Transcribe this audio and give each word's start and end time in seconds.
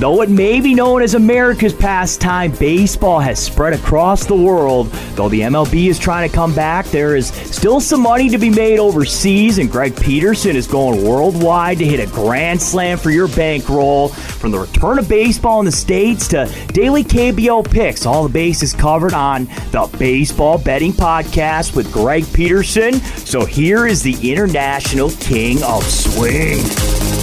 Though 0.00 0.22
it 0.22 0.30
may 0.30 0.62
be 0.62 0.74
known 0.74 1.02
as 1.02 1.12
America's 1.12 1.74
pastime, 1.74 2.52
baseball 2.52 3.20
has 3.20 3.38
spread 3.38 3.74
across 3.74 4.24
the 4.24 4.34
world. 4.34 4.86
Though 5.14 5.28
the 5.28 5.42
MLB 5.42 5.90
is 5.90 5.98
trying 5.98 6.26
to 6.26 6.34
come 6.34 6.54
back, 6.54 6.86
there 6.86 7.16
is 7.16 7.26
still 7.26 7.82
some 7.82 8.00
money 8.00 8.30
to 8.30 8.38
be 8.38 8.48
made 8.48 8.78
overseas, 8.78 9.58
and 9.58 9.70
Greg 9.70 9.94
Peterson 9.94 10.56
is 10.56 10.66
going 10.66 11.04
worldwide 11.04 11.76
to 11.80 11.84
hit 11.84 12.00
a 12.00 12.10
grand 12.10 12.62
slam 12.62 12.96
for 12.96 13.10
your 13.10 13.28
bankroll. 13.28 14.08
From 14.08 14.52
the 14.52 14.60
return 14.60 14.98
of 14.98 15.06
baseball 15.06 15.60
in 15.60 15.66
the 15.66 15.72
States 15.72 16.28
to 16.28 16.50
daily 16.68 17.04
KBO 17.04 17.70
picks, 17.70 18.06
all 18.06 18.22
the 18.22 18.32
bases 18.32 18.72
covered 18.72 19.12
on 19.12 19.44
the 19.70 19.94
Baseball 19.98 20.56
Betting 20.56 20.92
Podcast 20.94 21.76
with 21.76 21.92
Greg 21.92 22.24
Peterson. 22.32 22.94
So 22.94 23.44
here 23.44 23.86
is 23.86 24.02
the 24.02 24.32
International 24.32 25.10
King 25.10 25.62
of 25.62 25.84
Swing. 25.84 27.19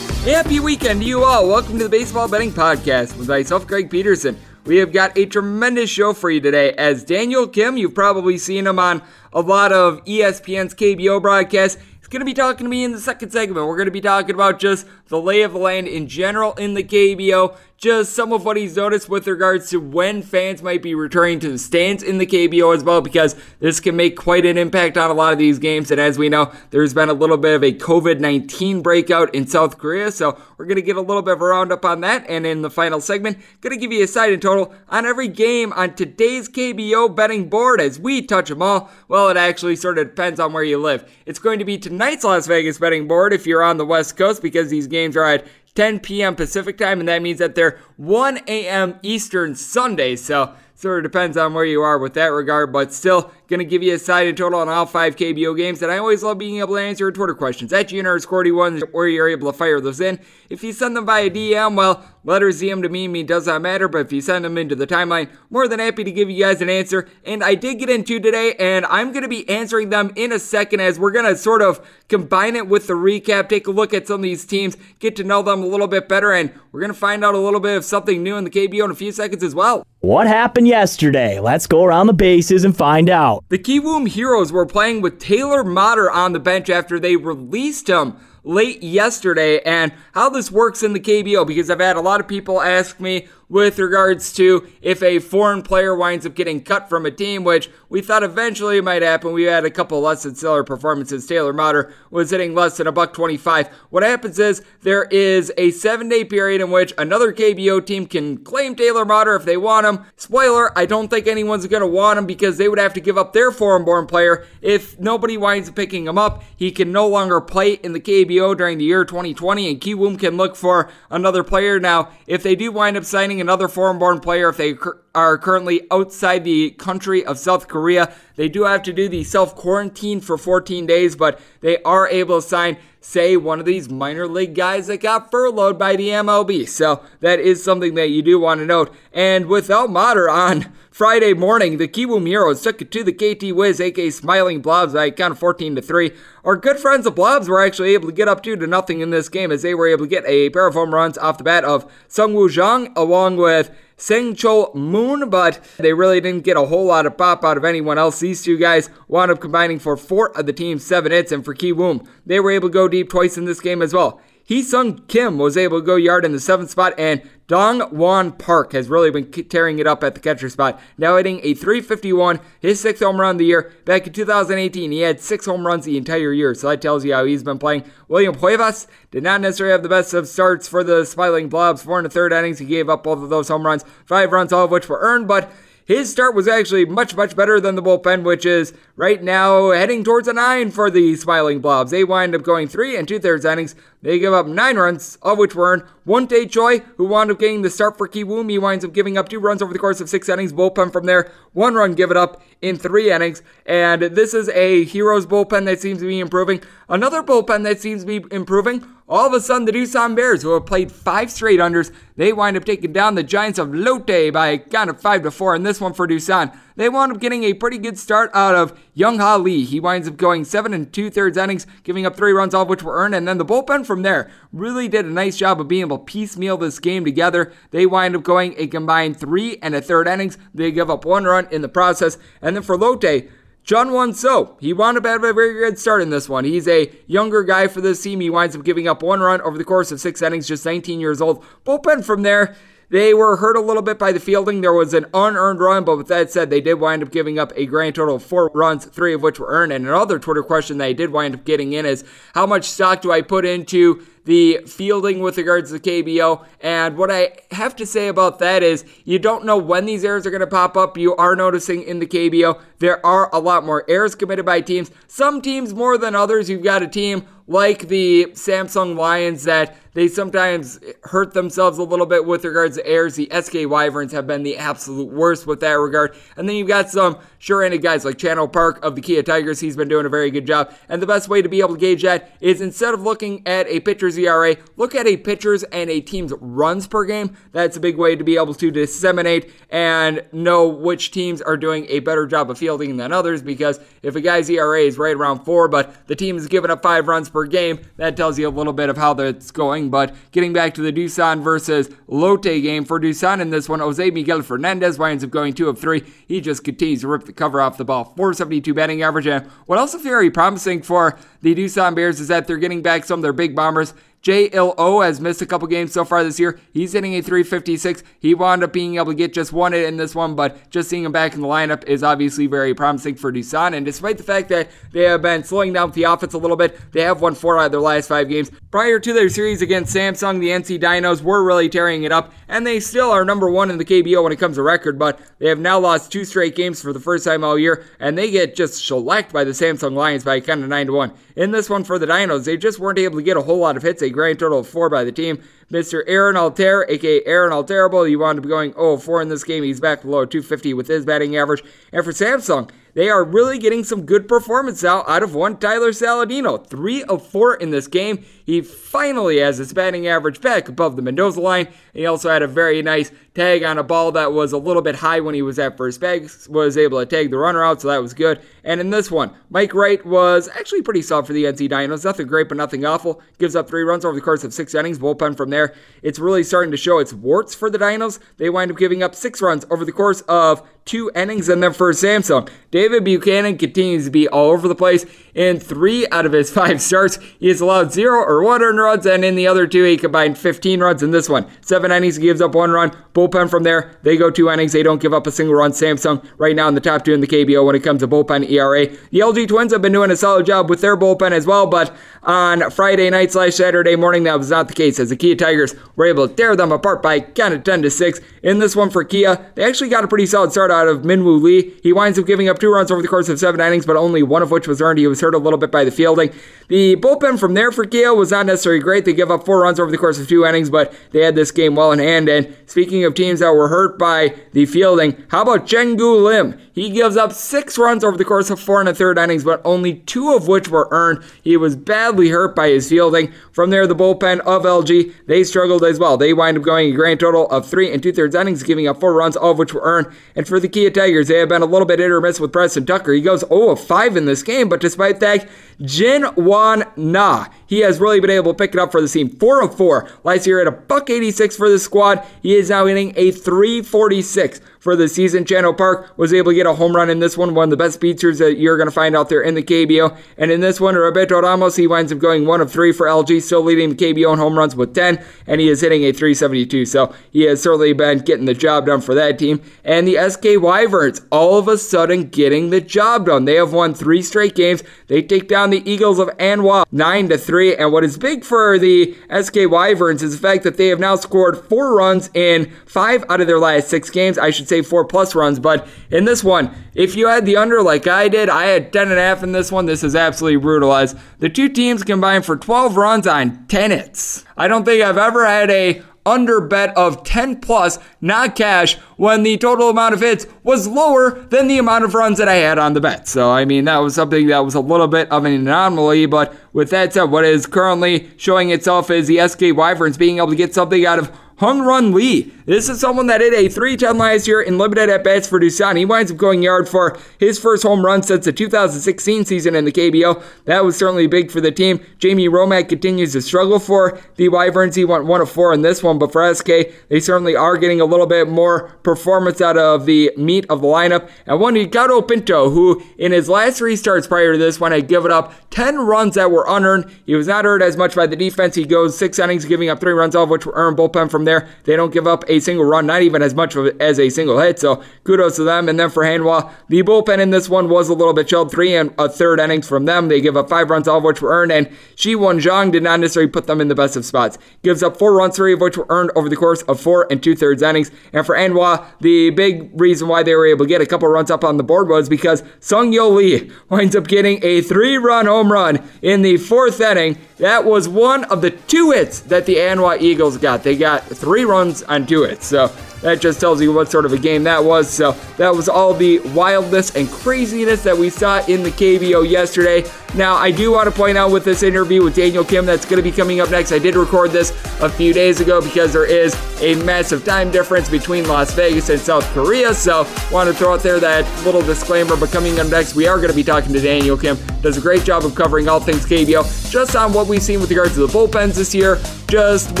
Happy 0.24 0.60
weekend 0.60 1.00
to 1.00 1.06
you 1.06 1.24
all. 1.24 1.48
Welcome 1.48 1.78
to 1.78 1.82
the 1.82 1.90
Baseball 1.90 2.28
Betting 2.28 2.52
Podcast 2.52 3.18
with 3.18 3.28
myself, 3.28 3.66
Greg 3.66 3.90
Peterson. 3.90 4.38
We 4.64 4.76
have 4.76 4.92
got 4.92 5.18
a 5.18 5.26
tremendous 5.26 5.90
show 5.90 6.12
for 6.12 6.30
you 6.30 6.40
today. 6.40 6.74
As 6.74 7.02
Daniel 7.02 7.48
Kim, 7.48 7.76
you've 7.76 7.96
probably 7.96 8.38
seen 8.38 8.68
him 8.68 8.78
on 8.78 9.02
a 9.32 9.40
lot 9.40 9.72
of 9.72 10.04
ESPN's 10.04 10.74
KBO 10.74 11.20
broadcasts. 11.20 11.82
He's 11.98 12.06
going 12.06 12.20
to 12.20 12.24
be 12.24 12.34
talking 12.34 12.64
to 12.64 12.70
me 12.70 12.84
in 12.84 12.92
the 12.92 13.00
second 13.00 13.30
segment. 13.30 13.66
We're 13.66 13.76
going 13.76 13.86
to 13.86 13.90
be 13.90 14.00
talking 14.00 14.36
about 14.36 14.60
just 14.60 14.86
the 15.08 15.20
lay 15.20 15.42
of 15.42 15.54
the 15.54 15.58
land 15.58 15.88
in 15.88 16.06
general 16.06 16.52
in 16.52 16.74
the 16.74 16.84
KBO, 16.84 17.56
just 17.82 18.12
some 18.12 18.32
of 18.32 18.44
what 18.44 18.56
he's 18.56 18.76
noticed 18.76 19.08
with 19.08 19.26
regards 19.26 19.68
to 19.68 19.78
when 19.80 20.22
fans 20.22 20.62
might 20.62 20.80
be 20.82 20.94
returning 20.94 21.40
to 21.40 21.50
the 21.50 21.58
stands 21.58 22.00
in 22.00 22.18
the 22.18 22.26
KBO 22.26 22.76
as 22.76 22.84
well, 22.84 23.00
because 23.00 23.34
this 23.58 23.80
can 23.80 23.96
make 23.96 24.16
quite 24.16 24.46
an 24.46 24.56
impact 24.56 24.96
on 24.96 25.10
a 25.10 25.14
lot 25.14 25.32
of 25.32 25.38
these 25.40 25.58
games. 25.58 25.90
And 25.90 26.00
as 26.00 26.16
we 26.16 26.28
know, 26.28 26.52
there's 26.70 26.94
been 26.94 27.08
a 27.08 27.12
little 27.12 27.36
bit 27.36 27.56
of 27.56 27.64
a 27.64 27.72
COVID 27.72 28.20
19 28.20 28.82
breakout 28.82 29.34
in 29.34 29.48
South 29.48 29.78
Korea, 29.78 30.12
so 30.12 30.40
we're 30.56 30.66
going 30.66 30.76
to 30.76 30.82
get 30.82 30.96
a 30.96 31.00
little 31.00 31.22
bit 31.22 31.34
of 31.34 31.42
a 31.42 31.44
roundup 31.44 31.84
on 31.84 32.02
that. 32.02 32.24
And 32.28 32.46
in 32.46 32.62
the 32.62 32.70
final 32.70 33.00
segment, 33.00 33.38
going 33.60 33.74
to 33.74 33.80
give 33.80 33.90
you 33.90 34.04
a 34.04 34.06
side 34.06 34.32
and 34.32 34.40
total 34.40 34.72
on 34.88 35.04
every 35.04 35.26
game 35.26 35.72
on 35.72 35.96
today's 35.96 36.48
KBO 36.48 37.16
betting 37.16 37.48
board 37.48 37.80
as 37.80 37.98
we 37.98 38.22
touch 38.22 38.48
them 38.48 38.62
all. 38.62 38.90
Well, 39.08 39.28
it 39.28 39.36
actually 39.36 39.74
sort 39.74 39.98
of 39.98 40.06
depends 40.06 40.38
on 40.38 40.52
where 40.52 40.62
you 40.62 40.78
live. 40.78 41.12
It's 41.26 41.40
going 41.40 41.58
to 41.58 41.64
be 41.64 41.78
tonight's 41.78 42.22
Las 42.22 42.46
Vegas 42.46 42.78
betting 42.78 43.08
board 43.08 43.32
if 43.32 43.44
you're 43.44 43.64
on 43.64 43.76
the 43.76 43.86
West 43.86 44.16
Coast, 44.16 44.40
because 44.40 44.70
these 44.70 44.86
games 44.86 45.16
are 45.16 45.24
at 45.24 45.46
10 45.74 46.00
p.m. 46.00 46.36
Pacific 46.36 46.76
time, 46.76 47.00
and 47.00 47.08
that 47.08 47.22
means 47.22 47.38
that 47.38 47.54
they're 47.54 47.78
1 47.96 48.40
a.m. 48.46 48.98
Eastern 49.02 49.54
Sunday. 49.54 50.16
So 50.16 50.54
sort 50.74 51.04
of 51.04 51.10
depends 51.10 51.36
on 51.36 51.54
where 51.54 51.64
you 51.64 51.80
are 51.82 51.98
with 51.98 52.14
that 52.14 52.26
regard, 52.26 52.72
but 52.72 52.92
still 52.92 53.32
going 53.52 53.58
to 53.58 53.66
give 53.66 53.82
you 53.82 53.94
a 53.94 53.98
side 53.98 54.26
and 54.26 54.36
total 54.36 54.60
on 54.60 54.68
all 54.70 54.86
five 54.86 55.14
KBO 55.14 55.54
games. 55.54 55.82
And 55.82 55.92
I 55.92 55.98
always 55.98 56.22
love 56.22 56.38
being 56.38 56.60
able 56.60 56.74
to 56.76 56.80
answer 56.80 57.04
your 57.04 57.12
Twitter 57.12 57.34
questions 57.34 57.70
at 57.70 57.90
GNR 57.90 58.92
where 58.92 59.08
you're 59.08 59.28
able 59.28 59.52
to 59.52 59.56
fire 59.56 59.78
those 59.78 60.00
in. 60.00 60.18
If 60.48 60.64
you 60.64 60.72
send 60.72 60.96
them 60.96 61.04
via 61.04 61.28
DM, 61.28 61.76
well, 61.76 62.02
letters 62.24 62.62
DM 62.62 62.82
to 62.82 62.88
me, 62.88 63.08
me 63.08 63.22
does 63.22 63.46
not 63.46 63.60
matter, 63.60 63.88
but 63.88 64.06
if 64.06 64.12
you 64.12 64.22
send 64.22 64.46
them 64.46 64.56
into 64.56 64.74
the 64.74 64.86
timeline, 64.86 65.28
more 65.50 65.68
than 65.68 65.80
happy 65.80 66.02
to 66.02 66.10
give 66.10 66.30
you 66.30 66.42
guys 66.42 66.62
an 66.62 66.70
answer. 66.70 67.08
And 67.26 67.44
I 67.44 67.54
did 67.54 67.78
get 67.78 67.90
into 67.90 68.20
today, 68.20 68.54
and 68.58 68.86
I'm 68.86 69.12
going 69.12 69.22
to 69.22 69.28
be 69.28 69.46
answering 69.50 69.90
them 69.90 70.12
in 70.16 70.32
a 70.32 70.38
second 70.38 70.80
as 70.80 70.98
we're 70.98 71.10
going 71.10 71.26
to 71.26 71.36
sort 71.36 71.60
of 71.60 71.86
combine 72.08 72.56
it 72.56 72.68
with 72.68 72.86
the 72.86 72.94
recap, 72.94 73.50
take 73.50 73.66
a 73.66 73.70
look 73.70 73.92
at 73.92 74.06
some 74.06 74.16
of 74.16 74.22
these 74.22 74.46
teams, 74.46 74.78
get 74.98 75.14
to 75.16 75.24
know 75.24 75.42
them 75.42 75.62
a 75.62 75.66
little 75.66 75.88
bit 75.88 76.08
better, 76.08 76.32
and 76.32 76.52
we're 76.70 76.80
going 76.80 76.92
to 76.92 76.98
find 76.98 77.22
out 77.22 77.34
a 77.34 77.38
little 77.38 77.60
bit 77.60 77.76
of 77.76 77.84
something 77.84 78.22
new 78.22 78.36
in 78.36 78.44
the 78.44 78.50
KBO 78.50 78.86
in 78.86 78.90
a 78.90 78.94
few 78.94 79.12
seconds 79.12 79.42
as 79.42 79.54
well. 79.54 79.84
What 80.00 80.26
happened 80.26 80.66
yesterday? 80.66 81.38
Let's 81.38 81.68
go 81.68 81.84
around 81.84 82.08
the 82.08 82.12
bases 82.12 82.64
and 82.64 82.76
find 82.76 83.08
out. 83.08 83.41
The 83.48 83.58
Kiwoom 83.58 84.08
Heroes 84.08 84.50
were 84.50 84.66
playing 84.66 85.02
with 85.02 85.18
Taylor 85.18 85.62
Motter 85.62 86.10
on 86.10 86.32
the 86.32 86.40
bench 86.40 86.70
after 86.70 86.98
they 86.98 87.16
released 87.16 87.88
him 87.88 88.16
late 88.44 88.82
yesterday 88.82 89.60
and 89.60 89.92
how 90.12 90.28
this 90.28 90.50
works 90.50 90.82
in 90.82 90.92
the 90.92 91.00
KBO 91.00 91.46
because 91.46 91.70
I've 91.70 91.80
had 91.80 91.96
a 91.96 92.00
lot 92.00 92.20
of 92.20 92.28
people 92.28 92.60
ask 92.60 92.98
me 92.98 93.28
with 93.52 93.78
regards 93.78 94.32
to 94.32 94.66
if 94.80 95.02
a 95.02 95.18
foreign 95.18 95.60
player 95.60 95.94
winds 95.94 96.24
up 96.24 96.34
getting 96.34 96.62
cut 96.62 96.88
from 96.88 97.04
a 97.04 97.10
team, 97.10 97.44
which 97.44 97.68
we 97.90 98.00
thought 98.00 98.22
eventually 98.22 98.80
might 98.80 99.02
happen. 99.02 99.30
We 99.34 99.42
had 99.42 99.66
a 99.66 99.70
couple 99.70 100.00
less 100.00 100.22
than 100.22 100.34
stellar 100.34 100.64
performances. 100.64 101.26
Taylor 101.26 101.52
Motter 101.52 101.92
was 102.10 102.30
hitting 102.30 102.54
less 102.54 102.78
than 102.78 102.86
a 102.86 102.92
buck 102.92 103.12
25. 103.12 103.68
What 103.90 104.02
happens 104.02 104.38
is 104.38 104.62
there 104.80 105.04
is 105.04 105.52
a 105.58 105.70
seven 105.72 106.08
day 106.08 106.24
period 106.24 106.62
in 106.62 106.70
which 106.70 106.94
another 106.96 107.30
KBO 107.30 107.84
team 107.84 108.06
can 108.06 108.38
claim 108.38 108.74
Taylor 108.74 109.04
Motter 109.04 109.36
if 109.36 109.44
they 109.44 109.58
want 109.58 109.86
him. 109.86 110.06
Spoiler, 110.16 110.76
I 110.76 110.86
don't 110.86 111.08
think 111.08 111.26
anyone's 111.26 111.66
going 111.66 111.82
to 111.82 111.86
want 111.86 112.18
him 112.18 112.24
because 112.24 112.56
they 112.56 112.70
would 112.70 112.78
have 112.78 112.94
to 112.94 113.00
give 113.00 113.18
up 113.18 113.34
their 113.34 113.52
foreign 113.52 113.84
born 113.84 114.06
player. 114.06 114.46
If 114.62 114.98
nobody 114.98 115.36
winds 115.36 115.68
up 115.68 115.76
picking 115.76 116.06
him 116.06 116.16
up, 116.16 116.42
he 116.56 116.70
can 116.70 116.90
no 116.90 117.06
longer 117.06 117.38
play 117.42 117.74
in 117.74 117.92
the 117.92 118.00
KBO 118.00 118.31
during 118.36 118.78
the 118.78 118.84
year 118.84 119.04
2020, 119.04 119.68
and 119.70 119.80
Kiwoom 119.80 120.18
can 120.18 120.36
look 120.36 120.56
for 120.56 120.90
another 121.10 121.42
player. 121.42 121.78
Now, 121.78 122.10
if 122.26 122.42
they 122.42 122.54
do 122.54 122.72
wind 122.72 122.96
up 122.96 123.04
signing 123.04 123.40
another 123.40 123.68
foreign 123.68 123.98
born 123.98 124.20
player 124.20 124.48
if 124.48 124.56
they 124.56 124.74
are 125.14 125.36
currently 125.38 125.82
outside 125.90 126.44
the 126.44 126.70
country 126.70 127.24
of 127.24 127.38
South 127.38 127.68
Korea. 127.68 128.12
They 128.36 128.48
do 128.48 128.64
have 128.64 128.82
to 128.84 128.92
do 128.92 129.08
the 129.08 129.24
self 129.24 129.54
quarantine 129.54 130.20
for 130.20 130.38
14 130.38 130.86
days, 130.86 131.16
but 131.16 131.40
they 131.60 131.82
are 131.82 132.08
able 132.08 132.40
to 132.40 132.46
sign, 132.46 132.78
say, 133.02 133.36
one 133.36 133.58
of 133.58 133.66
these 133.66 133.90
minor 133.90 134.26
league 134.26 134.54
guys 134.54 134.86
that 134.86 135.00
got 135.00 135.30
furloughed 135.30 135.78
by 135.78 135.96
the 135.96 136.08
MLB. 136.08 136.68
So 136.68 137.02
that 137.20 137.40
is 137.40 137.62
something 137.62 137.94
that 137.94 138.10
you 138.10 138.22
do 138.22 138.38
want 138.38 138.60
to 138.60 138.66
note. 138.66 138.94
And 139.12 139.46
without 139.46 139.90
Motter 139.90 140.30
on 140.30 140.72
Friday 140.90 141.34
morning, 141.34 141.78
the 141.78 141.88
Kiwoom 141.88 142.26
Heroes 142.26 142.62
took 142.62 142.80
it 142.80 142.90
to 142.92 143.02
the 143.02 143.12
KT 143.12 143.54
Wiz, 143.54 143.80
aka 143.80 144.10
Smiling 144.10 144.60
Blobs, 144.62 144.92
by 144.94 145.10
count 145.10 145.32
of 145.32 145.38
14 145.38 145.74
to 145.76 145.82
3. 145.82 146.12
Our 146.44 146.56
good 146.56 146.78
friends 146.78 147.04
the 147.04 147.10
Blobs 147.10 147.48
were 147.48 147.64
actually 147.64 147.94
able 147.94 148.08
to 148.08 148.14
get 148.14 148.28
up 148.28 148.42
2 148.42 148.56
to 148.56 148.66
nothing 148.66 149.00
in 149.00 149.10
this 149.10 149.28
game 149.28 149.50
as 149.50 149.62
they 149.62 149.74
were 149.74 149.88
able 149.88 150.04
to 150.04 150.10
get 150.10 150.24
a 150.26 150.50
pair 150.50 150.66
of 150.66 150.74
home 150.74 150.94
runs 150.94 151.18
off 151.18 151.38
the 151.38 151.44
bat 151.44 151.64
of 151.64 151.90
Sungwoo 152.08 152.54
Jung 152.54 152.92
along 152.96 153.36
with 153.36 153.70
Seng 154.02 154.34
Chol 154.34 154.74
Moon, 154.74 155.30
but 155.30 155.60
they 155.78 155.92
really 155.92 156.20
didn't 156.20 156.42
get 156.42 156.56
a 156.56 156.66
whole 156.66 156.86
lot 156.86 157.06
of 157.06 157.16
pop 157.16 157.44
out 157.44 157.56
of 157.56 157.64
anyone 157.64 157.98
else. 157.98 158.18
These 158.18 158.42
two 158.42 158.58
guys 158.58 158.90
wound 159.06 159.30
up 159.30 159.40
combining 159.40 159.78
for 159.78 159.96
four 159.96 160.36
of 160.36 160.44
the 160.46 160.52
team's 160.52 160.84
seven 160.84 161.12
hits, 161.12 161.30
and 161.30 161.44
for 161.44 161.54
Kiwoom, 161.54 162.04
they 162.26 162.40
were 162.40 162.50
able 162.50 162.68
to 162.68 162.72
go 162.72 162.88
deep 162.88 163.10
twice 163.10 163.38
in 163.38 163.44
this 163.44 163.60
game 163.60 163.80
as 163.80 163.94
well. 163.94 164.20
Hee 164.44 164.62
Sung 164.62 164.98
Kim 165.06 165.38
was 165.38 165.56
able 165.56 165.80
to 165.80 165.86
go 165.86 165.96
yard 165.96 166.24
in 166.24 166.32
the 166.32 166.40
seventh 166.40 166.70
spot, 166.70 166.94
and 166.98 167.22
Dong 167.46 167.94
Won 167.96 168.32
Park 168.32 168.72
has 168.72 168.88
really 168.88 169.10
been 169.10 169.30
tearing 169.30 169.78
it 169.78 169.86
up 169.86 170.02
at 170.02 170.14
the 170.14 170.20
catcher 170.20 170.48
spot, 170.48 170.80
now 170.98 171.16
hitting 171.16 171.40
a 171.42 171.54
351, 171.54 172.40
his 172.60 172.80
sixth 172.80 173.02
home 173.02 173.20
run 173.20 173.36
of 173.36 173.38
the 173.38 173.44
year. 173.44 173.72
Back 173.84 174.06
in 174.06 174.12
2018, 174.12 174.90
he 174.90 175.00
had 175.00 175.20
six 175.20 175.46
home 175.46 175.66
runs 175.66 175.84
the 175.84 175.96
entire 175.96 176.32
year, 176.32 176.54
so 176.54 176.68
that 176.70 176.82
tells 176.82 177.04
you 177.04 177.12
how 177.12 177.24
he's 177.24 177.42
been 177.42 177.58
playing. 177.58 177.84
William 178.08 178.34
Cuevas 178.34 178.86
did 179.10 179.22
not 179.22 179.40
necessarily 179.40 179.72
have 179.72 179.82
the 179.82 179.88
best 179.88 180.14
of 180.14 180.26
starts 180.26 180.66
for 180.66 180.82
the 180.82 181.04
Smiling 181.04 181.48
Blobs. 181.48 181.82
Four 181.82 181.98
and 181.98 182.06
a 182.06 182.10
third 182.10 182.32
innings, 182.32 182.58
he 182.58 182.64
gave 182.64 182.88
up 182.88 183.04
both 183.04 183.22
of 183.22 183.30
those 183.30 183.48
home 183.48 183.66
runs, 183.66 183.84
five 184.06 184.32
runs, 184.32 184.52
all 184.52 184.64
of 184.64 184.70
which 184.70 184.88
were 184.88 185.00
earned, 185.00 185.28
but 185.28 185.52
his 185.84 186.10
start 186.10 186.34
was 186.34 186.46
actually 186.46 186.84
much, 186.84 187.16
much 187.16 187.34
better 187.34 187.60
than 187.60 187.74
the 187.74 187.82
bullpen, 187.82 188.22
which 188.22 188.46
is 188.46 188.72
right 188.96 189.22
now 189.22 189.72
heading 189.72 190.04
towards 190.04 190.28
a 190.28 190.32
nine 190.32 190.70
for 190.70 190.90
the 190.90 191.16
Smiling 191.16 191.60
Blobs. 191.60 191.90
They 191.90 192.04
wind 192.04 192.34
up 192.34 192.42
going 192.42 192.68
three 192.68 192.96
and 192.96 193.06
two 193.06 193.18
thirds 193.18 193.44
innings. 193.44 193.74
They 194.02 194.18
give 194.18 194.32
up 194.32 194.46
nine 194.46 194.76
runs, 194.76 195.16
of 195.22 195.38
which 195.38 195.54
were 195.54 195.70
earned. 195.70 195.84
Won-tae 196.04 196.46
Choi, 196.46 196.80
who 196.96 197.06
wound 197.06 197.30
up 197.30 197.38
getting 197.38 197.62
the 197.62 197.70
start 197.70 197.96
for 197.96 198.08
Kiwoom, 198.08 198.50
he 198.50 198.58
winds 198.58 198.84
up 198.84 198.92
giving 198.92 199.16
up 199.16 199.28
two 199.28 199.38
runs 199.38 199.62
over 199.62 199.72
the 199.72 199.78
course 199.78 200.00
of 200.00 200.08
six 200.08 200.28
innings. 200.28 200.52
Bullpen 200.52 200.92
from 200.92 201.06
there, 201.06 201.30
one 201.52 201.74
run 201.74 201.94
give 201.94 202.10
it 202.10 202.16
up 202.16 202.42
in 202.60 202.76
three 202.76 203.12
innings. 203.12 203.42
And 203.64 204.02
this 204.02 204.34
is 204.34 204.48
a 204.48 204.84
Heroes 204.84 205.24
bullpen 205.24 205.64
that 205.66 205.80
seems 205.80 206.00
to 206.00 206.08
be 206.08 206.18
improving. 206.18 206.62
Another 206.88 207.22
bullpen 207.22 207.62
that 207.62 207.80
seems 207.80 208.02
to 208.02 208.20
be 208.20 208.34
improving 208.34 208.84
all 209.12 209.26
of 209.26 209.34
a 209.34 209.40
sudden, 209.40 209.66
the 209.66 209.72
Doosan 209.72 210.16
Bears, 210.16 210.40
who 210.40 210.54
have 210.54 210.64
played 210.64 210.90
five 210.90 211.30
straight 211.30 211.60
unders, 211.60 211.92
they 212.16 212.32
wind 212.32 212.56
up 212.56 212.64
taking 212.64 212.94
down 212.94 213.14
the 213.14 213.22
Giants 213.22 213.58
of 213.58 213.74
Lotte 213.74 214.32
by 214.32 214.56
kind 214.56 214.88
of 214.88 215.02
five 215.02 215.22
to 215.24 215.30
four. 215.30 215.54
And 215.54 215.66
this 215.66 215.82
one 215.82 215.92
for 215.92 216.08
Doosan, 216.08 216.56
they 216.76 216.88
wound 216.88 217.12
up 217.12 217.20
getting 217.20 217.44
a 217.44 217.52
pretty 217.52 217.76
good 217.76 217.98
start 217.98 218.30
out 218.32 218.54
of 218.54 218.78
Young 218.94 219.18
Ha 219.18 219.36
Lee. 219.36 219.66
He 219.66 219.80
winds 219.80 220.08
up 220.08 220.16
going 220.16 220.46
seven 220.46 220.72
and 220.72 220.90
two 220.90 221.10
thirds 221.10 221.36
innings, 221.36 221.66
giving 221.82 222.06
up 222.06 222.16
three 222.16 222.32
runs, 222.32 222.54
all 222.54 222.62
of 222.62 222.70
which 222.70 222.82
were 222.82 222.96
earned. 222.96 223.14
And 223.14 223.28
then 223.28 223.36
the 223.36 223.44
bullpen 223.44 223.84
from 223.92 224.00
there 224.00 224.30
really 224.54 224.88
did 224.88 225.04
a 225.04 225.10
nice 225.10 225.36
job 225.36 225.60
of 225.60 225.68
being 225.68 225.82
able 225.82 225.98
to 225.98 226.04
piecemeal 226.04 226.56
this 226.56 226.78
game 226.78 227.04
together. 227.04 227.52
They 227.72 227.84
wind 227.84 228.16
up 228.16 228.22
going 228.22 228.54
a 228.56 228.66
combined 228.66 229.20
three 229.20 229.58
and 229.60 229.74
a 229.74 229.82
third 229.82 230.08
innings. 230.08 230.38
They 230.54 230.72
give 230.72 230.88
up 230.88 231.04
one 231.04 231.24
run 231.24 231.46
in 231.50 231.60
the 231.60 231.68
process. 231.68 232.16
And 232.40 232.56
then 232.56 232.62
for 232.62 232.78
Lotte, 232.78 233.28
Jun 233.64 233.92
Won 233.92 234.12
Seo, 234.12 234.58
he 234.60 234.72
wound 234.72 234.96
up 234.96 235.04
having 235.04 235.28
a 235.28 235.34
very 235.34 235.52
good 235.52 235.78
start 235.78 236.00
in 236.00 236.08
this 236.08 236.26
one. 236.26 236.44
He's 236.44 236.66
a 236.66 236.90
younger 237.06 237.42
guy 237.44 237.68
for 237.68 237.82
this 237.82 238.02
team. 238.02 238.20
He 238.20 238.30
winds 238.30 238.56
up 238.56 238.64
giving 238.64 238.88
up 238.88 239.02
one 239.02 239.20
run 239.20 239.42
over 239.42 239.58
the 239.58 239.64
course 239.64 239.92
of 239.92 240.00
six 240.00 240.22
innings, 240.22 240.48
just 240.48 240.64
19 240.64 240.98
years 240.98 241.20
old. 241.20 241.44
Bullpen 241.66 242.02
from 242.02 242.22
there, 242.22 242.56
they 242.92 243.14
were 243.14 243.36
hurt 243.38 243.56
a 243.56 243.60
little 243.60 243.80
bit 243.80 243.98
by 243.98 244.12
the 244.12 244.20
fielding. 244.20 244.60
There 244.60 244.74
was 244.74 244.92
an 244.92 245.06
unearned 245.14 245.60
run, 245.60 245.82
but 245.82 245.96
with 245.96 246.08
that 246.08 246.30
said, 246.30 246.50
they 246.50 246.60
did 246.60 246.74
wind 246.74 247.02
up 247.02 247.10
giving 247.10 247.38
up 247.38 247.50
a 247.56 247.64
grand 247.64 247.94
total 247.94 248.16
of 248.16 248.22
four 248.22 248.50
runs, 248.52 248.84
three 248.84 249.14
of 249.14 249.22
which 249.22 249.40
were 249.40 249.46
earned. 249.46 249.72
And 249.72 249.86
another 249.86 250.18
Twitter 250.18 250.42
question 250.42 250.76
they 250.76 250.92
did 250.92 251.10
wind 251.10 251.34
up 251.34 251.46
getting 251.46 251.72
in 251.72 251.86
is 251.86 252.04
how 252.34 252.44
much 252.44 252.66
stock 252.66 253.00
do 253.00 253.10
I 253.10 253.22
put 253.22 253.46
into 253.46 254.06
the 254.24 254.60
fielding 254.66 255.20
with 255.20 255.38
regards 255.38 255.70
to 255.70 255.78
the 255.78 255.80
KBO. 255.80 256.44
And 256.60 256.98
what 256.98 257.10
I 257.10 257.32
have 257.52 257.74
to 257.76 257.86
say 257.86 258.08
about 258.08 258.38
that 258.40 258.62
is 258.62 258.84
you 259.04 259.18
don't 259.18 259.46
know 259.46 259.56
when 259.56 259.86
these 259.86 260.04
errors 260.04 260.26
are 260.26 260.30
going 260.30 260.40
to 260.40 260.46
pop 260.46 260.76
up. 260.76 260.98
You 260.98 261.16
are 261.16 261.34
noticing 261.34 261.82
in 261.82 261.98
the 261.98 262.06
KBO 262.06 262.60
there 262.78 263.04
are 263.06 263.34
a 263.34 263.38
lot 263.38 263.64
more 263.64 263.84
errors 263.88 264.14
committed 264.14 264.44
by 264.44 264.60
teams. 264.60 264.90
Some 265.06 265.40
teams 265.40 265.72
more 265.72 265.96
than 265.96 266.14
others. 266.14 266.50
You've 266.50 266.62
got 266.62 266.82
a 266.82 266.88
team 266.88 267.26
like 267.46 267.88
the 267.88 268.26
Samsung 268.32 268.96
Lions 268.96 269.44
that 269.44 269.76
they 269.94 270.08
sometimes 270.08 270.80
hurt 271.04 271.34
themselves 271.34 271.78
a 271.78 271.82
little 271.82 272.06
bit 272.06 272.24
with 272.24 272.44
regards 272.44 272.76
to 272.76 272.86
errors. 272.86 273.16
The 273.16 273.30
SK 273.30 273.68
Wyverns 273.68 274.12
have 274.12 274.26
been 274.26 274.42
the 274.42 274.56
absolute 274.56 275.12
worst 275.12 275.46
with 275.46 275.60
that 275.60 275.72
regard. 275.72 276.16
And 276.36 276.48
then 276.48 276.56
you've 276.56 276.68
got 276.68 276.88
some 276.88 277.18
sure-handed 277.38 277.82
guys 277.82 278.04
like 278.04 278.16
Chan-ho 278.16 278.48
Park 278.48 278.82
of 278.82 278.94
the 278.94 279.02
Kia 279.02 279.22
Tigers. 279.22 279.60
He's 279.60 279.76
been 279.76 279.88
doing 279.88 280.06
a 280.06 280.08
very 280.08 280.30
good 280.30 280.46
job. 280.46 280.72
And 280.88 281.02
the 281.02 281.06
best 281.06 281.28
way 281.28 281.42
to 281.42 281.48
be 281.48 281.60
able 281.60 281.74
to 281.74 281.80
gauge 281.80 282.02
that 282.02 282.32
is 282.40 282.62
instead 282.62 282.94
of 282.94 283.02
looking 283.02 283.46
at 283.46 283.66
a 283.66 283.80
pitcher's 283.80 284.16
ERA, 284.16 284.56
look 284.76 284.94
at 284.94 285.06
a 285.06 285.18
pitcher's 285.18 285.62
and 285.64 285.90
a 285.90 286.00
team's 286.00 286.32
runs 286.40 286.86
per 286.86 287.04
game. 287.04 287.36
That's 287.52 287.76
a 287.76 287.80
big 287.80 287.98
way 287.98 288.16
to 288.16 288.24
be 288.24 288.36
able 288.36 288.54
to 288.54 288.70
disseminate 288.70 289.52
and 289.68 290.24
know 290.32 290.68
which 290.68 291.10
teams 291.10 291.42
are 291.42 291.56
doing 291.58 291.84
a 291.90 291.98
better 291.98 292.26
job 292.26 292.50
of 292.50 292.56
fielding 292.56 292.96
than 292.96 293.12
others 293.12 293.42
because 293.42 293.78
if 294.02 294.16
a 294.16 294.20
guy's 294.22 294.48
ERA 294.48 294.80
is 294.80 294.96
right 294.96 295.14
around 295.14 295.44
four, 295.44 295.68
but 295.68 296.06
the 296.06 296.16
team 296.16 296.38
is 296.38 296.46
giving 296.46 296.70
up 296.70 296.82
five 296.82 297.08
runs 297.08 297.28
per 297.32 297.46
game, 297.46 297.80
that 297.96 298.16
tells 298.16 298.38
you 298.38 298.46
a 298.46 298.50
little 298.50 298.72
bit 298.72 298.88
of 298.88 298.96
how 298.96 299.14
that's 299.14 299.50
going. 299.50 299.90
But 299.90 300.14
getting 300.30 300.52
back 300.52 300.74
to 300.74 300.82
the 300.82 300.92
Doosan 300.92 301.42
versus 301.42 301.90
Lotte 302.06 302.42
game 302.42 302.84
for 302.84 303.00
Doosan 303.00 303.40
in 303.40 303.50
this 303.50 303.68
one, 303.68 303.80
Jose 303.80 304.10
Miguel 304.10 304.42
Fernandez 304.42 304.98
winds 304.98 305.24
up 305.24 305.30
going 305.30 305.54
two 305.54 305.68
of 305.68 305.78
three. 305.78 306.04
He 306.26 306.40
just 306.40 306.64
continues 306.64 307.00
to 307.00 307.08
rip 307.08 307.24
the 307.24 307.32
cover 307.32 307.60
off 307.60 307.76
the 307.76 307.84
ball. 307.84 308.04
472 308.16 308.74
batting 308.74 309.02
average. 309.02 309.26
And 309.26 309.46
what 309.66 309.78
else 309.78 309.94
is 309.94 310.02
very 310.02 310.30
promising 310.30 310.82
for 310.82 311.18
the 311.40 311.54
Doosan 311.54 311.94
Bears 311.94 312.20
is 312.20 312.28
that 312.28 312.46
they're 312.46 312.56
getting 312.56 312.82
back 312.82 313.04
some 313.04 313.18
of 313.18 313.22
their 313.22 313.32
big 313.32 313.56
bombers. 313.56 313.94
J.L.O. 314.22 315.00
has 315.00 315.20
missed 315.20 315.42
a 315.42 315.46
couple 315.46 315.66
games 315.66 315.92
so 315.92 316.04
far 316.04 316.22
this 316.22 316.38
year. 316.38 316.60
He's 316.72 316.92
hitting 316.92 317.14
a 317.14 317.22
356. 317.22 318.04
He 318.20 318.34
wound 318.34 318.62
up 318.62 318.72
being 318.72 318.94
able 318.94 319.06
to 319.06 319.14
get 319.14 319.32
just 319.32 319.52
one 319.52 319.72
hit 319.72 319.84
in 319.84 319.96
this 319.96 320.14
one, 320.14 320.36
but 320.36 320.70
just 320.70 320.88
seeing 320.88 321.04
him 321.04 321.10
back 321.10 321.34
in 321.34 321.40
the 321.40 321.48
lineup 321.48 321.84
is 321.88 322.04
obviously 322.04 322.46
very 322.46 322.72
promising 322.72 323.16
for 323.16 323.32
Doosan. 323.32 323.74
And 323.74 323.84
despite 323.84 324.18
the 324.18 324.22
fact 324.22 324.48
that 324.50 324.70
they 324.92 325.02
have 325.02 325.22
been 325.22 325.42
slowing 325.42 325.72
down 325.72 325.90
the 325.90 326.04
offense 326.04 326.34
a 326.34 326.38
little 326.38 326.56
bit, 326.56 326.78
they 326.92 327.02
have 327.02 327.20
won 327.20 327.34
four 327.34 327.58
out 327.58 327.66
of 327.66 327.72
their 327.72 327.80
last 327.80 328.06
five 328.06 328.28
games. 328.28 328.52
Prior 328.70 329.00
to 329.00 329.12
their 329.12 329.28
series 329.28 329.60
against 329.60 329.94
Samsung, 329.94 330.38
the 330.38 330.50
NC 330.50 330.80
Dinos 330.80 331.20
were 331.20 331.42
really 331.42 331.68
tearing 331.68 332.04
it 332.04 332.12
up, 332.12 332.32
and 332.46 332.64
they 332.64 332.78
still 332.78 333.10
are 333.10 333.24
number 333.24 333.50
one 333.50 333.70
in 333.70 333.78
the 333.78 333.84
KBO 333.84 334.22
when 334.22 334.32
it 334.32 334.38
comes 334.38 334.56
to 334.56 334.62
record, 334.62 335.00
but 335.00 335.18
they 335.40 335.48
have 335.48 335.58
now 335.58 335.80
lost 335.80 336.12
two 336.12 336.24
straight 336.24 336.54
games 336.54 336.80
for 336.80 336.92
the 336.92 337.00
first 337.00 337.24
time 337.24 337.42
all 337.42 337.58
year, 337.58 337.84
and 337.98 338.16
they 338.16 338.30
get 338.30 338.54
just 338.54 338.80
shellacked 338.80 339.32
by 339.32 339.42
the 339.42 339.50
Samsung 339.50 339.94
Lions 339.94 340.22
by 340.22 340.38
kind 340.38 340.62
of 340.62 340.68
9 340.68 340.86
to 340.86 340.92
1. 340.92 341.12
In 341.36 341.50
this 341.50 341.70
one 341.70 341.84
for 341.84 341.98
the 341.98 342.06
Dinos, 342.06 342.44
they 342.44 342.56
just 342.56 342.78
weren't 342.78 342.98
able 342.98 343.18
to 343.18 343.22
get 343.22 343.36
a 343.36 343.42
whole 343.42 343.58
lot 343.58 343.76
of 343.76 343.82
hits. 343.82 344.02
a 344.02 344.10
grand 344.10 344.38
total 344.38 344.60
of 344.60 344.68
four 344.68 344.90
by 344.90 345.04
the 345.04 345.12
team. 345.12 345.42
Mr. 345.70 346.02
Aaron 346.06 346.36
Altherr, 346.36 346.84
aka 346.88 347.22
Aaron 347.24 347.52
Alterable, 347.52 348.06
he 348.06 348.16
wound 348.16 348.38
up 348.38 348.46
going 348.46 348.72
0 348.74 348.98
4 348.98 349.22
in 349.22 349.28
this 349.28 349.44
game. 349.44 349.62
He's 349.62 349.80
back 349.80 350.02
below 350.02 350.24
250 350.24 350.74
with 350.74 350.88
his 350.88 351.06
batting 351.06 351.36
average. 351.36 351.62
And 351.92 352.04
for 352.04 352.12
Samsung, 352.12 352.70
they 352.94 353.08
are 353.08 353.24
really 353.24 353.58
getting 353.58 353.84
some 353.84 354.04
good 354.04 354.28
performance 354.28 354.84
out 354.84 355.08
out 355.08 355.22
of 355.22 355.34
one 355.34 355.56
Tyler 355.56 355.92
Saladino. 355.92 356.66
Three 356.66 357.02
of 357.04 357.26
four 357.26 357.54
in 357.54 357.70
this 357.70 357.86
game. 357.86 358.24
He 358.44 358.60
finally 358.60 359.38
has 359.38 359.58
his 359.58 359.72
batting 359.72 360.06
average 360.06 360.40
back 360.40 360.68
above 360.68 360.96
the 360.96 361.02
Mendoza 361.02 361.40
line. 361.40 361.68
He 361.92 362.06
also 362.06 362.30
had 362.30 362.42
a 362.42 362.46
very 362.46 362.82
nice 362.82 363.10
tag 363.34 363.62
on 363.62 363.78
a 363.78 363.82
ball 363.82 364.12
that 364.12 364.32
was 364.32 364.52
a 364.52 364.58
little 364.58 364.82
bit 364.82 364.96
high 364.96 365.20
when 365.20 365.34
he 365.34 365.42
was 365.42 365.58
at 365.58 365.76
first 365.76 366.00
base. 366.00 366.48
Was 366.48 366.76
able 366.76 366.98
to 366.98 367.06
tag 367.06 367.30
the 367.30 367.38
runner 367.38 367.64
out, 367.64 367.80
so 367.80 367.88
that 367.88 368.02
was 368.02 368.14
good. 368.14 368.40
And 368.64 368.80
in 368.80 368.90
this 368.90 369.10
one, 369.10 369.32
Mike 369.50 369.74
Wright 369.74 370.04
was 370.04 370.48
actually 370.48 370.82
pretty 370.82 371.02
solid 371.02 371.26
for 371.26 371.32
the 371.32 371.44
NC 371.44 371.70
Dinos. 371.70 372.04
Nothing 372.04 372.26
great, 372.26 372.48
but 372.48 372.56
nothing 372.56 372.84
awful. 372.84 373.20
Gives 373.38 373.56
up 373.56 373.68
three 373.68 373.82
runs 373.82 374.04
over 374.04 374.14
the 374.14 374.20
course 374.20 374.44
of 374.44 374.54
six 374.54 374.74
innings. 374.74 374.98
Bullpen 374.98 375.36
from 375.36 375.50
there. 375.50 375.74
It's 376.02 376.18
really 376.18 376.44
starting 376.44 376.70
to 376.70 376.76
show 376.76 376.98
its 376.98 377.12
warts 377.12 377.54
for 377.54 377.70
the 377.70 377.78
Dinos. 377.78 378.18
They 378.36 378.50
wind 378.50 378.70
up 378.70 378.78
giving 378.78 379.02
up 379.02 379.14
six 379.14 379.40
runs 379.40 379.64
over 379.70 379.84
the 379.84 379.92
course 379.92 380.20
of 380.22 380.62
two 380.84 381.10
innings 381.14 381.48
in 381.48 381.60
their 381.60 381.72
first 381.72 382.02
Samsung. 382.02 382.48
David 382.70 383.04
Buchanan 383.04 383.56
continues 383.58 384.04
to 384.04 384.10
be 384.10 384.28
all 384.28 384.50
over 384.50 384.66
the 384.66 384.74
place. 384.74 385.06
In 385.34 385.60
three 385.60 386.06
out 386.10 386.26
of 386.26 386.32
his 386.32 386.50
five 386.50 386.80
starts, 386.82 387.18
he 387.38 387.48
has 387.48 387.60
allowed 387.60 387.92
zero 387.92 388.20
or 388.20 388.41
one 388.42 388.62
earned 388.62 388.78
runs, 388.78 389.06
and 389.06 389.24
in 389.24 389.34
the 389.34 389.46
other 389.46 389.66
two, 389.66 389.84
he 389.84 389.96
combined 389.96 390.38
15 390.38 390.80
runs 390.80 391.02
in 391.02 391.10
this 391.10 391.28
one. 391.28 391.46
Seven 391.60 391.90
innings, 391.90 392.16
he 392.16 392.22
gives 392.22 392.40
up 392.40 392.54
one 392.54 392.70
run. 392.70 392.90
Bullpen 393.14 393.50
from 393.50 393.62
there, 393.62 393.98
they 394.02 394.16
go 394.16 394.30
two 394.30 394.50
innings. 394.50 394.72
They 394.72 394.82
don't 394.82 395.00
give 395.00 395.12
up 395.12 395.26
a 395.26 395.32
single 395.32 395.54
run. 395.54 395.72
Samsung 395.72 396.24
right 396.38 396.56
now 396.56 396.68
in 396.68 396.74
the 396.74 396.80
top 396.80 397.04
two 397.04 397.12
in 397.12 397.20
the 397.20 397.26
KBO 397.26 397.64
when 397.64 397.76
it 397.76 397.82
comes 397.82 398.00
to 398.00 398.08
bullpen 398.08 398.50
ERA. 398.50 398.86
The 398.86 399.18
LG 399.18 399.48
Twins 399.48 399.72
have 399.72 399.82
been 399.82 399.92
doing 399.92 400.10
a 400.10 400.16
solid 400.16 400.46
job 400.46 400.70
with 400.70 400.80
their 400.80 400.96
bullpen 400.96 401.32
as 401.32 401.46
well, 401.46 401.66
but 401.66 401.94
on 402.22 402.70
Friday 402.70 403.10
night 403.10 403.32
slash 403.32 403.54
Saturday 403.54 403.96
morning, 403.96 404.24
that 404.24 404.38
was 404.38 404.50
not 404.50 404.68
the 404.68 404.74
case 404.74 404.98
as 405.00 405.10
the 405.10 405.16
Kia 405.16 405.34
Tigers 405.34 405.74
were 405.96 406.06
able 406.06 406.28
to 406.28 406.34
tear 406.34 406.54
them 406.54 406.72
apart 406.72 407.02
by 407.02 407.20
kind 407.20 407.52
of 407.52 407.64
10 407.64 407.82
to 407.82 407.90
6. 407.90 408.20
In 408.42 408.58
this 408.58 408.76
one 408.76 408.90
for 408.90 409.04
Kia, 409.04 409.44
they 409.54 409.64
actually 409.64 409.88
got 409.88 410.04
a 410.04 410.08
pretty 410.08 410.26
solid 410.26 410.52
start 410.52 410.70
out 410.70 410.88
of 410.88 411.02
Minwoo 411.02 411.42
Lee. 411.42 411.74
He 411.82 411.92
winds 411.92 412.18
up 412.18 412.26
giving 412.26 412.48
up 412.48 412.58
two 412.58 412.70
runs 412.70 412.90
over 412.90 413.02
the 413.02 413.08
course 413.08 413.28
of 413.28 413.38
seven 413.38 413.60
innings, 413.60 413.86
but 413.86 413.96
only 413.96 414.22
one 414.22 414.42
of 414.42 414.50
which 414.50 414.68
was 414.68 414.80
earned. 414.80 414.98
He 414.98 415.06
was 415.06 415.20
hurt 415.20 415.34
a 415.34 415.38
little 415.38 415.58
bit 415.58 415.70
by 415.70 415.84
the 415.84 415.90
fielding. 415.90 416.32
The 416.68 416.96
bullpen 416.96 417.38
from 417.38 417.54
there 417.54 417.72
for 417.72 417.84
Kia 417.84 418.14
was 418.14 418.21
not 418.30 418.46
necessarily 418.46 418.80
great. 418.80 419.04
They 419.04 419.12
give 419.12 419.30
up 419.30 419.44
four 419.44 419.62
runs 419.62 419.80
over 419.80 419.90
the 419.90 419.98
course 419.98 420.18
of 420.18 420.28
two 420.28 420.44
innings, 420.44 420.70
but 420.70 420.94
they 421.10 421.24
had 421.24 421.34
this 421.34 421.50
game 421.50 421.74
well 421.74 421.92
in 421.92 421.98
hand. 421.98 422.28
And 422.28 422.54
speaking 422.66 423.04
of 423.04 423.14
teams 423.14 423.40
that 423.40 423.52
were 423.52 423.68
hurt 423.68 423.98
by 423.98 424.34
the 424.52 424.66
fielding, 424.66 425.24
how 425.28 425.42
about 425.42 425.66
Chan-kyu 425.66 426.16
Lim? 426.16 426.60
He 426.72 426.90
gives 426.90 427.16
up 427.16 427.32
six 427.32 427.76
runs 427.76 428.02
over 428.02 428.16
the 428.16 428.24
course 428.24 428.48
of 428.48 428.58
four 428.58 428.80
and 428.80 428.88
a 428.88 428.94
third 428.94 429.18
innings, 429.18 429.44
but 429.44 429.60
only 429.64 429.94
two 429.94 430.34
of 430.34 430.48
which 430.48 430.68
were 430.68 430.88
earned. 430.90 431.22
He 431.42 431.56
was 431.56 431.76
badly 431.76 432.30
hurt 432.30 432.56
by 432.56 432.68
his 432.68 432.88
fielding. 432.88 433.32
From 433.52 433.70
there, 433.70 433.86
the 433.86 433.94
bullpen 433.94 434.40
of 434.40 434.62
LG, 434.62 435.12
they 435.26 435.44
struggled 435.44 435.84
as 435.84 435.98
well. 435.98 436.16
They 436.16 436.32
wind 436.32 436.56
up 436.56 436.62
going 436.62 436.90
a 436.90 436.96
grand 436.96 437.20
total 437.20 437.48
of 437.50 437.68
three 437.68 437.92
and 437.92 438.02
two 438.02 438.12
thirds 438.12 438.34
innings, 438.34 438.62
giving 438.62 438.88
up 438.88 439.00
four 439.00 439.12
runs, 439.12 439.36
all 439.36 439.50
of 439.50 439.58
which 439.58 439.74
were 439.74 439.82
earned. 439.82 440.08
And 440.34 440.48
for 440.48 440.58
the 440.58 440.68
Kia 440.68 440.90
Tigers, 440.90 441.28
they 441.28 441.38
have 441.38 441.48
been 441.48 441.62
a 441.62 441.66
little 441.66 441.86
bit 441.86 441.98
hit 441.98 442.10
or 442.10 442.20
miss 442.20 442.40
with 442.40 442.52
Preston 442.52 442.86
Tucker. 442.86 443.12
He 443.12 443.20
goes 443.20 443.40
0 443.40 443.70
of 443.70 443.80
5 443.80 444.16
in 444.16 444.24
this 444.24 444.42
game, 444.42 444.68
but 444.68 444.80
despite 444.80 445.20
that, 445.20 445.48
Jin 445.80 446.26
Wan 446.36 446.84
Na. 446.96 447.46
he 447.66 447.80
has 447.80 447.98
really 447.98 448.20
been 448.20 448.30
able 448.30 448.52
to 448.52 448.58
pick 448.58 448.74
it 448.74 448.80
up 448.80 448.92
for 448.92 449.00
the 449.00 449.08
team. 449.08 449.28
Four 449.28 449.62
of 449.62 449.76
four 449.76 450.08
last 450.24 450.46
year 450.46 450.60
at 450.60 450.66
a 450.66 450.72
buck 450.72 451.10
86 451.10 451.56
for 451.56 451.68
the 451.68 451.78
squad. 451.78 452.24
He 452.42 452.54
is 452.54 452.70
now 452.70 452.86
hitting 452.86 453.12
a 453.16 453.32
346 453.32 454.60
for 454.82 454.96
the 454.96 455.06
season. 455.06 455.44
Chan-ho 455.44 455.72
Park 455.72 456.12
was 456.16 456.34
able 456.34 456.50
to 456.50 456.56
get 456.56 456.66
a 456.66 456.74
home 456.74 456.96
run 456.96 457.08
in 457.08 457.20
this 457.20 457.38
one, 457.38 457.54
one 457.54 457.64
of 457.64 457.70
the 457.70 457.76
best 457.76 458.00
features 458.00 458.40
that 458.40 458.58
you're 458.58 458.76
going 458.76 458.88
to 458.88 458.94
find 458.94 459.14
out 459.14 459.28
there 459.28 459.40
in 459.40 459.54
the 459.54 459.62
KBO. 459.62 460.18
And 460.36 460.50
in 460.50 460.60
this 460.60 460.80
one, 460.80 460.96
Roberto 460.96 461.40
Ramos, 461.40 461.76
he 461.76 461.86
winds 461.86 462.10
up 462.10 462.18
going 462.18 462.46
one 462.46 462.60
of 462.60 462.72
three 462.72 462.90
for 462.90 463.06
LG, 463.06 463.42
still 463.42 463.62
leading 463.62 463.90
the 463.90 463.94
KBO 463.94 464.32
in 464.32 464.40
home 464.40 464.58
runs 464.58 464.74
with 464.74 464.92
10, 464.92 465.24
and 465.46 465.60
he 465.60 465.68
is 465.68 465.82
hitting 465.82 466.02
a 466.02 466.10
372. 466.10 466.86
So 466.86 467.14
he 467.30 467.42
has 467.42 467.62
certainly 467.62 467.92
been 467.92 468.18
getting 468.18 468.46
the 468.46 468.54
job 468.54 468.86
done 468.86 469.00
for 469.00 469.14
that 469.14 469.38
team. 469.38 469.62
And 469.84 470.06
the 470.08 470.18
SK 470.28 470.60
Wyverns, 470.60 471.22
all 471.30 471.58
of 471.58 471.68
a 471.68 471.78
sudden 471.78 472.28
getting 472.28 472.70
the 472.70 472.80
job 472.80 473.26
done. 473.26 473.44
They 473.44 473.54
have 473.54 473.72
won 473.72 473.94
three 473.94 474.20
straight 474.20 474.56
games. 474.56 474.82
They 475.06 475.22
take 475.22 475.46
down 475.46 475.70
the 475.70 475.88
Eagles 475.88 476.18
of 476.18 476.26
Hanwha 476.38 476.86
9 476.90 477.28
to 477.28 477.38
3. 477.38 477.76
And 477.76 477.92
what 477.92 478.02
is 478.02 478.18
big 478.18 478.42
for 478.42 478.80
the 478.80 479.16
SK 479.30 479.70
Wyverns 479.70 480.24
is 480.24 480.32
the 480.32 480.42
fact 480.42 480.64
that 480.64 480.76
they 480.76 480.88
have 480.88 480.98
now 480.98 481.14
scored 481.14 481.64
four 481.68 481.94
runs 481.94 482.30
in 482.34 482.72
five 482.84 483.24
out 483.28 483.40
of 483.40 483.46
their 483.46 483.60
last 483.60 483.86
six 483.86 484.10
games. 484.10 484.38
I 484.38 484.50
should 484.50 484.71
say 484.72 484.82
four 484.82 485.04
plus 485.04 485.34
runs. 485.34 485.58
But 485.58 485.86
in 486.10 486.24
this 486.24 486.42
one, 486.42 486.74
if 486.94 487.14
you 487.14 487.28
had 487.28 487.44
the 487.44 487.56
under 487.56 487.82
like 487.82 488.06
I 488.06 488.28
did, 488.28 488.48
I 488.48 488.66
had 488.66 488.92
10 488.92 489.10
and 489.10 489.18
a 489.18 489.22
half 489.22 489.42
in 489.42 489.52
this 489.52 489.70
one. 489.70 489.86
This 489.86 490.02
is 490.02 490.16
absolutely 490.16 490.60
brutalized. 490.60 491.18
The 491.38 491.48
two 491.48 491.68
teams 491.68 492.02
combined 492.02 492.46
for 492.46 492.56
12 492.56 492.96
runs 492.96 493.26
on 493.26 493.66
10 493.66 493.90
hits. 493.90 494.44
I 494.56 494.68
don't 494.68 494.84
think 494.84 495.02
I've 495.02 495.18
ever 495.18 495.46
had 495.46 495.70
a 495.70 496.02
under 496.24 496.60
bet 496.60 496.96
of 496.96 497.24
10 497.24 497.60
plus, 497.60 497.98
not 498.20 498.54
cash, 498.54 498.96
when 499.16 499.42
the 499.42 499.56
total 499.58 499.90
amount 499.90 500.14
of 500.14 500.20
hits 500.20 500.46
was 500.62 500.86
lower 500.86 501.30
than 501.30 501.66
the 501.66 501.78
amount 501.78 502.04
of 502.04 502.14
runs 502.14 502.38
that 502.38 502.48
I 502.48 502.54
had 502.54 502.78
on 502.78 502.94
the 502.94 503.00
bet. 503.00 503.26
So, 503.26 503.50
I 503.50 503.64
mean, 503.64 503.84
that 503.86 503.98
was 503.98 504.14
something 504.14 504.46
that 504.46 504.64
was 504.64 504.74
a 504.74 504.80
little 504.80 505.08
bit 505.08 505.30
of 505.30 505.44
an 505.44 505.52
anomaly. 505.52 506.26
But 506.26 506.54
with 506.72 506.90
that 506.90 507.12
said, 507.12 507.24
what 507.24 507.44
is 507.44 507.66
currently 507.66 508.30
showing 508.36 508.70
itself 508.70 509.10
is 509.10 509.26
the 509.26 509.46
SK 509.46 509.76
Wyverns 509.76 510.16
being 510.16 510.38
able 510.38 510.50
to 510.50 510.56
get 510.56 510.74
something 510.74 511.04
out 511.04 511.18
of 511.18 511.32
Heung-ryeon 511.62 512.12
Lee. 512.12 512.52
This 512.66 512.88
is 512.88 513.00
someone 513.00 513.28
that 513.28 513.40
hit 513.40 513.54
a 513.54 513.68
310 513.68 514.18
last 514.18 514.48
year 514.48 514.60
in 514.60 514.78
limited 514.78 515.08
at 515.08 515.22
bats 515.22 515.48
for 515.48 515.60
Doosan. 515.60 515.96
He 515.96 516.04
winds 516.04 516.32
up 516.32 516.36
going 516.36 516.60
yard 516.60 516.88
for 516.88 517.16
his 517.38 517.56
first 517.56 517.84
home 517.84 518.04
run 518.04 518.24
since 518.24 518.44
the 518.44 518.52
2016 518.52 519.44
season 519.44 519.76
in 519.76 519.84
the 519.84 519.92
KBO. 519.92 520.42
That 520.64 520.84
was 520.84 520.96
certainly 520.96 521.28
big 521.28 521.52
for 521.52 521.60
the 521.60 521.70
team. 521.70 522.00
Jamie 522.18 522.48
Romak 522.48 522.88
continues 522.88 523.32
to 523.32 523.42
struggle 523.42 523.78
for 523.78 524.20
the 524.36 524.48
Wyverns. 524.48 524.96
He 524.96 525.04
went 525.04 525.26
one 525.26 525.40
of 525.40 525.50
four 525.50 525.72
in 525.72 525.82
this 525.82 526.02
one, 526.02 526.18
but 526.18 526.32
for 526.32 526.52
SK, 526.52 526.68
they 527.08 527.20
certainly 527.20 527.54
are 527.54 527.76
getting 527.76 528.00
a 528.00 528.06
little 528.06 528.26
bit 528.26 528.48
more 528.48 528.88
performance 529.04 529.60
out 529.60 529.76
of 529.76 530.06
the 530.06 530.32
meat 530.36 530.66
of 530.68 530.82
the 530.82 530.88
lineup. 530.88 531.30
And 531.46 531.60
one 531.60 531.74
Ricardo 531.74 532.22
Pinto, 532.22 532.70
who 532.70 533.02
in 533.18 533.30
his 533.30 533.48
last 533.48 533.78
three 533.78 533.94
starts 533.94 534.26
prior 534.26 534.52
to 534.52 534.58
this 534.58 534.80
one 534.80 534.90
had 534.90 535.06
given 535.06 535.30
up 535.30 535.52
10 535.70 535.98
runs 535.98 536.34
that 536.34 536.50
were 536.50 536.64
unearned. 536.68 537.06
He 537.24 537.36
was 537.36 537.46
not 537.46 537.64
hurt 537.64 537.82
as 537.82 537.96
much 537.96 538.16
by 538.16 538.26
the 538.26 538.36
defense. 538.36 538.74
He 538.74 538.84
goes 538.84 539.16
six 539.16 539.38
innings, 539.38 539.64
giving 539.64 539.88
up 539.88 540.00
three 540.00 540.12
runs, 540.12 540.34
all 540.34 540.44
of 540.44 540.50
which 540.50 540.66
were 540.66 540.74
earned 540.74 540.96
bullpen 540.96 541.30
from 541.30 541.44
there 541.44 541.51
there. 541.52 541.68
They 541.84 541.96
don't 541.96 542.12
give 542.12 542.26
up 542.26 542.44
a 542.48 542.60
single 542.60 542.84
run, 542.84 543.06
not 543.06 543.22
even 543.22 543.42
as 543.42 543.54
much 543.54 543.76
as 543.76 544.18
a 544.18 544.28
single 544.30 544.60
hit. 544.60 544.78
So 544.78 545.02
kudos 545.24 545.56
to 545.56 545.64
them. 545.64 545.88
And 545.88 545.98
then 545.98 546.10
for 546.10 546.24
Hanwha, 546.24 546.70
the 546.88 547.02
bullpen 547.02 547.38
in 547.38 547.50
this 547.50 547.68
one 547.68 547.88
was 547.88 548.08
a 548.08 548.14
little 548.14 548.32
bit 548.34 548.48
chilled. 548.48 548.70
Three 548.70 548.94
and 548.94 549.12
a 549.18 549.28
third 549.28 549.60
innings 549.60 549.88
from 549.88 550.04
them. 550.04 550.28
They 550.28 550.40
give 550.40 550.56
up 550.56 550.68
five 550.68 550.90
runs, 550.90 551.08
all 551.08 551.18
of 551.18 551.24
which 551.24 551.42
were 551.42 551.50
earned. 551.50 551.72
And 551.72 551.90
Shi 552.16 552.34
Won 552.34 552.58
Zhang 552.58 552.92
did 552.92 553.02
not 553.02 553.20
necessarily 553.20 553.50
put 553.50 553.66
them 553.66 553.80
in 553.80 553.88
the 553.88 553.94
best 553.94 554.16
of 554.16 554.24
spots. 554.24 554.58
Gives 554.82 555.02
up 555.02 555.16
four 555.16 555.34
runs, 555.34 555.56
three 555.56 555.74
of 555.74 555.80
which 555.80 555.96
were 555.96 556.06
earned 556.08 556.30
over 556.34 556.48
the 556.48 556.56
course 556.56 556.82
of 556.82 557.00
four 557.00 557.26
and 557.30 557.42
two 557.42 557.54
thirds 557.54 557.82
innings. 557.82 558.10
And 558.32 558.46
for 558.46 558.54
Hanwha, 558.54 559.06
the 559.20 559.50
big 559.50 559.90
reason 560.00 560.28
why 560.28 560.42
they 560.42 560.54
were 560.54 560.66
able 560.66 560.84
to 560.84 560.88
get 560.88 561.00
a 561.00 561.06
couple 561.06 561.28
runs 561.28 561.50
up 561.50 561.64
on 561.64 561.76
the 561.76 561.84
board 561.84 562.08
was 562.08 562.28
because 562.28 562.62
Sung 562.80 563.12
Yo 563.12 563.28
Lee 563.28 563.70
winds 563.88 564.16
up 564.16 564.26
getting 564.26 564.60
a 564.62 564.80
three 564.80 565.16
run 565.16 565.46
home 565.46 565.72
run 565.72 566.08
in 566.22 566.42
the 566.42 566.56
fourth 566.56 567.00
inning. 567.00 567.38
That 567.62 567.84
was 567.84 568.08
one 568.08 568.42
of 568.46 568.60
the 568.60 568.72
two 568.72 569.12
hits 569.12 569.38
that 569.42 569.66
the 569.66 569.76
Hanwha 569.76 570.20
Eagles 570.20 570.56
got. 570.56 570.82
They 570.82 570.96
got 570.96 571.22
three 571.22 571.64
runs 571.64 572.02
on 572.02 572.26
two 572.26 572.42
hits. 572.42 572.66
So 572.66 572.88
that 573.22 573.40
just 573.40 573.60
tells 573.60 573.80
you 573.80 573.92
what 573.92 574.10
sort 574.10 574.26
of 574.26 574.32
a 574.32 574.38
game 574.38 574.64
that 574.64 574.84
was. 574.84 575.08
So 575.08 575.32
that 575.56 575.74
was 575.74 575.88
all 575.88 576.12
the 576.12 576.40
wildness 576.50 577.16
and 577.16 577.28
craziness 577.30 578.02
that 578.04 578.16
we 578.16 578.30
saw 578.30 578.64
in 578.66 578.82
the 578.82 578.90
KBO 578.90 579.48
yesterday. 579.48 580.04
Now, 580.34 580.54
I 580.54 580.70
do 580.70 580.92
want 580.92 581.10
to 581.10 581.14
point 581.14 581.36
out 581.36 581.50
with 581.50 581.64
this 581.64 581.82
interview 581.82 582.24
with 582.24 582.34
Daniel 582.34 582.64
Kim 582.64 582.86
that's 582.86 583.04
going 583.04 583.22
to 583.22 583.22
be 583.22 583.34
coming 583.34 583.60
up 583.60 583.70
next. 583.70 583.92
I 583.92 583.98
did 583.98 584.16
record 584.16 584.50
this 584.50 584.70
a 585.00 585.08
few 585.08 585.34
days 585.34 585.60
ago 585.60 585.82
because 585.82 586.12
there 586.12 586.24
is 586.24 586.54
a 586.80 586.94
massive 587.04 587.44
time 587.44 587.70
difference 587.70 588.08
between 588.08 588.48
Las 588.48 588.72
Vegas 588.72 589.10
and 589.10 589.20
South 589.20 589.44
Korea. 589.52 589.92
So, 589.92 590.26
want 590.50 590.70
to 590.70 590.74
throw 590.74 590.94
out 590.94 591.00
there 591.00 591.20
that 591.20 591.44
little 591.64 591.82
disclaimer. 591.82 592.34
But 592.36 592.50
coming 592.50 592.80
up 592.80 592.88
next, 592.88 593.14
we 593.14 593.26
are 593.26 593.36
going 593.36 593.50
to 593.50 593.54
be 593.54 593.62
talking 593.62 593.92
to 593.92 594.00
Daniel 594.00 594.38
Kim. 594.38 594.56
Does 594.80 594.96
a 594.96 595.02
great 595.02 595.24
job 595.24 595.44
of 595.44 595.54
covering 595.54 595.88
all 595.88 596.00
things 596.00 596.24
KBO, 596.24 596.90
just 596.90 597.14
on 597.14 597.32
what 597.34 597.46
we've 597.46 597.62
seen 597.62 597.80
with 597.80 597.90
regards 597.90 598.14
to 598.14 598.26
the 598.26 598.26
bullpens 598.26 598.74
this 598.74 598.94
year, 598.94 599.20
just 599.48 600.00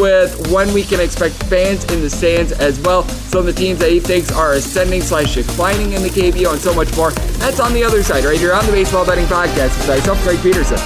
with 0.00 0.50
when 0.50 0.72
we 0.72 0.82
can 0.82 0.98
expect 0.98 1.34
fans 1.44 1.84
in 1.92 2.00
the 2.00 2.10
stands 2.10 2.52
as 2.52 2.80
well. 2.80 3.02
Some 3.12 3.40
of 3.40 3.46
the 3.46 3.52
teams 3.52 3.78
that 3.78 3.90
he 3.90 4.00
thinks 4.00 4.30
are 4.32 4.52
ascending 4.54 5.00
slash 5.02 5.34
declining 5.34 5.92
in 5.92 6.02
the 6.02 6.08
KBO 6.08 6.52
and 6.52 6.60
so 6.60 6.74
much 6.74 6.94
more. 6.96 7.10
That's 7.38 7.60
on 7.60 7.72
the 7.72 7.84
other 7.84 8.02
side, 8.02 8.24
right 8.24 8.38
here 8.38 8.52
on 8.52 8.64
the 8.66 8.72
Baseball 8.72 9.06
Betting 9.06 9.26
Podcast 9.26 9.76
with 9.78 9.88
myself, 9.88 10.22
Greg 10.24 10.40
Peterson. 10.42 10.78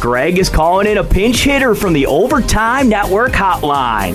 Greg 0.00 0.38
is 0.38 0.48
calling 0.48 0.86
in 0.86 0.98
a 0.98 1.04
pinch 1.04 1.44
hitter 1.44 1.74
from 1.74 1.92
the 1.92 2.06
Overtime 2.06 2.88
Network 2.88 3.32
hotline. 3.32 4.14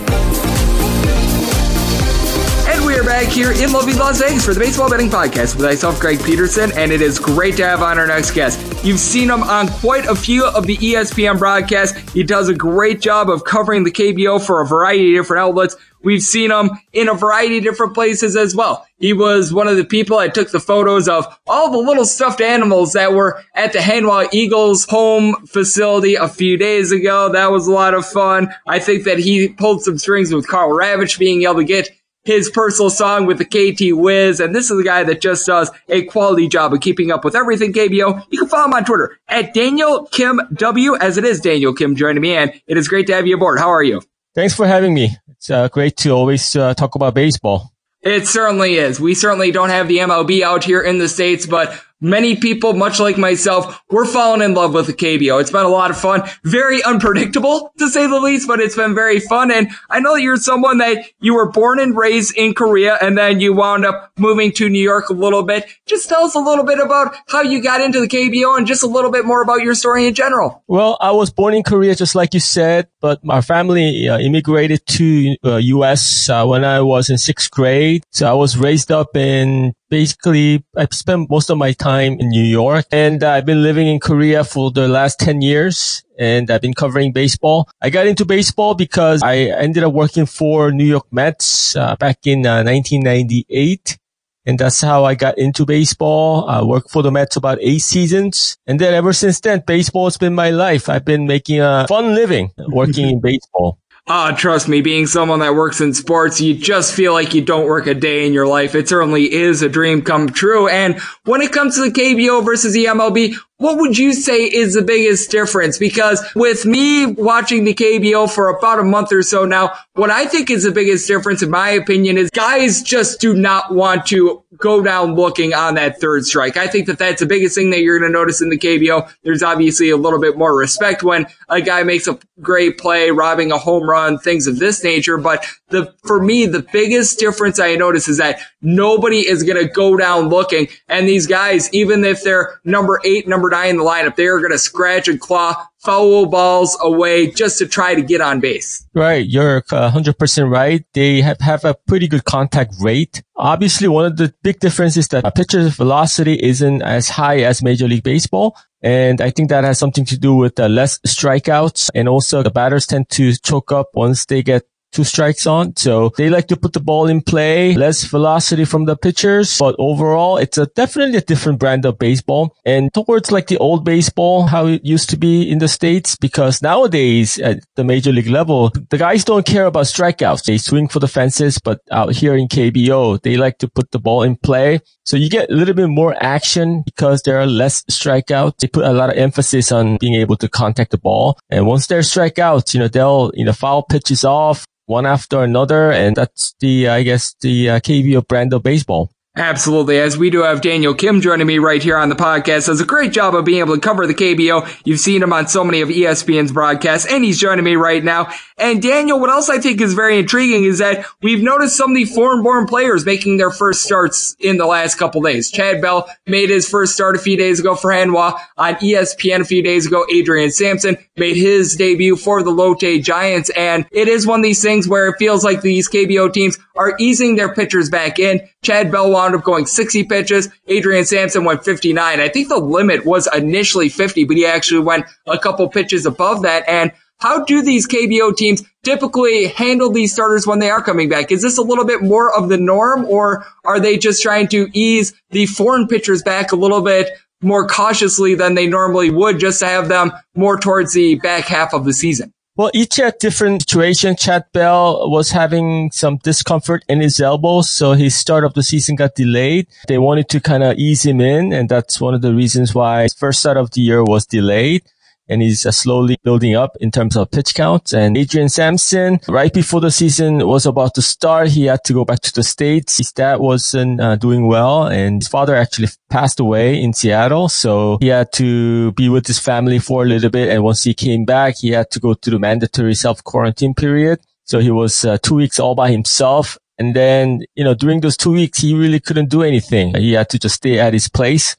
We 2.93 2.99
are 2.99 3.03
back 3.03 3.27
here 3.27 3.51
in 3.51 3.71
lovely 3.71 3.93
Las 3.93 4.21
Vegas 4.21 4.45
for 4.45 4.53
the 4.53 4.59
Baseball 4.59 4.87
Betting 4.87 5.09
Podcast 5.09 5.55
with 5.55 5.65
myself, 5.65 5.99
Greg 5.99 6.23
Peterson, 6.23 6.71
and 6.77 6.91
it 6.91 7.01
is 7.01 7.17
great 7.17 7.57
to 7.57 7.65
have 7.65 7.81
on 7.81 7.97
our 7.97 8.05
next 8.05 8.29
guest. 8.35 8.85
You've 8.85 8.99
seen 8.99 9.31
him 9.31 9.41
on 9.41 9.67
quite 9.67 10.05
a 10.05 10.13
few 10.13 10.45
of 10.45 10.67
the 10.67 10.77
ESPN 10.77 11.39
broadcasts. 11.39 11.97
He 12.11 12.21
does 12.21 12.49
a 12.49 12.53
great 12.53 13.01
job 13.01 13.31
of 13.31 13.45
covering 13.45 13.83
the 13.83 13.89
KBO 13.89 14.45
for 14.45 14.61
a 14.61 14.67
variety 14.67 15.17
of 15.17 15.23
different 15.23 15.41
outlets. 15.41 15.75
We've 16.03 16.21
seen 16.21 16.51
him 16.51 16.69
in 16.91 17.09
a 17.09 17.15
variety 17.15 17.57
of 17.57 17.63
different 17.63 17.95
places 17.95 18.35
as 18.35 18.55
well. 18.55 18.85
He 18.99 19.11
was 19.11 19.51
one 19.51 19.67
of 19.67 19.75
the 19.75 19.85
people 19.85 20.19
that 20.19 20.35
took 20.35 20.51
the 20.51 20.59
photos 20.59 21.07
of 21.07 21.25
all 21.47 21.71
the 21.71 21.79
little 21.79 22.05
stuffed 22.05 22.41
animals 22.41 22.93
that 22.93 23.13
were 23.13 23.41
at 23.55 23.73
the 23.73 23.79
Hanwha 23.79 24.31
Eagles 24.31 24.85
home 24.85 25.47
facility 25.47 26.13
a 26.13 26.27
few 26.27 26.57
days 26.57 26.91
ago. 26.91 27.31
That 27.31 27.49
was 27.49 27.65
a 27.65 27.71
lot 27.71 27.95
of 27.95 28.05
fun. 28.05 28.53
I 28.67 28.77
think 28.77 29.05
that 29.05 29.17
he 29.17 29.49
pulled 29.49 29.81
some 29.81 29.97
strings 29.97 30.31
with 30.31 30.47
Karl 30.47 30.77
Ravech 30.77 31.17
being 31.17 31.41
able 31.41 31.55
to 31.55 31.63
get 31.63 31.89
his 32.23 32.49
personal 32.49 32.89
song 32.89 33.25
with 33.25 33.37
the 33.37 33.45
KT 33.45 33.97
Wiz. 33.97 34.39
And 34.39 34.55
this 34.55 34.71
is 34.71 34.79
a 34.79 34.83
guy 34.83 35.03
that 35.03 35.21
just 35.21 35.45
does 35.45 35.69
a 35.89 36.03
quality 36.05 36.47
job 36.47 36.73
of 36.73 36.81
keeping 36.81 37.11
up 37.11 37.23
with 37.23 37.35
everything 37.35 37.73
KBO. 37.73 38.25
You 38.29 38.39
can 38.39 38.47
follow 38.47 38.65
him 38.65 38.73
on 38.73 38.85
Twitter 38.85 39.19
at 39.27 39.53
Daniel 39.53 40.05
Kim 40.07 40.41
W, 40.53 40.95
as 40.95 41.17
it 41.17 41.25
is 41.25 41.39
Daniel 41.41 41.73
Kim 41.73 41.95
joining 41.95 42.21
me. 42.21 42.35
And 42.35 42.53
it 42.67 42.77
is 42.77 42.87
great 42.87 43.07
to 43.07 43.13
have 43.13 43.27
you 43.27 43.35
aboard. 43.35 43.59
How 43.59 43.69
are 43.69 43.83
you? 43.83 44.01
Thanks 44.35 44.55
for 44.55 44.65
having 44.65 44.93
me. 44.93 45.15
It's 45.29 45.49
uh, 45.49 45.67
great 45.67 45.97
to 45.97 46.11
always 46.11 46.55
uh, 46.55 46.73
talk 46.73 46.95
about 46.95 47.13
baseball. 47.13 47.73
It 48.01 48.27
certainly 48.27 48.75
is. 48.75 48.99
We 48.99 49.13
certainly 49.13 49.51
don't 49.51 49.69
have 49.69 49.87
the 49.87 49.99
MLB 49.99 50.41
out 50.41 50.63
here 50.65 50.81
in 50.81 50.97
the 50.97 51.07
States, 51.07 51.45
but 51.45 51.81
many 52.03 52.35
people, 52.35 52.73
much 52.73 52.99
like 52.99 53.17
myself, 53.17 53.81
we're 53.89 54.05
falling 54.05 54.41
in 54.41 54.53
love 54.53 54.73
with 54.73 54.87
the 54.87 54.93
KBO. 54.93 55.39
It's 55.39 55.51
been 55.51 55.65
a 55.65 55.69
lot 55.69 55.89
of 55.89 55.97
fun. 55.97 56.29
Very 56.43 56.83
unpredictable, 56.83 57.71
to 57.79 57.89
say 57.89 58.05
the 58.05 58.19
least, 58.19 58.47
but 58.47 58.59
it's 58.59 58.75
been 58.75 58.93
very 58.93 59.19
fun. 59.19 59.51
And 59.51 59.69
I 59.89 59.99
know 59.99 60.13
that 60.15 60.21
you're 60.21 60.37
someone 60.37 60.79
that 60.79 61.05
you 61.21 61.33
were 61.33 61.49
born 61.49 61.79
and 61.79 61.95
raised 61.95 62.35
in 62.35 62.53
Korea 62.53 62.97
and 63.01 63.17
then 63.17 63.39
you 63.39 63.53
wound 63.53 63.85
up 63.85 64.11
moving 64.17 64.51
to 64.53 64.69
New 64.69 64.81
York 64.81 65.09
a 65.09 65.13
little 65.13 65.43
bit. 65.43 65.65
Just 65.85 66.09
tell 66.09 66.23
us 66.23 66.35
a 66.35 66.39
little 66.39 66.65
bit 66.65 66.79
about 66.79 67.15
how 67.27 67.41
you 67.41 67.61
got 67.61 67.81
into 67.81 68.01
the 68.01 68.07
KBO 68.07 68.57
and 68.57 68.67
just 68.67 68.83
a 68.83 68.87
little 68.87 69.11
bit 69.11 69.25
more 69.25 69.41
about 69.41 69.61
your 69.61 69.73
story 69.73 70.05
in 70.05 70.13
general. 70.13 70.63
Well, 70.67 70.97
I 70.99 71.11
was 71.11 71.31
born 71.31 71.53
in 71.53 71.63
Korea, 71.63 71.95
just 71.95 72.15
like 72.15 72.33
you 72.33 72.39
said, 72.39 72.87
but 72.99 73.23
my 73.23 73.41
family 73.41 74.09
uh, 74.09 74.19
immigrated 74.19 74.85
to 74.87 75.35
uh, 75.45 75.55
U.S. 75.57 76.29
Uh, 76.29 76.45
when 76.45 76.65
I 76.65 76.81
was 76.81 77.09
in 77.09 77.17
sixth 77.17 77.49
grade. 77.51 78.03
So 78.11 78.29
I 78.29 78.33
was 78.33 78.57
raised 78.57 78.91
up 78.91 79.15
in 79.15 79.73
basically, 79.93 80.65
I 80.75 80.87
spent 80.89 81.29
most 81.29 81.51
of 81.51 81.59
my 81.59 81.71
time 81.71 82.13
in 82.19 82.29
New 82.29 82.43
York 82.43 82.87
and 82.91 83.23
I've 83.23 83.45
been 83.45 83.61
living 83.61 83.87
in 83.87 83.99
Korea 83.99 84.43
for 84.43 84.71
the 84.71 84.87
last 84.87 85.19
10 85.19 85.43
years 85.43 86.03
and 86.17 86.49
I've 86.49 86.61
been 86.61 86.73
covering 86.73 87.11
baseball. 87.11 87.69
I 87.79 87.91
got 87.91 88.07
into 88.07 88.25
baseball 88.25 88.73
because 88.73 89.21
I 89.21 89.53
ended 89.65 89.83
up 89.83 89.93
working 89.93 90.25
for 90.25 90.71
New 90.71 90.83
York 90.95 91.05
Mets 91.11 91.75
uh, 91.75 91.95
back 91.97 92.25
in 92.25 92.43
uh, 92.43 92.63
1998. 92.63 93.99
And 94.47 94.57
that's 94.57 94.81
how 94.81 95.05
I 95.05 95.13
got 95.13 95.37
into 95.37 95.63
baseball. 95.63 96.49
I 96.49 96.63
worked 96.63 96.89
for 96.89 97.03
the 97.03 97.11
Mets 97.11 97.35
about 97.35 97.59
eight 97.61 97.83
seasons. 97.83 98.57
And 98.65 98.79
then 98.79 98.95
ever 98.95 99.13
since 99.13 99.39
then, 99.41 99.61
baseball 99.65 100.05
has 100.05 100.17
been 100.17 100.33
my 100.33 100.49
life. 100.49 100.89
I've 100.89 101.05
been 101.05 101.27
making 101.27 101.61
a 101.61 101.85
fun 101.87 102.15
living 102.15 102.49
working 102.57 103.09
in 103.09 103.21
baseball. 103.29 103.77
Ah, 104.05 104.33
uh, 104.33 104.35
trust 104.35 104.67
me, 104.67 104.81
being 104.81 105.07
someone 105.07 105.39
that 105.39 105.55
works 105.55 105.79
in 105.79 105.93
sports, 105.93 106.41
you 106.41 106.53
just 106.53 106.93
feel 106.93 107.13
like 107.13 107.33
you 107.33 107.41
don't 107.41 107.67
work 107.67 107.87
a 107.87 107.93
day 107.93 108.27
in 108.27 108.33
your 108.33 108.45
life. 108.45 108.75
It 108.75 108.89
certainly 108.89 109.33
is 109.33 109.61
a 109.61 109.69
dream 109.69 110.01
come 110.01 110.27
true. 110.27 110.67
And 110.67 110.99
when 111.23 111.39
it 111.39 111.53
comes 111.53 111.75
to 111.75 111.89
the 111.89 111.89
KBO 111.89 112.43
versus 112.43 112.73
the 112.73 112.83
MLB, 112.83 113.35
what 113.59 113.77
would 113.77 113.97
you 113.97 114.11
say 114.11 114.43
is 114.43 114.73
the 114.73 114.81
biggest 114.81 115.31
difference? 115.31 115.77
Because 115.77 116.21
with 116.35 116.65
me 116.65 117.05
watching 117.05 117.63
the 117.63 117.73
KBO 117.73 118.29
for 118.29 118.49
about 118.49 118.79
a 118.79 118.83
month 118.83 119.13
or 119.13 119.23
so 119.23 119.45
now, 119.45 119.71
what 119.93 120.09
I 120.09 120.25
think 120.25 120.51
is 120.51 120.63
the 120.63 120.71
biggest 120.73 121.07
difference 121.07 121.41
in 121.41 121.49
my 121.49 121.69
opinion 121.69 122.17
is 122.17 122.29
guys 122.29 122.81
just 122.81 123.21
do 123.21 123.33
not 123.33 123.73
want 123.73 124.05
to 124.07 124.42
go 124.57 124.81
down 124.81 125.15
looking 125.15 125.53
on 125.53 125.75
that 125.75 125.99
third 125.99 126.25
strike. 126.25 126.57
I 126.57 126.67
think 126.67 126.87
that 126.87 126.99
that's 126.99 127.19
the 127.19 127.25
biggest 127.25 127.55
thing 127.55 127.69
that 127.71 127.81
you're 127.81 127.99
going 127.99 128.11
to 128.11 128.17
notice 128.17 128.41
in 128.41 128.49
the 128.49 128.57
KBO. 128.57 129.11
There's 129.23 129.43
obviously 129.43 129.89
a 129.89 129.97
little 129.97 130.19
bit 130.19 130.37
more 130.37 130.55
respect 130.55 131.03
when 131.03 131.25
a 131.49 131.61
guy 131.61 131.83
makes 131.83 132.07
a 132.07 132.19
great 132.41 132.77
play, 132.77 133.11
robbing 133.11 133.51
a 133.51 133.57
home 133.57 133.89
run, 133.89 134.17
things 134.17 134.47
of 134.47 134.59
this 134.59 134.83
nature. 134.83 135.17
But 135.17 135.45
the, 135.69 135.93
for 136.05 136.21
me, 136.21 136.45
the 136.45 136.65
biggest 136.71 137.19
difference 137.19 137.59
I 137.59 137.75
notice 137.75 138.07
is 138.07 138.17
that 138.17 138.39
nobody 138.61 139.27
is 139.27 139.43
going 139.43 139.65
to 139.65 139.71
go 139.71 139.97
down 139.97 140.29
looking. 140.29 140.67
And 140.87 141.07
these 141.07 141.27
guys, 141.27 141.73
even 141.73 142.03
if 142.03 142.23
they're 142.23 142.59
number 142.63 142.99
eight, 143.03 143.27
number 143.27 143.49
nine 143.49 143.71
in 143.71 143.77
the 143.77 143.83
lineup, 143.83 144.15
they 144.15 144.27
are 144.27 144.39
going 144.39 144.51
to 144.51 144.59
scratch 144.59 145.07
and 145.07 145.19
claw 145.19 145.67
foul 145.83 146.25
balls 146.27 146.77
away 146.81 147.31
just 147.31 147.57
to 147.59 147.67
try 147.67 147.95
to 147.95 148.01
get 148.01 148.21
on 148.21 148.39
base. 148.39 148.87
Right. 148.93 149.25
You're 149.25 149.61
100% 149.61 150.49
right. 150.49 150.85
They 150.93 151.21
have, 151.21 151.39
have 151.41 151.65
a 151.65 151.75
pretty 151.87 152.07
good 152.07 152.25
contact 152.25 152.73
rate. 152.79 153.21
Obviously, 153.35 153.87
one 153.87 154.05
of 154.05 154.17
the 154.17 154.33
big 154.43 154.59
differences 154.59 154.97
is 154.97 155.07
that 155.09 155.25
a 155.25 155.31
pitcher's 155.31 155.75
velocity 155.75 156.39
isn't 156.41 156.81
as 156.81 157.09
high 157.09 157.39
as 157.39 157.63
Major 157.63 157.87
League 157.87 158.03
Baseball. 158.03 158.55
And 158.81 159.21
I 159.21 159.29
think 159.29 159.49
that 159.49 159.63
has 159.63 159.79
something 159.79 160.05
to 160.05 160.17
do 160.17 160.35
with 160.35 160.59
uh, 160.59 160.67
less 160.67 160.99
strikeouts 161.07 161.89
and 161.95 162.09
also 162.09 162.43
the 162.43 162.51
batters 162.51 162.85
tend 162.85 163.09
to 163.11 163.33
choke 163.37 163.71
up 163.71 163.89
once 163.93 164.25
they 164.25 164.43
get 164.43 164.63
two 164.93 165.03
strikes 165.03 165.45
on. 165.45 165.75
So 165.75 166.11
they 166.17 166.29
like 166.29 166.47
to 166.47 166.57
put 166.57 166.73
the 166.73 166.79
ball 166.79 167.07
in 167.07 167.21
play, 167.21 167.75
less 167.75 168.03
velocity 168.05 168.65
from 168.65 168.85
the 168.85 168.95
pitchers, 168.95 169.57
but 169.57 169.75
overall 169.79 170.37
it's 170.37 170.57
a 170.57 170.67
definitely 170.67 171.17
a 171.17 171.21
different 171.21 171.59
brand 171.59 171.85
of 171.85 171.97
baseball 171.97 172.55
and 172.65 172.93
towards 172.93 173.31
like 173.31 173.47
the 173.47 173.57
old 173.57 173.83
baseball, 173.83 174.47
how 174.47 174.67
it 174.67 174.85
used 174.85 175.09
to 175.09 175.17
be 175.17 175.49
in 175.49 175.57
the 175.57 175.67
States, 175.67 176.15
because 176.15 176.61
nowadays 176.61 177.39
at 177.39 177.59
the 177.75 177.83
major 177.83 178.11
league 178.11 178.27
level, 178.27 178.71
the 178.89 178.97
guys 178.97 179.23
don't 179.25 179.45
care 179.45 179.65
about 179.65 179.85
strikeouts. 179.85 180.43
They 180.43 180.57
swing 180.57 180.87
for 180.87 180.99
the 180.99 181.07
fences, 181.07 181.59
but 181.59 181.81
out 181.91 182.13
here 182.13 182.35
in 182.35 182.47
KBO, 182.47 183.21
they 183.21 183.37
like 183.37 183.57
to 183.59 183.67
put 183.67 183.91
the 183.91 183.99
ball 183.99 184.23
in 184.23 184.35
play. 184.35 184.79
So 185.05 185.17
you 185.17 185.29
get 185.29 185.49
a 185.49 185.53
little 185.53 185.73
bit 185.73 185.89
more 185.89 186.15
action 186.23 186.83
because 186.85 187.23
there 187.23 187.39
are 187.39 187.45
less 187.45 187.83
strikeouts. 187.83 188.57
They 188.59 188.67
put 188.67 188.85
a 188.85 188.93
lot 188.93 189.09
of 189.09 189.17
emphasis 189.17 189.71
on 189.71 189.97
being 189.97 190.15
able 190.15 190.37
to 190.37 190.47
contact 190.47 190.91
the 190.91 190.97
ball. 190.97 191.37
And 191.49 191.67
once 191.67 191.87
they're 191.87 191.99
strikeouts, 191.99 192.73
you 192.73 192.79
know, 192.79 192.87
they'll, 192.87 193.31
you 193.33 193.45
know, 193.45 193.53
foul 193.53 193.83
pitches 193.83 194.23
off 194.23 194.65
one 194.93 195.05
after 195.05 195.41
another. 195.43 195.91
And 195.91 196.15
that's 196.15 196.55
the, 196.59 196.87
I 196.87 197.03
guess, 197.03 197.35
the 197.41 197.69
uh, 197.69 197.79
KBO 197.79 198.27
brand 198.27 198.53
of 198.53 198.63
baseball. 198.63 199.11
Absolutely. 199.35 199.97
As 199.97 200.15
we 200.15 200.29
do 200.29 200.43
have 200.43 200.61
Daniel 200.61 200.93
Kim 200.93 201.19
joining 201.19 201.47
me 201.47 201.57
right 201.57 201.81
here 201.81 201.97
on 201.97 202.09
the 202.09 202.15
podcast, 202.15 202.67
does 202.67 202.79
a 202.79 202.85
great 202.85 203.11
job 203.11 203.33
of 203.33 203.45
being 203.45 203.61
able 203.61 203.73
to 203.73 203.81
cover 203.81 204.05
the 204.05 204.13
KBO. 204.13 204.69
You've 204.85 204.99
seen 204.99 205.23
him 205.23 205.33
on 205.33 205.47
so 205.47 205.63
many 205.63 205.81
of 205.81 205.89
ESPN's 205.89 206.51
broadcasts, 206.51 207.11
and 207.11 207.23
he's 207.23 207.39
joining 207.39 207.65
me 207.65 207.75
right 207.75 208.03
now. 208.03 208.31
And 208.59 208.79
Daniel, 208.79 209.19
what 209.19 209.31
else 209.31 209.49
I 209.49 209.57
think 209.57 209.81
is 209.81 209.95
very 209.95 210.19
intriguing 210.19 210.65
is 210.65 210.77
that 210.77 211.07
we've 211.23 211.41
noticed 211.41 211.75
some 211.75 211.89
of 211.89 211.95
the 211.95 212.05
foreign-born 212.05 212.67
players 212.67 213.07
making 213.07 213.37
their 213.37 213.49
first 213.49 213.81
starts 213.81 214.35
in 214.39 214.57
the 214.57 214.67
last 214.67 214.99
couple 214.99 215.19
days. 215.23 215.49
Chad 215.49 215.81
Bell 215.81 216.07
made 216.27 216.51
his 216.51 216.69
first 216.69 216.93
start 216.93 217.15
a 217.15 217.19
few 217.19 217.35
days 217.35 217.59
ago 217.59 217.73
for 217.73 217.89
Hanwha 217.89 218.39
on 218.55 218.75
ESPN 218.75 219.41
a 219.41 219.45
few 219.45 219.63
days 219.63 219.87
ago. 219.87 220.05
Adrian 220.13 220.51
Sampson 220.51 220.95
made 221.17 221.37
his 221.37 221.75
debut 221.75 222.15
for 222.15 222.43
the 222.43 222.51
Lotte 222.51 223.01
Giants, 223.01 223.49
and 223.57 223.87
it 223.91 224.07
is 224.07 224.27
one 224.27 224.41
of 224.41 224.43
these 224.43 224.61
things 224.61 224.87
where 224.87 225.07
it 225.07 225.15
feels 225.17 225.43
like 225.43 225.61
these 225.61 225.89
KBO 225.89 226.31
teams 226.31 226.59
are 226.75 226.95
easing 226.99 227.35
their 227.35 227.51
pitchers 227.51 227.89
back 227.89 228.19
in. 228.19 228.47
Chad 228.61 228.91
Bell 228.91 229.09
wound 229.23 229.35
up 229.35 229.43
going 229.43 229.65
60 229.65 230.03
pitches. 230.05 230.49
Adrian 230.67 231.05
Sampson 231.05 231.45
went 231.45 231.63
59. 231.63 232.19
I 232.19 232.29
think 232.29 232.49
the 232.49 232.57
limit 232.57 233.05
was 233.05 233.27
initially 233.33 233.89
50, 233.89 234.25
but 234.25 234.37
he 234.37 234.45
actually 234.45 234.81
went 234.81 235.05
a 235.27 235.37
couple 235.37 235.67
pitches 235.69 236.05
above 236.05 236.41
that. 236.43 236.67
And 236.67 236.91
how 237.19 237.45
do 237.45 237.61
these 237.61 237.87
KBO 237.87 238.35
teams 238.35 238.63
typically 238.83 239.47
handle 239.47 239.89
these 239.91 240.11
starters 240.11 240.45
when 240.45 240.59
they 240.59 240.69
are 240.69 240.81
coming 240.81 241.07
back? 241.07 241.31
Is 241.31 241.41
this 241.41 241.57
a 241.57 241.61
little 241.61 241.85
bit 241.85 242.01
more 242.01 242.35
of 242.35 242.49
the 242.49 242.57
norm 242.57 243.05
or 243.05 243.45
are 243.63 243.79
they 243.79 243.97
just 243.97 244.21
trying 244.21 244.47
to 244.49 244.67
ease 244.73 245.13
the 245.29 245.45
foreign 245.45 245.87
pitchers 245.87 246.21
back 246.21 246.51
a 246.51 246.57
little 246.57 246.81
bit 246.81 247.11
more 247.41 247.67
cautiously 247.67 248.35
than 248.35 248.55
they 248.55 248.67
normally 248.67 249.09
would 249.09 249.39
just 249.39 249.59
to 249.59 249.65
have 249.65 249.87
them 249.87 250.11
more 250.35 250.59
towards 250.59 250.93
the 250.93 251.15
back 251.15 251.45
half 251.45 251.73
of 251.73 251.85
the 251.85 251.93
season? 251.93 252.33
Well, 252.55 252.69
each 252.71 252.97
had 252.97 253.17
different 253.17 253.63
situation. 253.63 254.15
Chad 254.15 254.45
Bell 254.53 255.09
was 255.09 255.31
having 255.31 255.89
some 255.91 256.17
discomfort 256.17 256.85
in 256.87 257.01
his 257.01 257.19
elbow, 257.19 257.61
so 257.63 257.93
his 257.93 258.15
start 258.15 258.43
of 258.43 258.53
the 258.53 258.61
season 258.61 258.95
got 258.95 259.15
delayed. 259.15 259.65
They 259.87 259.97
wanted 259.97 260.29
to 260.29 260.39
kind 260.39 260.61
of 260.61 260.77
ease 260.77 261.03
him 261.03 261.19
in, 261.19 261.51
and 261.51 261.67
that's 261.67 261.99
one 261.99 262.13
of 262.13 262.21
the 262.21 262.35
reasons 262.35 262.75
why 262.75 263.03
his 263.03 263.15
first 263.15 263.39
start 263.39 263.57
of 263.57 263.71
the 263.71 263.81
year 263.81 264.03
was 264.03 264.27
delayed 264.27 264.83
and 265.29 265.41
he's 265.41 265.65
uh, 265.65 265.71
slowly 265.71 266.17
building 266.23 266.55
up 266.55 266.75
in 266.79 266.91
terms 266.91 267.15
of 267.15 267.31
pitch 267.31 267.53
counts. 267.55 267.93
And 267.93 268.17
Adrian 268.17 268.49
Sampson, 268.49 269.19
right 269.27 269.53
before 269.53 269.81
the 269.81 269.91
season 269.91 270.45
was 270.47 270.65
about 270.65 270.93
to 270.95 271.01
start, 271.01 271.49
he 271.49 271.65
had 271.65 271.83
to 271.85 271.93
go 271.93 272.05
back 272.05 272.19
to 272.21 272.33
the 272.33 272.43
States. 272.43 272.97
His 272.97 273.11
dad 273.11 273.39
wasn't 273.39 274.01
uh, 274.01 274.15
doing 274.15 274.47
well 274.47 274.87
and 274.87 275.21
his 275.21 275.27
father 275.27 275.55
actually 275.55 275.89
passed 276.09 276.39
away 276.39 276.81
in 276.81 276.93
Seattle. 276.93 277.49
So 277.49 277.97
he 277.99 278.07
had 278.07 278.31
to 278.33 278.91
be 278.93 279.09
with 279.09 279.27
his 279.27 279.39
family 279.39 279.79
for 279.79 280.03
a 280.03 280.07
little 280.07 280.29
bit. 280.29 280.49
And 280.49 280.63
once 280.63 280.83
he 280.83 280.93
came 280.93 281.25
back, 281.25 281.57
he 281.57 281.69
had 281.71 281.89
to 281.91 281.99
go 281.99 282.13
through 282.13 282.31
the 282.31 282.39
mandatory 282.39 282.95
self 282.95 283.23
quarantine 283.23 283.73
period. 283.73 284.19
So 284.45 284.59
he 284.59 284.71
was 284.71 285.05
uh, 285.05 285.17
two 285.23 285.35
weeks 285.35 285.59
all 285.59 285.75
by 285.75 285.91
himself. 285.91 286.57
And 286.79 286.95
then, 286.95 287.43
you 287.55 287.63
know, 287.63 287.75
during 287.75 288.01
those 288.01 288.17
two 288.17 288.31
weeks, 288.31 288.59
he 288.59 288.73
really 288.73 288.99
couldn't 288.99 289.29
do 289.29 289.43
anything. 289.43 289.95
He 289.95 290.13
had 290.13 290.29
to 290.31 290.39
just 290.39 290.55
stay 290.55 290.79
at 290.79 290.93
his 290.93 291.07
place. 291.07 291.55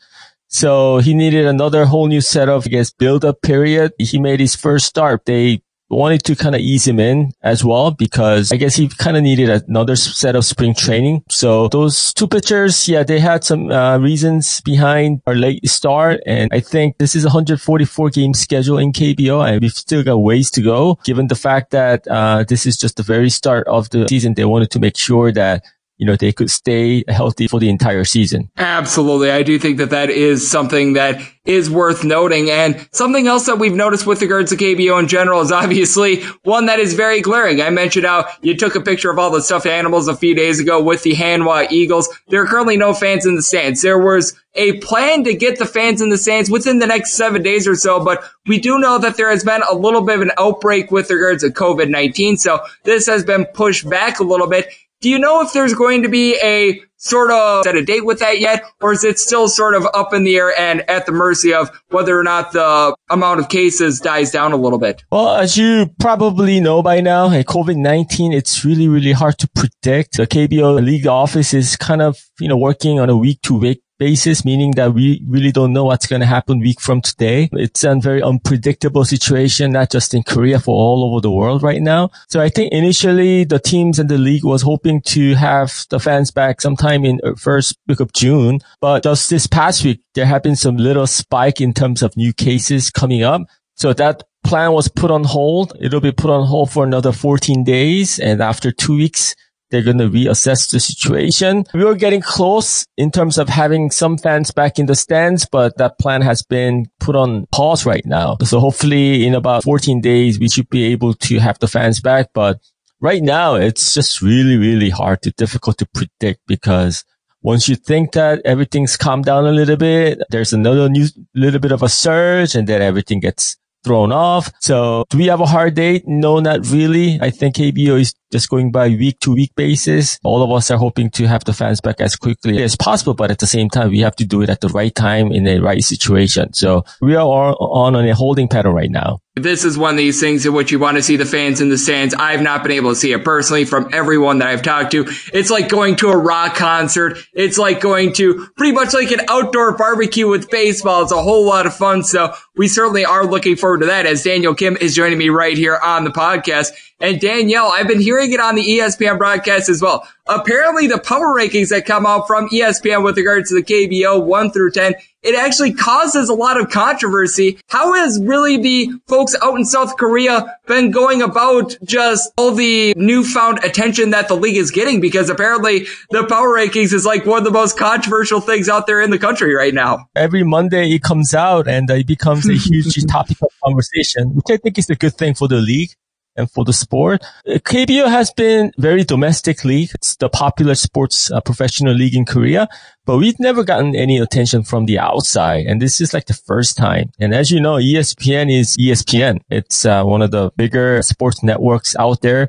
So 0.54 0.98
he 0.98 1.14
needed 1.14 1.46
another 1.46 1.84
whole 1.84 2.06
new 2.06 2.20
set 2.20 2.48
of, 2.48 2.64
I 2.64 2.68
guess, 2.68 2.92
build 2.92 3.24
up 3.24 3.42
period. 3.42 3.92
He 3.98 4.20
made 4.20 4.38
his 4.38 4.54
first 4.54 4.86
start. 4.86 5.24
They 5.24 5.62
wanted 5.90 6.22
to 6.24 6.36
kind 6.36 6.54
of 6.54 6.60
ease 6.60 6.86
him 6.86 7.00
in 7.00 7.32
as 7.42 7.64
well 7.64 7.90
because 7.90 8.52
I 8.52 8.56
guess 8.56 8.76
he 8.76 8.88
kind 8.88 9.16
of 9.16 9.24
needed 9.24 9.50
another 9.50 9.96
set 9.96 10.36
of 10.36 10.44
spring 10.44 10.72
training. 10.72 11.24
So 11.28 11.66
those 11.68 12.14
two 12.14 12.28
pitchers, 12.28 12.88
yeah, 12.88 13.02
they 13.02 13.18
had 13.18 13.42
some 13.42 13.70
uh, 13.70 13.98
reasons 13.98 14.60
behind 14.60 15.22
our 15.26 15.34
late 15.34 15.68
start. 15.68 16.20
And 16.24 16.50
I 16.52 16.60
think 16.60 16.98
this 16.98 17.16
is 17.16 17.24
a 17.24 17.28
144 17.28 18.10
game 18.10 18.32
schedule 18.32 18.78
in 18.78 18.92
KBO 18.92 19.46
and 19.46 19.60
we've 19.60 19.72
still 19.72 20.04
got 20.04 20.18
ways 20.18 20.52
to 20.52 20.62
go 20.62 21.00
given 21.04 21.26
the 21.26 21.34
fact 21.34 21.72
that 21.72 22.06
uh, 22.06 22.44
this 22.44 22.64
is 22.64 22.76
just 22.76 22.96
the 22.96 23.02
very 23.02 23.28
start 23.28 23.66
of 23.66 23.90
the 23.90 24.06
season. 24.08 24.34
They 24.34 24.44
wanted 24.44 24.70
to 24.70 24.78
make 24.78 24.96
sure 24.96 25.32
that 25.32 25.64
you 25.96 26.06
know, 26.06 26.16
they 26.16 26.32
could 26.32 26.50
stay 26.50 27.04
healthy 27.08 27.46
for 27.46 27.60
the 27.60 27.68
entire 27.68 28.04
season. 28.04 28.50
Absolutely. 28.56 29.30
I 29.30 29.42
do 29.42 29.58
think 29.58 29.78
that 29.78 29.90
that 29.90 30.10
is 30.10 30.48
something 30.48 30.94
that 30.94 31.20
is 31.44 31.70
worth 31.70 32.04
noting. 32.04 32.50
And 32.50 32.88
something 32.92 33.28
else 33.28 33.46
that 33.46 33.58
we've 33.58 33.74
noticed 33.74 34.06
with 34.06 34.22
regards 34.22 34.50
to 34.50 34.56
KBO 34.56 34.98
in 34.98 35.08
general 35.08 35.40
is 35.40 35.52
obviously 35.52 36.22
one 36.42 36.66
that 36.66 36.78
is 36.78 36.94
very 36.94 37.20
glaring. 37.20 37.60
I 37.60 37.70
mentioned 37.70 38.06
how 38.06 38.26
you 38.40 38.56
took 38.56 38.74
a 38.74 38.80
picture 38.80 39.10
of 39.10 39.18
all 39.18 39.30
the 39.30 39.42
stuffed 39.42 39.66
animals 39.66 40.08
a 40.08 40.16
few 40.16 40.34
days 40.34 40.58
ago 40.58 40.82
with 40.82 41.02
the 41.02 41.12
Hanwha 41.12 41.70
Eagles. 41.70 42.08
There 42.28 42.42
are 42.42 42.46
currently 42.46 42.76
no 42.76 42.94
fans 42.94 43.26
in 43.26 43.36
the 43.36 43.42
stands. 43.42 43.82
There 43.82 43.98
was 43.98 44.34
a 44.54 44.78
plan 44.78 45.24
to 45.24 45.34
get 45.34 45.58
the 45.58 45.66
fans 45.66 46.00
in 46.00 46.08
the 46.08 46.18
stands 46.18 46.50
within 46.50 46.78
the 46.78 46.86
next 46.86 47.12
seven 47.12 47.42
days 47.42 47.66
or 47.66 47.74
so, 47.74 48.02
but 48.02 48.24
we 48.46 48.58
do 48.58 48.78
know 48.78 48.98
that 48.98 49.16
there 49.16 49.30
has 49.30 49.44
been 49.44 49.62
a 49.68 49.74
little 49.74 50.02
bit 50.02 50.16
of 50.16 50.22
an 50.22 50.30
outbreak 50.38 50.90
with 50.90 51.10
regards 51.10 51.42
to 51.42 51.50
COVID-19. 51.50 52.38
So 52.38 52.60
this 52.84 53.06
has 53.06 53.24
been 53.24 53.46
pushed 53.46 53.88
back 53.88 54.20
a 54.20 54.24
little 54.24 54.46
bit. 54.46 54.66
Do 55.04 55.10
you 55.10 55.18
know 55.18 55.42
if 55.42 55.52
there's 55.52 55.74
going 55.74 56.02
to 56.04 56.08
be 56.08 56.38
a 56.42 56.80
sort 56.96 57.30
of 57.30 57.62
set 57.64 57.76
a 57.76 57.84
date 57.84 58.06
with 58.06 58.20
that 58.20 58.40
yet, 58.40 58.64
or 58.80 58.92
is 58.94 59.04
it 59.04 59.18
still 59.18 59.48
sort 59.48 59.74
of 59.74 59.86
up 59.92 60.14
in 60.14 60.24
the 60.24 60.34
air 60.38 60.58
and 60.58 60.80
at 60.88 61.04
the 61.04 61.12
mercy 61.12 61.52
of 61.52 61.70
whether 61.90 62.18
or 62.18 62.22
not 62.22 62.52
the 62.52 62.96
amount 63.10 63.38
of 63.38 63.50
cases 63.50 64.00
dies 64.00 64.30
down 64.30 64.52
a 64.52 64.56
little 64.56 64.78
bit? 64.78 65.04
Well, 65.12 65.36
as 65.36 65.58
you 65.58 65.90
probably 66.00 66.58
know 66.58 66.82
by 66.82 67.02
now, 67.02 67.28
COVID-19, 67.28 68.34
it's 68.34 68.64
really, 68.64 68.88
really 68.88 69.12
hard 69.12 69.36
to 69.40 69.48
predict. 69.54 70.16
The 70.16 70.26
KBO 70.26 70.82
league 70.82 71.06
office 71.06 71.52
is 71.52 71.76
kind 71.76 72.00
of, 72.00 72.18
you 72.40 72.48
know, 72.48 72.56
working 72.56 72.98
on 72.98 73.10
a 73.10 73.16
week 73.18 73.42
to 73.42 73.58
week 73.58 73.82
basis, 73.98 74.44
meaning 74.44 74.72
that 74.72 74.94
we 74.94 75.22
really 75.26 75.52
don't 75.52 75.72
know 75.72 75.84
what's 75.84 76.06
going 76.06 76.20
to 76.20 76.26
happen 76.26 76.60
week 76.60 76.80
from 76.80 77.00
today. 77.00 77.48
It's 77.52 77.84
a 77.84 77.94
very 77.96 78.22
unpredictable 78.22 79.04
situation, 79.04 79.72
not 79.72 79.90
just 79.90 80.14
in 80.14 80.22
Korea, 80.22 80.58
for 80.58 80.74
all 80.74 81.04
over 81.04 81.20
the 81.20 81.30
world 81.30 81.62
right 81.62 81.82
now. 81.82 82.10
So 82.28 82.40
I 82.40 82.48
think 82.48 82.72
initially 82.72 83.44
the 83.44 83.58
teams 83.58 83.98
and 83.98 84.08
the 84.08 84.18
league 84.18 84.44
was 84.44 84.62
hoping 84.62 85.00
to 85.02 85.34
have 85.34 85.86
the 85.90 86.00
fans 86.00 86.30
back 86.30 86.60
sometime 86.60 87.04
in 87.04 87.20
first 87.36 87.78
week 87.86 88.00
of 88.00 88.12
June. 88.12 88.60
But 88.80 89.02
just 89.02 89.30
this 89.30 89.46
past 89.46 89.84
week, 89.84 90.00
there 90.14 90.26
have 90.26 90.42
been 90.42 90.56
some 90.56 90.76
little 90.76 91.06
spike 91.06 91.60
in 91.60 91.72
terms 91.72 92.02
of 92.02 92.16
new 92.16 92.32
cases 92.32 92.90
coming 92.90 93.22
up. 93.22 93.42
So 93.76 93.92
that 93.92 94.22
plan 94.44 94.72
was 94.72 94.88
put 94.88 95.10
on 95.10 95.24
hold. 95.24 95.72
It'll 95.80 96.00
be 96.00 96.12
put 96.12 96.30
on 96.30 96.46
hold 96.46 96.70
for 96.70 96.84
another 96.84 97.12
14 97.12 97.64
days. 97.64 98.18
And 98.20 98.40
after 98.40 98.70
two 98.70 98.96
weeks, 98.96 99.34
they're 99.74 99.82
going 99.82 99.98
to 99.98 100.08
reassess 100.08 100.70
the 100.70 100.78
situation. 100.78 101.64
We 101.74 101.84
were 101.84 101.96
getting 101.96 102.20
close 102.20 102.86
in 102.96 103.10
terms 103.10 103.38
of 103.38 103.48
having 103.48 103.90
some 103.90 104.16
fans 104.16 104.52
back 104.52 104.78
in 104.78 104.86
the 104.86 104.94
stands, 104.94 105.46
but 105.50 105.76
that 105.78 105.98
plan 105.98 106.22
has 106.22 106.44
been 106.44 106.86
put 107.00 107.16
on 107.16 107.46
pause 107.50 107.84
right 107.84 108.06
now. 108.06 108.36
So 108.44 108.60
hopefully 108.60 109.26
in 109.26 109.34
about 109.34 109.64
14 109.64 110.00
days, 110.00 110.38
we 110.38 110.48
should 110.48 110.70
be 110.70 110.84
able 110.84 111.14
to 111.14 111.38
have 111.40 111.58
the 111.58 111.66
fans 111.66 112.00
back. 112.00 112.28
But 112.32 112.60
right 113.00 113.20
now, 113.20 113.56
it's 113.56 113.92
just 113.92 114.22
really, 114.22 114.56
really 114.56 114.90
hard 114.90 115.22
to 115.22 115.32
difficult 115.32 115.78
to 115.78 115.86
predict 115.86 116.42
because 116.46 117.04
once 117.42 117.68
you 117.68 117.74
think 117.74 118.12
that 118.12 118.40
everything's 118.44 118.96
calmed 118.96 119.24
down 119.24 119.44
a 119.44 119.52
little 119.52 119.76
bit, 119.76 120.22
there's 120.30 120.52
another 120.52 120.88
new 120.88 121.08
little 121.34 121.58
bit 121.58 121.72
of 121.72 121.82
a 121.82 121.88
surge 121.88 122.54
and 122.54 122.68
then 122.68 122.80
everything 122.80 123.18
gets 123.18 123.56
thrown 123.84 124.10
off. 124.12 124.50
So 124.60 125.04
do 125.10 125.18
we 125.18 125.26
have 125.26 125.40
a 125.40 125.46
hard 125.46 125.74
date? 125.74 126.04
No, 126.06 126.40
not 126.40 126.66
really. 126.66 127.18
I 127.20 127.30
think 127.30 127.56
KBO 127.56 128.00
is 128.00 128.14
just 128.34 128.50
going 128.50 128.72
by 128.72 128.88
week 128.88 129.20
to 129.20 129.32
week 129.32 129.54
basis. 129.54 130.18
All 130.24 130.42
of 130.42 130.50
us 130.50 130.68
are 130.68 130.76
hoping 130.76 131.08
to 131.10 131.28
have 131.28 131.44
the 131.44 131.52
fans 131.52 131.80
back 131.80 132.00
as 132.00 132.16
quickly 132.16 132.60
as 132.64 132.74
possible, 132.74 133.14
but 133.14 133.30
at 133.30 133.38
the 133.38 133.46
same 133.46 133.70
time, 133.70 133.90
we 133.90 134.00
have 134.00 134.16
to 134.16 134.24
do 134.24 134.42
it 134.42 134.50
at 134.50 134.60
the 134.60 134.68
right 134.70 134.92
time 134.92 135.30
in 135.30 135.44
the 135.44 135.60
right 135.60 135.84
situation. 135.84 136.52
So 136.52 136.84
we 137.00 137.14
are 137.14 137.24
on, 137.24 137.94
on 137.94 138.08
a 138.08 138.12
holding 138.12 138.48
pattern 138.48 138.74
right 138.74 138.90
now. 138.90 139.20
This 139.36 139.64
is 139.64 139.76
one 139.76 139.94
of 139.94 139.96
these 139.96 140.20
things 140.20 140.46
in 140.46 140.52
which 140.52 140.70
you 140.70 140.78
want 140.78 140.96
to 140.96 141.02
see 141.02 141.16
the 141.16 141.24
fans 141.24 141.60
in 141.60 141.68
the 141.68 141.78
stands. 141.78 142.14
I've 142.14 142.40
not 142.40 142.62
been 142.62 142.70
able 142.72 142.90
to 142.90 142.96
see 142.96 143.12
it 143.12 143.24
personally 143.24 143.64
from 143.64 143.90
everyone 143.92 144.38
that 144.38 144.48
I've 144.48 144.62
talked 144.62 144.92
to. 144.92 145.06
It's 145.32 145.50
like 145.50 145.68
going 145.68 145.96
to 145.96 146.10
a 146.10 146.16
rock 146.16 146.54
concert. 146.54 147.18
It's 147.32 147.58
like 147.58 147.80
going 147.80 148.12
to 148.14 148.48
pretty 148.56 148.72
much 148.72 148.94
like 148.94 149.10
an 149.10 149.22
outdoor 149.28 149.76
barbecue 149.76 150.28
with 150.28 150.50
baseball. 150.50 151.02
It's 151.02 151.10
a 151.10 151.20
whole 151.20 151.46
lot 151.46 151.66
of 151.66 151.74
fun. 151.74 152.04
So 152.04 152.32
we 152.56 152.68
certainly 152.68 153.04
are 153.04 153.26
looking 153.26 153.56
forward 153.56 153.80
to 153.80 153.86
that 153.86 154.06
as 154.06 154.22
Daniel 154.22 154.54
Kim 154.54 154.76
is 154.76 154.94
joining 154.94 155.18
me 155.18 155.30
right 155.30 155.56
here 155.56 155.80
on 155.82 156.04
the 156.04 156.10
podcast. 156.10 156.70
And 157.00 157.20
Daniel, 157.20 157.64
I've 157.66 157.88
been 157.88 158.00
hearing 158.00 158.32
it 158.32 158.40
on 158.40 158.54
the 158.54 158.62
ESPN 158.62 159.18
broadcast 159.18 159.68
as 159.68 159.82
well. 159.82 160.06
Apparently 160.26 160.86
the 160.86 160.98
power 160.98 161.36
rankings 161.36 161.68
that 161.70 161.86
come 161.86 162.06
out 162.06 162.26
from 162.26 162.48
ESPN 162.48 163.04
with 163.04 163.18
regards 163.18 163.48
to 163.48 163.56
the 163.56 163.62
KBO 163.62 164.24
1 164.24 164.52
through 164.52 164.70
10, 164.70 164.94
it 165.22 165.34
actually 165.34 165.74
causes 165.74 166.28
a 166.28 166.34
lot 166.34 166.58
of 166.58 166.70
controversy. 166.70 167.58
How 167.68 167.94
has 167.94 168.20
really 168.22 168.58
the 168.58 168.90
folks 169.08 169.34
out 169.42 169.56
in 169.56 169.64
South 169.64 169.96
Korea 169.96 170.56
been 170.66 170.92
going 170.92 171.20
about 171.20 171.76
just 171.84 172.32
all 172.38 172.52
the 172.52 172.94
newfound 172.96 173.62
attention 173.64 174.10
that 174.10 174.28
the 174.28 174.36
league 174.36 174.56
is 174.56 174.70
getting? 174.70 175.00
Because 175.00 175.28
apparently 175.28 175.86
the 176.10 176.24
power 176.26 176.56
rankings 176.56 176.92
is 176.92 177.04
like 177.04 177.26
one 177.26 177.38
of 177.38 177.44
the 177.44 177.50
most 177.50 177.76
controversial 177.76 178.40
things 178.40 178.68
out 178.68 178.86
there 178.86 179.02
in 179.02 179.10
the 179.10 179.18
country 179.18 179.52
right 179.52 179.74
now. 179.74 180.08
Every 180.14 180.44
Monday 180.44 180.92
it 180.92 181.02
comes 181.02 181.34
out 181.34 181.66
and 181.66 181.90
uh, 181.90 181.94
it 181.94 182.06
becomes 182.06 182.48
a 182.48 182.54
huge 182.54 183.04
topic 183.06 183.38
of 183.42 183.48
conversation, 183.64 184.34
which 184.34 184.46
I 184.48 184.58
think 184.58 184.78
is 184.78 184.88
a 184.88 184.94
good 184.94 185.14
thing 185.14 185.34
for 185.34 185.48
the 185.48 185.56
league 185.56 185.90
and 186.36 186.50
for 186.50 186.64
the 186.64 186.72
sport. 186.72 187.22
KBO 187.46 188.08
has 188.08 188.30
been 188.32 188.72
very 188.78 189.04
domestic 189.04 189.64
league. 189.64 189.90
It's 189.94 190.16
the 190.16 190.28
popular 190.28 190.74
sports 190.74 191.30
uh, 191.30 191.40
professional 191.40 191.94
league 191.94 192.14
in 192.14 192.24
Korea, 192.24 192.68
but 193.04 193.18
we've 193.18 193.38
never 193.38 193.64
gotten 193.64 193.94
any 193.94 194.18
attention 194.18 194.64
from 194.64 194.86
the 194.86 194.98
outside. 194.98 195.66
And 195.66 195.80
this 195.80 196.00
is 196.00 196.14
like 196.14 196.26
the 196.26 196.34
first 196.34 196.76
time. 196.76 197.10
And 197.18 197.34
as 197.34 197.50
you 197.50 197.60
know, 197.60 197.74
ESPN 197.74 198.50
is 198.52 198.76
ESPN. 198.76 199.40
It's 199.50 199.84
uh, 199.84 200.04
one 200.04 200.22
of 200.22 200.30
the 200.30 200.50
bigger 200.56 201.02
sports 201.02 201.42
networks 201.42 201.94
out 201.96 202.22
there. 202.22 202.48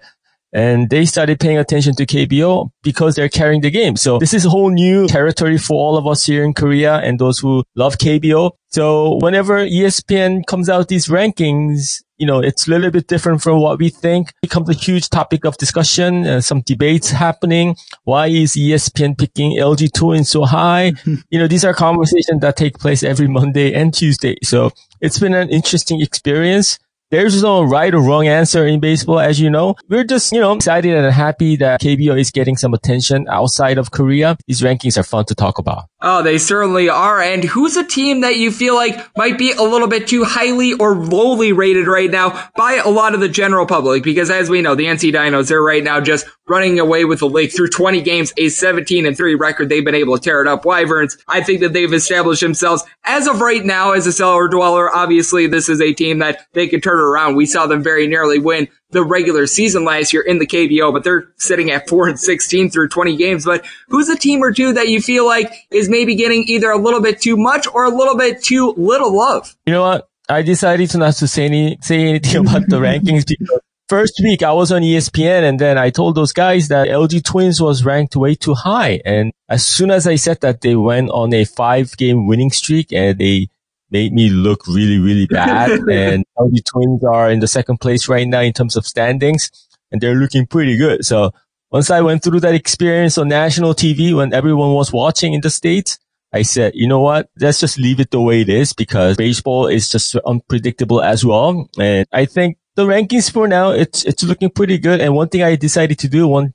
And 0.54 0.90
they 0.90 1.04
started 1.04 1.42
paying 1.42 1.58
attention 1.58 1.96
to 1.96 2.06
KBO 2.06 2.70
because 2.82 3.16
they're 3.16 3.28
carrying 3.28 3.60
the 3.60 3.70
game. 3.70 3.98
So 3.98 4.20
this 4.20 4.34
is 4.34 4.46
a 4.46 4.50
whole 4.50 4.70
new 4.70 5.06
territory 5.06 5.58
for 5.58 5.74
all 5.74 5.98
of 5.98 6.08
us 6.08 6.26
here 6.26 6.46
in 6.46 6.54
Korea 6.54 7.00
and 7.00 7.20
those 7.20 7.40
who 7.40 7.66
love 7.76 7.98
KBO. 7.98 8.52
So 8.70 9.18
whenever 9.22 9.66
ESPN 9.66 10.46
comes 10.46 10.70
out 10.70 10.88
these 10.88 11.10
rankings, 11.10 12.05
you 12.18 12.26
know, 12.26 12.40
it's 12.40 12.68
a 12.68 12.72
little 12.72 12.92
bit 12.92 13.08
different 13.08 13.42
from 13.42 13.60
what 13.60 13.80
we 13.80 13.90
think. 13.90 14.30
It 14.30 14.42
becomes 14.42 14.70
a 14.70 14.74
huge 14.74 15.10
topic 15.10 15.46
of 15.46 15.58
discussion, 15.58 16.26
uh, 16.26 16.42
some 16.42 16.62
debates 16.62 17.10
happening. 17.10 17.76
Why 18.04 18.28
is 18.28 18.54
ESPN 18.54 19.18
picking 19.18 19.58
LG 19.58 19.94
Twins 19.94 20.30
so 20.30 20.46
high? 20.46 20.94
you 21.06 21.40
know, 21.40 21.48
these 21.48 21.66
are 21.66 21.74
conversations 21.74 22.42
that 22.42 22.56
take 22.56 22.80
place 22.80 23.04
every 23.04 23.28
Monday 23.28 23.74
and 23.74 23.94
Tuesday. 23.94 24.38
So 24.44 24.72
it's 25.02 25.20
been 25.20 25.34
an 25.34 25.50
interesting 25.50 26.02
experience. 26.02 26.80
There's 27.16 27.42
no 27.42 27.64
right 27.64 27.96
or 27.96 28.02
wrong 28.02 28.28
answer 28.28 28.68
in 28.68 28.82
baseball, 28.82 29.22
as 29.22 29.40
you 29.40 29.50
know. 29.50 29.76
We're 29.88 30.04
just, 30.04 30.34
you 30.34 30.42
know, 30.42 30.52
excited 30.52 30.94
and 30.94 31.14
happy 31.14 31.56
that 31.56 31.80
KBO 31.80 32.20
is 32.20 32.30
getting 32.30 32.58
some 32.58 32.74
attention 32.74 33.26
outside 33.30 33.78
of 33.78 33.92
Korea. 33.92 34.36
These 34.48 34.60
rankings 34.60 34.98
are 34.98 35.04
fun 35.04 35.24
to 35.28 35.36
talk 35.36 35.58
about. 35.58 35.86
Oh, 36.02 36.22
they 36.22 36.38
certainly 36.38 36.90
are. 36.90 37.22
And 37.22 37.44
who's 37.46 37.78
a 37.78 37.86
team 37.86 38.20
that 38.22 38.36
you 38.36 38.52
feel 38.52 38.76
like 38.76 39.00
might 39.18 39.38
be 39.38 39.54
a 39.54 39.64
little 39.64 39.88
bit 39.88 40.08
too 40.08 40.26
highly 40.26 40.74
or 40.74 40.94
lowly 40.94 41.54
rated 41.54 41.88
right 41.88 42.12
now 42.12 42.50
by 42.58 42.82
a 42.84 42.90
lot 42.90 43.14
of 43.14 43.22
the 43.22 43.30
general 43.30 43.66
public? 43.66 44.04
Because 44.04 44.30
as 44.30 44.50
we 44.50 44.62
know, 44.62 44.76
the 44.76 44.86
NC 44.86 45.14
Dinos, 45.14 45.48
they're 45.48 45.64
right 45.64 45.84
now 45.84 46.02
just 46.02 46.28
running 46.48 46.80
away 46.80 47.06
with 47.06 47.20
the 47.20 47.30
league 47.30 47.52
through 47.52 47.70
20 47.70 48.02
games, 48.02 48.34
a 48.38 48.50
17 48.50 49.06
and 49.06 49.18
3 49.18 49.36
record. 49.36 49.70
They've 49.70 49.84
been 49.84 49.96
able 49.96 50.16
to 50.16 50.22
tear 50.22 50.42
it 50.42 50.48
up. 50.48 50.64
Wyverns, 50.64 51.18
I 51.28 51.42
think 51.42 51.62
that 51.62 51.74
they've 51.74 51.92
established 51.92 52.42
themselves 52.42 52.84
as 53.04 53.26
of 53.26 53.42
right 53.42 53.66
now 53.66 53.94
as 53.94 54.06
a 54.06 54.12
cellar 54.12 54.48
dweller. 54.48 54.94
Obviously, 54.94 55.48
this 55.48 55.70
is 55.70 55.82
a 55.82 55.94
team 55.94 56.20
that 56.20 56.46
they 56.54 56.68
can 56.68 56.82
turn 56.82 57.00
around. 57.06 57.36
We 57.36 57.46
saw 57.46 57.68
them 57.68 57.84
very 57.84 58.08
nearly 58.08 58.40
win 58.40 58.68
the 58.92 59.04
regular 59.04 59.48
season 59.48 59.86
last 59.86 60.14
year 60.14 60.22
in 60.22 60.40
the 60.40 60.48
KBO, 60.48 60.94
but 60.94 61.04
they're 61.04 61.32
sitting 61.38 61.72
at 61.72 61.88
4 61.90 62.10
and 62.10 62.20
16 62.20 62.70
through 62.70 62.90
20 62.90 63.18
games. 63.18 63.46
But 63.46 63.66
who's 63.90 64.10
a 64.10 64.18
team 64.18 64.42
or 64.44 64.52
two 64.52 64.74
that 64.74 64.90
you 64.90 65.02
feel 65.02 65.26
like 65.26 65.54
is 65.72 65.90
maybe 65.90 66.16
getting 66.16 66.44
either 66.48 66.70
a 66.70 66.78
little 66.78 67.02
bit 67.02 67.22
too 67.22 67.38
much 67.38 67.68
or 67.74 67.86
a 67.86 67.90
little 67.90 68.18
bit 68.18 68.44
too 68.44 68.74
little 68.78 69.16
love? 69.16 69.56
You 69.66 69.74
know 69.74 69.82
what? 69.82 70.10
I 70.28 70.42
decided 70.42 70.90
to 70.92 70.98
not 70.98 71.14
to 71.16 71.28
say 71.28 71.46
any, 71.46 71.78
say 71.82 72.02
anything 72.02 72.42
about 72.48 72.64
the 72.68 72.80
rankings 72.80 73.26
because 73.28 73.60
first 73.88 74.20
week 74.24 74.44
I 74.44 74.54
was 74.54 74.72
on 74.72 74.82
ESPN 74.82 75.48
and 75.48 75.60
then 75.60 75.78
I 75.78 75.90
told 75.90 76.16
those 76.16 76.34
guys 76.34 76.70
that 76.70 76.88
LG 76.88 77.24
Twins 77.24 77.62
was 77.62 77.86
ranked 77.86 78.16
way 78.16 78.36
too 78.36 78.54
high. 78.54 79.02
And 79.06 79.32
as 79.50 79.66
soon 79.66 79.92
as 79.92 80.08
I 80.08 80.16
said 80.16 80.42
that, 80.42 80.62
they 80.62 80.76
went 80.76 81.10
on 81.12 81.34
a 81.34 81.46
five 81.46 81.96
game 81.98 82.28
winning 82.28 82.52
streak 82.52 82.92
and 82.92 83.18
they 83.18 83.50
made 83.96 84.12
me 84.14 84.30
look 84.30 84.68
really, 84.68 85.00
really 85.00 85.26
bad. 85.42 85.70
and 85.72 86.26
LG 86.38 86.56
Twins 86.70 87.04
are 87.06 87.30
in 87.30 87.40
the 87.40 87.48
second 87.48 87.78
place 87.80 88.10
right 88.10 88.28
now 88.28 88.42
in 88.42 88.52
terms 88.52 88.76
of 88.76 88.86
standings 88.86 89.50
and 89.92 90.02
they're 90.02 90.22
looking 90.24 90.46
pretty 90.46 90.76
good. 90.76 91.06
So 91.06 91.32
once 91.72 91.90
I 91.90 92.02
went 92.02 92.22
through 92.24 92.42
that 92.42 92.56
experience 92.56 93.18
on 93.18 93.30
national 93.30 93.74
TV 93.74 94.14
when 94.14 94.34
everyone 94.34 94.74
was 94.74 94.92
watching 94.92 95.34
in 95.34 95.42
the 95.42 95.50
States, 95.50 95.98
I 96.34 96.42
said, 96.42 96.74
you 96.76 96.88
know 96.88 97.00
what? 97.00 97.30
Let's 97.40 97.62
just 97.62 97.78
leave 97.78 98.02
it 98.02 98.12
the 98.12 98.20
way 98.20 98.42
it 98.42 98.50
is 98.50 98.74
because 98.74 99.16
baseball 99.16 99.68
is 99.68 99.90
just 99.90 100.16
unpredictable 100.34 101.02
as 101.02 101.24
well. 101.24 101.70
And 101.80 102.06
I 102.12 102.26
think 102.26 102.58
the 102.76 102.86
rankings 102.86 103.32
for 103.32 103.48
now, 103.48 103.72
it's, 103.72 104.04
it's 104.04 104.24
looking 104.24 104.50
pretty 104.50 104.78
good. 104.78 105.00
And 105.00 105.16
one 105.16 105.30
thing 105.30 105.44
I 105.44 105.56
decided 105.56 105.98
to 106.00 106.10
do, 106.10 106.28
one 106.28 106.54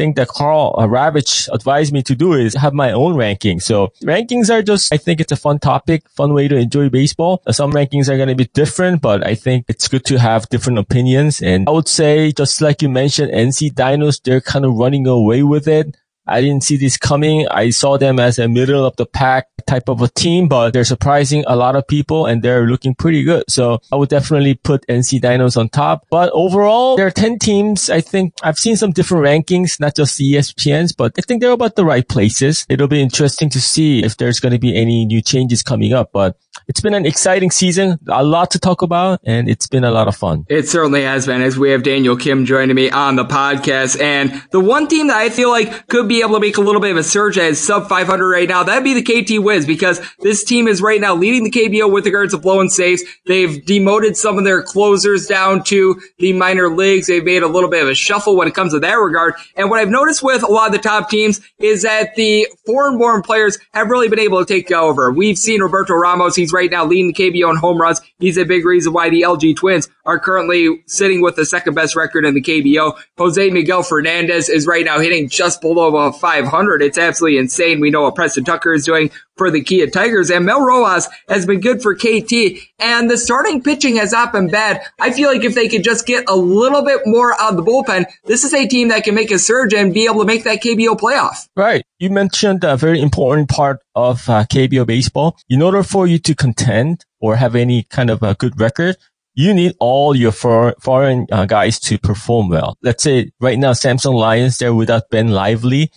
thing 0.00 0.14
that 0.14 0.28
Karl 0.28 0.74
uh, 0.78 0.86
Ravech 0.86 1.48
advised 1.52 1.92
me 1.92 2.02
to 2.04 2.14
do 2.14 2.32
is 2.32 2.54
have 2.54 2.72
my 2.72 2.90
own 2.92 3.16
ranking. 3.16 3.60
So 3.60 3.92
rankings 4.02 4.48
are 4.48 4.62
just, 4.62 4.92
I 4.94 4.96
think 4.96 5.20
it's 5.20 5.32
a 5.32 5.36
fun 5.36 5.58
topic, 5.58 6.08
fun 6.08 6.32
way 6.32 6.48
to 6.48 6.56
enjoy 6.56 6.88
baseball. 6.88 7.42
Some 7.50 7.72
rankings 7.72 8.08
are 8.08 8.16
going 8.16 8.32
to 8.34 8.40
be 8.44 8.48
different, 8.62 9.02
but 9.02 9.26
I 9.26 9.34
think 9.34 9.66
it's 9.68 9.88
good 9.88 10.04
to 10.06 10.18
have 10.18 10.48
different 10.48 10.78
opinions. 10.78 11.42
And 11.42 11.68
I 11.68 11.72
would 11.72 11.88
say, 11.88 12.32
just 12.32 12.62
like 12.62 12.80
you 12.80 12.88
mentioned, 12.88 13.30
NC 13.32 13.74
Dinos, 13.74 14.22
they're 14.22 14.40
kind 14.40 14.64
of 14.64 14.74
running 14.74 15.06
away 15.06 15.42
with 15.42 15.68
it. 15.68 15.94
I 16.26 16.40
didn't 16.40 16.62
see 16.62 16.76
this 16.76 16.96
coming. 16.96 17.48
I 17.48 17.70
saw 17.70 17.98
them 17.98 18.20
as 18.20 18.38
a 18.38 18.48
middle 18.48 18.84
of 18.84 18.96
the 18.96 19.06
pack 19.06 19.46
type 19.66 19.88
of 19.88 20.02
a 20.02 20.08
team, 20.08 20.48
but 20.48 20.72
they're 20.72 20.84
surprising 20.84 21.44
a 21.46 21.56
lot 21.56 21.76
of 21.76 21.86
people 21.86 22.26
and 22.26 22.42
they're 22.42 22.66
looking 22.66 22.94
pretty 22.94 23.22
good. 23.22 23.44
So 23.48 23.80
I 23.92 23.96
would 23.96 24.08
definitely 24.08 24.54
put 24.54 24.86
NC 24.86 25.20
Dinos 25.20 25.56
on 25.56 25.68
top. 25.68 26.06
But 26.10 26.30
overall, 26.32 26.96
there 26.96 27.06
are 27.06 27.10
10 27.10 27.38
teams. 27.38 27.90
I 27.90 28.00
think 28.00 28.34
I've 28.42 28.58
seen 28.58 28.76
some 28.76 28.92
different 28.92 29.24
rankings, 29.24 29.80
not 29.80 29.96
just 29.96 30.18
the 30.18 30.34
ESPNs, 30.34 30.96
but 30.96 31.12
I 31.18 31.22
think 31.22 31.40
they're 31.40 31.52
about 31.52 31.76
the 31.76 31.84
right 31.84 32.06
places. 32.06 32.66
It'll 32.68 32.88
be 32.88 33.02
interesting 33.02 33.50
to 33.50 33.60
see 33.60 34.04
if 34.04 34.16
there's 34.16 34.40
going 34.40 34.52
to 34.52 34.58
be 34.58 34.76
any 34.76 35.04
new 35.04 35.22
changes 35.22 35.62
coming 35.62 35.92
up, 35.92 36.10
but 36.12 36.36
it's 36.68 36.80
been 36.80 36.94
an 36.94 37.06
exciting 37.06 37.50
season, 37.50 37.98
a 38.08 38.24
lot 38.24 38.50
to 38.52 38.58
talk 38.58 38.82
about, 38.82 39.20
and 39.24 39.48
it's 39.48 39.66
been 39.66 39.84
a 39.84 39.90
lot 39.90 40.08
of 40.08 40.16
fun. 40.16 40.46
It 40.48 40.68
certainly 40.68 41.02
has 41.02 41.26
been 41.26 41.42
as 41.42 41.58
we 41.58 41.70
have 41.70 41.82
Daniel 41.82 42.16
Kim 42.16 42.44
joining 42.44 42.76
me 42.76 42.90
on 42.90 43.16
the 43.16 43.24
podcast. 43.24 44.00
And 44.00 44.42
the 44.50 44.60
one 44.60 44.88
team 44.88 45.08
that 45.08 45.16
I 45.16 45.30
feel 45.30 45.50
like 45.50 45.88
could 45.88 46.08
be 46.08 46.20
able 46.20 46.34
to 46.34 46.40
make 46.40 46.56
a 46.56 46.60
little 46.60 46.80
bit 46.80 46.92
of 46.92 46.96
a 46.96 47.02
surge 47.02 47.38
as 47.38 47.58
sub 47.58 47.88
500 47.88 48.28
right 48.28 48.48
now, 48.48 48.62
that'd 48.62 48.84
be 48.84 49.00
the 49.00 49.02
KT 49.02 49.42
Wiz 49.42 49.66
because 49.66 50.00
this 50.20 50.44
team 50.44 50.68
is 50.68 50.80
right 50.80 51.00
now 51.00 51.14
leading 51.14 51.44
the 51.44 51.50
KBO 51.50 51.90
with 51.90 52.06
regards 52.06 52.32
to 52.32 52.38
blowing 52.38 52.68
saves. 52.68 53.02
They've 53.26 53.64
demoted 53.64 54.16
some 54.16 54.38
of 54.38 54.44
their 54.44 54.62
closers 54.62 55.26
down 55.26 55.64
to 55.64 56.00
the 56.18 56.32
minor 56.32 56.74
leagues. 56.74 57.06
They've 57.06 57.24
made 57.24 57.42
a 57.42 57.48
little 57.48 57.70
bit 57.70 57.82
of 57.82 57.88
a 57.88 57.94
shuffle 57.94 58.36
when 58.36 58.48
it 58.48 58.54
comes 58.54 58.72
to 58.72 58.80
that 58.80 58.94
regard. 58.94 59.34
And 59.56 59.70
what 59.70 59.80
I've 59.80 59.88
noticed 59.88 60.22
with 60.22 60.42
a 60.42 60.50
lot 60.50 60.66
of 60.66 60.72
the 60.72 60.78
top 60.78 61.10
teams 61.10 61.40
is 61.58 61.82
that 61.82 62.14
the 62.14 62.46
foreign 62.66 62.98
born 62.98 63.22
players 63.22 63.58
have 63.72 63.88
really 63.88 64.08
been 64.08 64.18
able 64.18 64.44
to 64.44 64.46
take 64.46 64.70
over. 64.70 65.12
We've 65.12 65.38
seen 65.38 65.60
Roberto 65.60 65.94
Ramos. 65.94 66.36
He's 66.50 66.54
right 66.54 66.70
now 66.70 66.84
leading 66.84 67.12
the 67.12 67.12
KBO 67.12 67.48
in 67.50 67.56
home 67.56 67.80
runs. 67.80 68.00
He's 68.18 68.36
a 68.36 68.44
big 68.44 68.64
reason 68.64 68.92
why 68.92 69.08
the 69.08 69.22
LG 69.22 69.54
Twins 69.56 69.88
are 70.04 70.18
currently 70.18 70.82
sitting 70.86 71.22
with 71.22 71.36
the 71.36 71.46
second 71.46 71.74
best 71.74 71.94
record 71.94 72.24
in 72.24 72.34
the 72.34 72.42
KBO. 72.42 72.98
Jose 73.18 73.50
Miguel 73.50 73.84
Fernandez 73.84 74.48
is 74.48 74.66
right 74.66 74.84
now 74.84 74.98
hitting 74.98 75.28
just 75.28 75.60
below 75.60 76.10
500. 76.10 76.82
It's 76.82 76.98
absolutely 76.98 77.38
insane. 77.38 77.78
We 77.78 77.90
know 77.90 78.02
what 78.02 78.16
Preston 78.16 78.44
Tucker 78.44 78.72
is 78.72 78.84
doing 78.84 79.12
for 79.40 79.50
the 79.50 79.62
Kia 79.62 79.86
Tigers 79.86 80.30
and 80.30 80.44
Mel 80.44 80.60
Rojas 80.60 81.08
has 81.26 81.46
been 81.46 81.60
good 81.60 81.80
for 81.80 81.94
KT 81.94 82.60
and 82.78 83.10
the 83.10 83.16
starting 83.16 83.62
pitching 83.62 83.96
has 83.96 84.12
not 84.12 84.32
been 84.32 84.48
bad. 84.50 84.82
I 85.00 85.12
feel 85.12 85.32
like 85.32 85.44
if 85.44 85.54
they 85.54 85.66
could 85.66 85.82
just 85.82 86.04
get 86.04 86.28
a 86.28 86.36
little 86.36 86.84
bit 86.84 87.06
more 87.06 87.32
out 87.40 87.52
of 87.52 87.56
the 87.56 87.62
bullpen, 87.62 88.04
this 88.26 88.44
is 88.44 88.52
a 88.52 88.68
team 88.68 88.88
that 88.88 89.02
can 89.02 89.14
make 89.14 89.30
a 89.30 89.38
surge 89.38 89.72
and 89.72 89.94
be 89.94 90.04
able 90.04 90.20
to 90.20 90.26
make 90.26 90.44
that 90.44 90.62
KBO 90.62 90.98
playoff. 91.00 91.48
Right. 91.56 91.82
You 91.98 92.10
mentioned 92.10 92.64
a 92.64 92.76
very 92.76 93.00
important 93.00 93.48
part 93.48 93.80
of 93.94 94.28
uh, 94.28 94.44
KBO 94.44 94.86
baseball. 94.86 95.38
In 95.48 95.62
order 95.62 95.82
for 95.82 96.06
you 96.06 96.18
to 96.18 96.34
contend 96.34 97.06
or 97.18 97.36
have 97.36 97.56
any 97.56 97.84
kind 97.84 98.10
of 98.10 98.22
a 98.22 98.34
good 98.34 98.60
record, 98.60 98.98
you 99.32 99.54
need 99.54 99.74
all 99.80 100.14
your 100.14 100.32
for, 100.32 100.74
foreign 100.80 101.26
uh, 101.32 101.46
guys 101.46 101.80
to 101.80 101.96
perform 101.96 102.50
well. 102.50 102.76
Let's 102.82 103.02
say 103.02 103.30
right 103.40 103.58
now, 103.58 103.72
Samsung 103.72 104.16
Lions, 104.16 104.58
they're 104.58 104.74
without 104.74 105.08
Ben 105.10 105.30
Lively. 105.30 105.90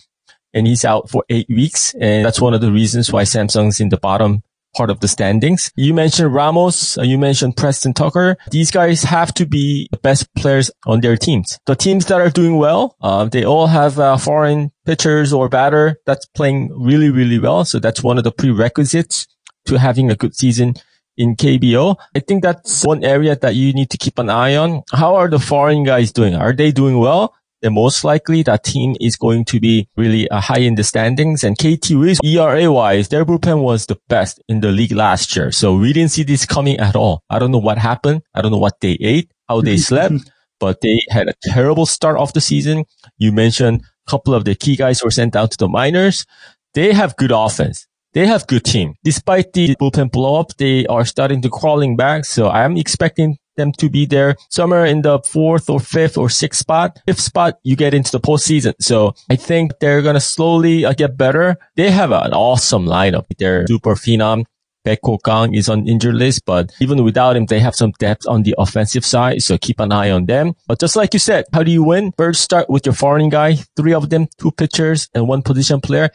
And 0.54 0.66
he's 0.66 0.84
out 0.84 1.10
for 1.10 1.24
eight 1.28 1.48
weeks. 1.48 1.94
And 2.00 2.24
that's 2.24 2.40
one 2.40 2.54
of 2.54 2.60
the 2.60 2.72
reasons 2.72 3.12
why 3.12 3.24
Samsung's 3.24 3.80
in 3.80 3.90
the 3.90 3.98
bottom 3.98 4.42
part 4.74 4.90
of 4.90 5.00
the 5.00 5.08
standings. 5.08 5.72
You 5.76 5.94
mentioned 5.94 6.34
Ramos, 6.34 6.98
uh, 6.98 7.02
you 7.02 7.16
mentioned 7.16 7.56
Preston 7.56 7.94
Tucker. 7.94 8.36
These 8.50 8.70
guys 8.70 9.04
have 9.04 9.32
to 9.34 9.46
be 9.46 9.88
the 9.92 9.98
best 9.98 10.32
players 10.34 10.70
on 10.86 11.00
their 11.00 11.16
teams. 11.16 11.58
The 11.66 11.76
teams 11.76 12.06
that 12.06 12.20
are 12.20 12.30
doing 12.30 12.56
well, 12.56 12.96
uh, 13.00 13.26
they 13.26 13.44
all 13.44 13.68
have 13.68 13.98
uh, 13.98 14.16
foreign 14.16 14.72
pitchers 14.84 15.32
or 15.32 15.48
batter 15.48 16.00
that's 16.06 16.26
playing 16.26 16.70
really, 16.74 17.10
really 17.10 17.38
well. 17.38 17.64
So 17.64 17.78
that's 17.78 18.02
one 18.02 18.18
of 18.18 18.24
the 18.24 18.32
prerequisites 18.32 19.26
to 19.66 19.78
having 19.78 20.10
a 20.10 20.16
good 20.16 20.34
season 20.34 20.74
in 21.16 21.36
KBO. 21.36 21.96
I 22.14 22.18
think 22.18 22.42
that's 22.42 22.84
one 22.84 23.04
area 23.04 23.36
that 23.36 23.54
you 23.54 23.72
need 23.72 23.90
to 23.90 23.98
keep 23.98 24.18
an 24.18 24.28
eye 24.28 24.56
on. 24.56 24.82
How 24.92 25.14
are 25.14 25.28
the 25.28 25.38
foreign 25.38 25.84
guys 25.84 26.12
doing? 26.12 26.34
Are 26.34 26.52
they 26.52 26.72
doing 26.72 26.98
well? 26.98 27.34
Then 27.64 27.72
most 27.72 28.04
likely 28.04 28.42
that 28.42 28.62
team 28.62 28.94
is 29.00 29.16
going 29.16 29.46
to 29.46 29.58
be 29.58 29.88
really 29.96 30.28
uh, 30.28 30.40
high 30.40 30.60
in 30.60 30.74
the 30.74 30.84
standings. 30.84 31.42
And 31.42 31.56
KT 31.56 31.92
Wiz, 31.92 32.20
ERA 32.22 32.70
wise, 32.70 33.08
their 33.08 33.24
bullpen 33.24 33.62
was 33.62 33.86
the 33.86 33.96
best 34.08 34.42
in 34.50 34.60
the 34.60 34.70
league 34.70 34.92
last 34.92 35.34
year. 35.34 35.50
So 35.50 35.74
we 35.74 35.94
didn't 35.94 36.10
see 36.10 36.24
this 36.24 36.44
coming 36.44 36.78
at 36.78 36.94
all. 36.94 37.22
I 37.30 37.38
don't 37.38 37.50
know 37.50 37.58
what 37.58 37.78
happened. 37.78 38.20
I 38.34 38.42
don't 38.42 38.52
know 38.52 38.58
what 38.58 38.80
they 38.80 38.98
ate, 39.00 39.32
how 39.48 39.62
they 39.62 39.76
slept, 39.88 40.30
but 40.60 40.82
they 40.82 41.00
had 41.08 41.28
a 41.28 41.34
terrible 41.42 41.86
start 41.86 42.18
of 42.18 42.34
the 42.34 42.42
season. 42.42 42.84
You 43.16 43.32
mentioned 43.32 43.80
a 44.06 44.10
couple 44.10 44.34
of 44.34 44.44
the 44.44 44.54
key 44.54 44.76
guys 44.76 45.02
were 45.02 45.10
sent 45.10 45.32
down 45.32 45.48
to 45.48 45.56
the 45.56 45.68
minors. 45.68 46.26
They 46.74 46.92
have 46.92 47.16
good 47.16 47.32
offense 47.32 47.86
they 48.14 48.28
have 48.28 48.46
good 48.46 48.64
team. 48.64 48.94
Despite 49.02 49.52
the 49.54 49.74
bullpen 49.74 50.12
blow 50.12 50.38
up, 50.38 50.56
they 50.56 50.86
are 50.86 51.04
starting 51.04 51.42
to 51.42 51.50
crawling 51.50 51.96
back. 51.96 52.24
So 52.24 52.48
I'm 52.48 52.76
expecting 52.76 53.38
them 53.56 53.72
to 53.72 53.88
be 53.88 54.06
there 54.06 54.36
somewhere 54.50 54.84
in 54.84 55.02
the 55.02 55.18
fourth 55.20 55.70
or 55.70 55.80
fifth 55.80 56.18
or 56.18 56.28
sixth 56.28 56.60
spot. 56.60 56.98
Fifth 57.06 57.20
spot, 57.20 57.58
you 57.62 57.76
get 57.76 57.94
into 57.94 58.12
the 58.12 58.20
postseason. 58.20 58.74
So 58.80 59.14
I 59.30 59.36
think 59.36 59.72
they're 59.80 60.02
going 60.02 60.14
to 60.14 60.20
slowly 60.20 60.84
uh, 60.84 60.92
get 60.92 61.16
better. 61.16 61.56
They 61.76 61.90
have 61.90 62.12
an 62.12 62.32
awesome 62.32 62.86
lineup. 62.86 63.26
They're 63.38 63.66
super 63.66 63.94
phenom. 63.94 64.44
Baek 64.84 65.00
Kang 65.24 65.54
is 65.54 65.70
on 65.70 65.88
injured 65.88 66.14
list, 66.14 66.42
but 66.44 66.70
even 66.78 67.02
without 67.04 67.36
him, 67.36 67.46
they 67.46 67.58
have 67.58 67.74
some 67.74 67.92
depth 67.98 68.26
on 68.28 68.42
the 68.42 68.54
offensive 68.58 69.04
side. 69.04 69.42
So 69.42 69.56
keep 69.56 69.80
an 69.80 69.92
eye 69.92 70.10
on 70.10 70.26
them. 70.26 70.52
But 70.68 70.78
just 70.78 70.94
like 70.94 71.14
you 71.14 71.18
said, 71.18 71.46
how 71.54 71.62
do 71.62 71.70
you 71.70 71.82
win? 71.82 72.12
First 72.18 72.42
start 72.42 72.68
with 72.68 72.84
your 72.84 72.94
foreign 72.94 73.30
guy, 73.30 73.54
three 73.76 73.94
of 73.94 74.10
them, 74.10 74.28
two 74.38 74.50
pitchers 74.50 75.08
and 75.14 75.26
one 75.26 75.40
position 75.40 75.80
player. 75.80 76.10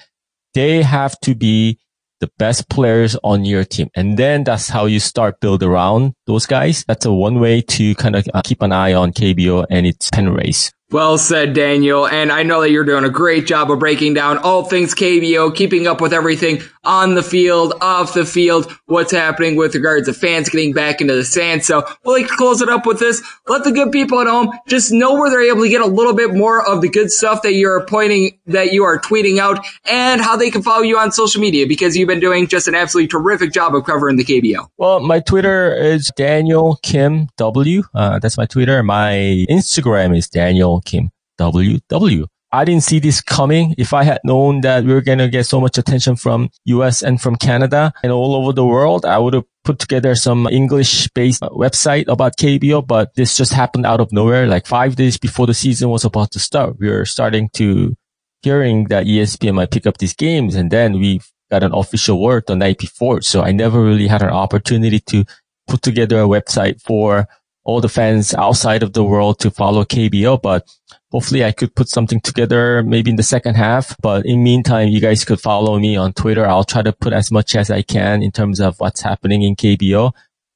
They 0.54 0.84
have 0.84 1.19
to 1.21 1.34
be 1.34 1.80
the 2.20 2.32
best 2.38 2.70
players 2.70 3.16
on 3.24 3.46
your 3.46 3.64
team. 3.64 3.90
And 3.96 4.18
then 4.18 4.44
that's 4.44 4.70
how 4.70 4.86
you 4.86 5.00
start 5.00 5.40
build 5.40 5.64
around 5.64 6.14
those 6.28 6.46
guys. 6.46 6.84
That's 6.88 7.06
a 7.06 7.14
one 7.14 7.40
way 7.40 7.62
to 7.62 7.96
kind 7.96 8.16
of 8.16 8.28
keep 8.44 8.62
an 8.62 8.72
eye 8.72 8.94
on 8.94 9.14
KBO 9.14 9.66
and 9.70 9.86
its 9.86 10.10
pen 10.10 10.30
race. 10.30 10.72
Well 10.91 11.19
said, 11.19 11.54
Daniel. 11.54 12.08
And 12.08 12.32
I 12.32 12.41
know 12.41 12.62
that 12.62 12.71
you're 12.71 12.84
doing 12.84 13.04
a 13.04 13.12
great 13.12 13.45
job 13.45 13.69
of 13.69 13.78
breaking 13.78 14.15
down 14.15 14.39
all 14.39 14.63
things 14.63 14.95
KBO, 14.95 15.56
keeping 15.56 15.86
up 15.86 16.02
with 16.02 16.13
everything 16.13 16.62
on 16.84 17.13
the 17.13 17.21
field, 17.21 17.73
off 17.82 18.15
the 18.15 18.25
field, 18.25 18.71
what's 18.88 19.12
happening 19.12 19.56
with 19.56 19.75
regards 19.75 20.08
to 20.08 20.13
fans 20.13 20.49
getting 20.49 20.73
back 20.73 20.99
into 20.99 21.13
the 21.13 21.23
sand. 21.23 21.63
So 21.63 21.86
we'll 22.04 22.19
like 22.19 22.28
to 22.28 22.36
close 22.36 22.62
it 22.62 22.69
up 22.69 22.88
with 22.88 22.97
this. 22.97 23.21
Let 23.47 23.63
the 23.63 23.71
good 23.71 23.91
people 23.91 24.19
at 24.19 24.25
home 24.25 24.52
just 24.67 24.91
know 24.91 25.13
where 25.13 25.30
they're 25.30 25.47
able 25.52 25.62
to 25.62 25.69
get 25.69 25.82
a 25.82 25.86
little 25.86 26.15
bit 26.15 26.34
more 26.34 26.67
of 26.67 26.82
the 26.82 26.89
good 26.89 27.12
stuff 27.12 27.43
that 27.43 27.54
you're 27.54 27.86
pointing, 27.86 28.39
that 28.47 28.73
you 28.73 28.84
are 28.84 28.97
tweeting 28.99 29.38
out 29.38 29.63
and 29.86 30.21
how 30.21 30.38
they 30.38 30.49
can 30.49 30.63
follow 30.63 30.82
you 30.82 30.97
on 30.97 31.12
social 31.12 31.39
media 31.39 31.67
because 31.67 31.95
you've 31.95 32.08
been 32.08 32.19
doing 32.19 32.47
just 32.47 32.67
an 32.67 32.73
absolutely 32.73 33.10
terrific 33.10 33.54
job 33.54 33.75
of 33.75 33.84
covering 33.84 34.15
the 34.15 34.25
KBO. 34.25 34.67
Well, 34.78 35.02
my 35.02 35.19
Twitter 35.19 35.75
is 35.75 36.12
Daniel 36.15 36.80
Kim 36.82 37.28
W. 37.38 37.84
Uh, 37.93 38.17
that's 38.17 38.38
my 38.38 38.47
Twitter. 38.47 38.82
My 38.82 39.45
Instagram 39.49 40.17
is 40.17 40.28
Daniel 40.28 40.79
Kim 40.82 41.12
WW. 41.39 42.28
I 42.52 42.65
didn't 42.65 42.84
see 42.84 43.00
this 43.00 43.22
coming. 43.22 43.76
If 43.78 43.94
I 43.94 44.04
had 44.04 44.22
known 44.24 44.62
that 44.62 44.84
we 44.84 44.94
were 44.94 45.02
going 45.02 45.20
to 45.20 45.28
get 45.28 45.46
so 45.46 45.62
much 45.62 45.78
attention 45.78 46.15
from 46.15 46.50
US 46.65 47.04
and 47.04 47.22
from 47.22 47.36
Canada 47.36 47.94
and 48.02 48.12
all 48.12 48.34
over 48.34 48.54
the 48.54 48.65
world, 48.65 49.06
I 49.06 49.20
would 49.20 49.36
have 49.36 49.44
put 49.63 49.78
together 49.78 50.15
some 50.15 50.48
English 50.48 51.10
based 51.10 51.42
website 51.44 52.08
about 52.08 52.38
KBO, 52.38 52.86
but 52.86 53.13
this 53.15 53.38
just 53.38 53.54
happened 53.54 53.86
out 53.86 54.02
of 54.02 54.12
nowhere. 54.12 54.48
Like 54.48 54.65
five 54.65 54.96
days 54.96 55.18
before 55.18 55.46
the 55.46 55.54
season 55.54 55.89
was 55.89 56.06
about 56.06 56.32
to 56.32 56.39
start, 56.39 56.78
we 56.80 56.89
were 56.89 57.06
starting 57.06 57.50
to 57.54 57.96
hearing 58.42 58.86
that 58.86 59.06
ESPN 59.06 59.56
might 59.56 59.72
pick 59.72 59.86
up 59.86 60.00
these 60.00 60.15
games. 60.15 60.56
And 60.56 60.72
then 60.72 61.00
we 61.00 61.22
got 61.52 61.63
an 61.63 61.74
official 61.74 62.20
word 62.20 62.46
the 62.48 62.56
night 62.56 62.80
before. 62.80 63.22
So 63.22 63.42
I 63.42 63.52
never 63.52 63.84
really 63.84 64.08
had 64.08 64.24
an 64.24 64.30
opportunity 64.30 65.00
to 65.00 65.24
put 65.68 65.84
together 65.84 66.20
a 66.20 66.28
website 66.28 66.82
for 66.82 67.28
all 67.63 67.82
the 67.82 67.89
fans 67.89 68.34
outside 68.34 68.84
of 68.84 68.93
the 68.93 69.04
world 69.04 69.39
to 69.39 69.52
follow 69.52 69.84
KBO, 69.84 70.41
but 70.41 70.67
hopefully 71.12 71.43
I 71.43 71.52
could 71.52 71.76
put 71.76 71.89
something 71.89 72.19
together 72.22 72.84
maybe 72.84 73.12
in 73.12 73.17
the 73.17 73.24
second 73.24 73.56
half. 73.56 73.95
But 74.02 74.26
in 74.26 74.43
meantime, 74.43 74.89
you 74.89 75.00
guys 75.00 75.26
could 75.26 75.41
follow 75.41 75.78
me 75.80 75.95
on 75.95 76.13
Twitter. 76.13 76.45
I'll 76.45 76.63
try 76.63 76.82
to 76.82 76.93
put 76.93 77.13
as 77.13 77.32
much 77.32 77.56
as 77.56 77.69
I 77.69 77.82
can 77.82 78.24
in 78.24 78.32
terms 78.32 78.60
of 78.60 78.80
what's 78.80 79.02
happening 79.02 79.43
in 79.43 79.56
KBO 79.56 80.13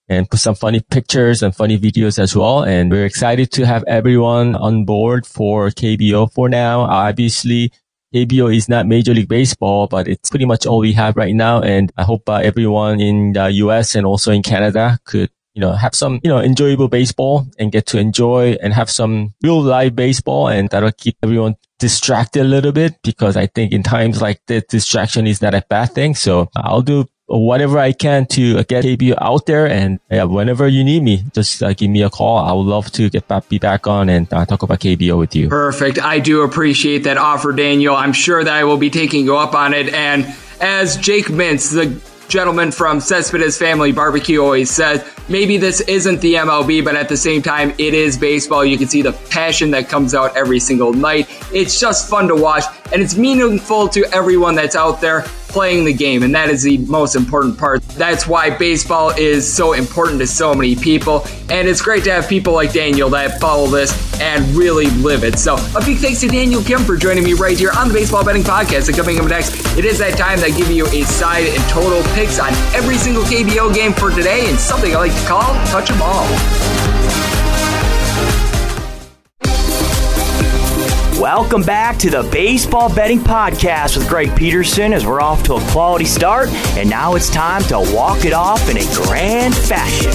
and 0.09 0.29
put 0.29 0.39
some 0.39 0.55
funny 0.55 0.79
pictures 0.79 1.41
and 1.41 1.55
funny 1.55 1.77
videos 1.77 2.19
as 2.19 2.35
well. 2.35 2.63
And 2.63 2.91
we're 2.91 3.05
excited 3.05 3.51
to 3.53 3.65
have 3.65 3.83
everyone 3.85 4.55
on 4.55 4.85
board 4.85 5.25
for 5.25 5.69
KBO 5.69 6.31
for 6.33 6.49
now. 6.49 6.81
Obviously, 6.81 7.71
KBO 8.13 8.55
is 8.55 8.69
not 8.69 8.85
Major 8.85 9.13
League 9.13 9.29
Baseball, 9.29 9.87
but 9.87 10.07
it's 10.07 10.29
pretty 10.29 10.45
much 10.45 10.65
all 10.65 10.79
we 10.79 10.93
have 10.93 11.15
right 11.15 11.33
now. 11.33 11.61
And 11.61 11.91
I 11.97 12.03
hope 12.03 12.29
uh, 12.29 12.35
everyone 12.35 13.01
in 13.01 13.33
the 13.33 13.49
US 13.63 13.95
and 13.95 14.05
also 14.05 14.31
in 14.31 14.43
Canada 14.43 14.99
could 15.05 15.31
you 15.53 15.61
know, 15.61 15.73
have 15.73 15.93
some, 15.95 16.19
you 16.23 16.29
know, 16.29 16.39
enjoyable 16.39 16.87
baseball 16.87 17.47
and 17.59 17.71
get 17.71 17.85
to 17.87 17.99
enjoy 17.99 18.57
and 18.61 18.73
have 18.73 18.89
some 18.89 19.33
real 19.43 19.61
live 19.61 19.95
baseball 19.95 20.47
and 20.47 20.69
that'll 20.69 20.91
keep 20.91 21.15
everyone 21.21 21.55
distracted 21.79 22.41
a 22.41 22.47
little 22.47 22.71
bit 22.71 22.95
because 23.03 23.37
I 23.37 23.47
think 23.47 23.71
in 23.71 23.83
times 23.83 24.21
like 24.21 24.41
this, 24.47 24.63
distraction 24.69 25.27
is 25.27 25.41
not 25.41 25.53
a 25.53 25.63
bad 25.69 25.93
thing. 25.93 26.15
So 26.15 26.49
I'll 26.55 26.81
do 26.81 27.07
whatever 27.27 27.77
I 27.79 27.93
can 27.93 28.25
to 28.27 28.63
get 28.63 28.83
KBO 28.83 29.15
out 29.19 29.45
there. 29.45 29.67
And 29.67 29.99
yeah, 30.09 30.23
whenever 30.23 30.67
you 30.67 30.83
need 30.83 31.03
me, 31.03 31.23
just 31.33 31.61
uh, 31.63 31.73
give 31.73 31.89
me 31.89 32.01
a 32.01 32.09
call. 32.09 32.37
I 32.37 32.51
would 32.53 32.65
love 32.65 32.91
to 32.93 33.09
get 33.09 33.27
back, 33.27 33.49
be 33.49 33.59
back 33.59 33.87
on 33.87 34.09
and 34.09 34.31
uh, 34.33 34.45
talk 34.45 34.63
about 34.63 34.79
KBO 34.79 35.17
with 35.17 35.35
you. 35.35 35.49
Perfect. 35.49 35.99
I 35.99 36.19
do 36.19 36.41
appreciate 36.41 37.03
that 37.03 37.17
offer, 37.17 37.51
Daniel. 37.51 37.95
I'm 37.95 38.13
sure 38.13 38.43
that 38.43 38.53
I 38.53 38.63
will 38.63 38.77
be 38.77 38.89
taking 38.89 39.25
you 39.25 39.37
up 39.37 39.53
on 39.53 39.73
it. 39.73 39.93
And 39.93 40.25
as 40.61 40.97
Jake 40.97 41.25
Mintz, 41.25 41.73
the 41.73 42.12
gentleman 42.27 42.71
from 42.71 42.99
Cespedes 42.99 43.57
Family 43.57 43.91
Barbecue 43.91 44.41
always 44.41 44.71
says, 44.71 45.07
maybe 45.29 45.57
this 45.57 45.81
isn't 45.81 46.21
the 46.21 46.36
MLB, 46.36 46.83
but 46.83 46.95
at 46.95 47.09
the 47.09 47.17
same 47.17 47.41
time, 47.41 47.73
it 47.77 47.93
is 47.93 48.17
baseball. 48.17 48.65
You 48.65 48.77
can 48.77 48.88
see 48.88 49.01
the 49.01 49.13
passion 49.29 49.71
that 49.71 49.89
comes 49.89 50.13
out 50.13 50.36
every 50.36 50.59
single 50.59 50.93
night. 50.93 51.27
It's 51.53 51.79
just 51.79 52.09
fun 52.09 52.27
to 52.27 52.36
watch, 52.36 52.63
and 52.91 53.01
it's 53.01 53.15
meaningful 53.15 53.88
to 53.89 54.05
everyone 54.13 54.55
that's 54.55 54.75
out 54.75 55.01
there 55.01 55.25
playing 55.53 55.85
the 55.85 55.93
game, 55.93 56.23
and 56.23 56.33
that 56.33 56.49
is 56.49 56.63
the 56.63 56.79
most 56.79 57.15
important 57.15 57.57
part. 57.57 57.81
That's 57.89 58.27
why 58.27 58.49
baseball 58.49 59.11
is 59.11 59.51
so 59.51 59.73
important 59.73 60.19
to 60.19 60.27
so 60.27 60.53
many 60.53 60.75
people, 60.75 61.25
and 61.49 61.67
it's 61.67 61.81
great 61.81 62.03
to 62.05 62.11
have 62.11 62.27
people 62.27 62.53
like 62.53 62.73
Daniel 62.73 63.09
that 63.11 63.39
follow 63.39 63.67
this 63.67 63.93
and 64.19 64.43
really 64.55 64.87
live 64.87 65.23
it. 65.23 65.37
So, 65.37 65.55
a 65.55 65.85
big 65.85 65.99
thanks 65.99 66.19
to 66.21 66.27
Daniel 66.27 66.63
Kim 66.63 66.81
for 66.81 66.97
joining 66.97 67.23
me 67.23 67.33
right 67.33 67.57
here 67.57 67.71
on 67.77 67.87
the 67.87 67.93
Baseball 67.93 68.25
Betting 68.25 68.43
Podcast. 68.43 68.87
And 68.87 68.97
coming 68.97 69.19
up 69.19 69.27
next, 69.27 69.77
it 69.77 69.85
is 69.85 69.99
that 69.99 70.17
time 70.17 70.39
that 70.39 70.57
give 70.57 70.71
you 70.71 70.87
a 70.87 71.03
side 71.03 71.45
and 71.45 71.63
total 71.69 72.01
picks 72.15 72.39
on 72.39 72.51
every 72.73 72.95
single 72.95 73.23
KBO 73.23 73.73
game 73.73 73.93
for 73.93 74.09
today, 74.09 74.49
and 74.49 74.59
something 74.59 74.95
I 74.95 74.99
like 74.99 75.13
to 75.13 75.27
call 75.27 75.53
Touch 75.67 75.91
'em 75.91 76.01
All. 76.01 76.82
Welcome 81.23 81.62
back 81.62 81.97
to 81.99 82.09
the 82.09 82.23
Baseball 82.23 82.93
Betting 82.93 83.21
Podcast 83.21 83.95
with 83.95 84.09
Greg 84.09 84.36
Peterson 84.36 84.91
as 84.91 85.07
we're 85.07 85.21
off 85.21 85.41
to 85.43 85.53
a 85.53 85.62
quality 85.71 86.03
start, 86.03 86.49
and 86.75 86.89
now 86.89 87.15
it's 87.15 87.29
time 87.29 87.63
to 87.63 87.79
walk 87.95 88.25
it 88.25 88.33
off 88.33 88.69
in 88.69 88.75
a 88.75 88.83
grand 88.93 89.55
fashion. 89.55 90.12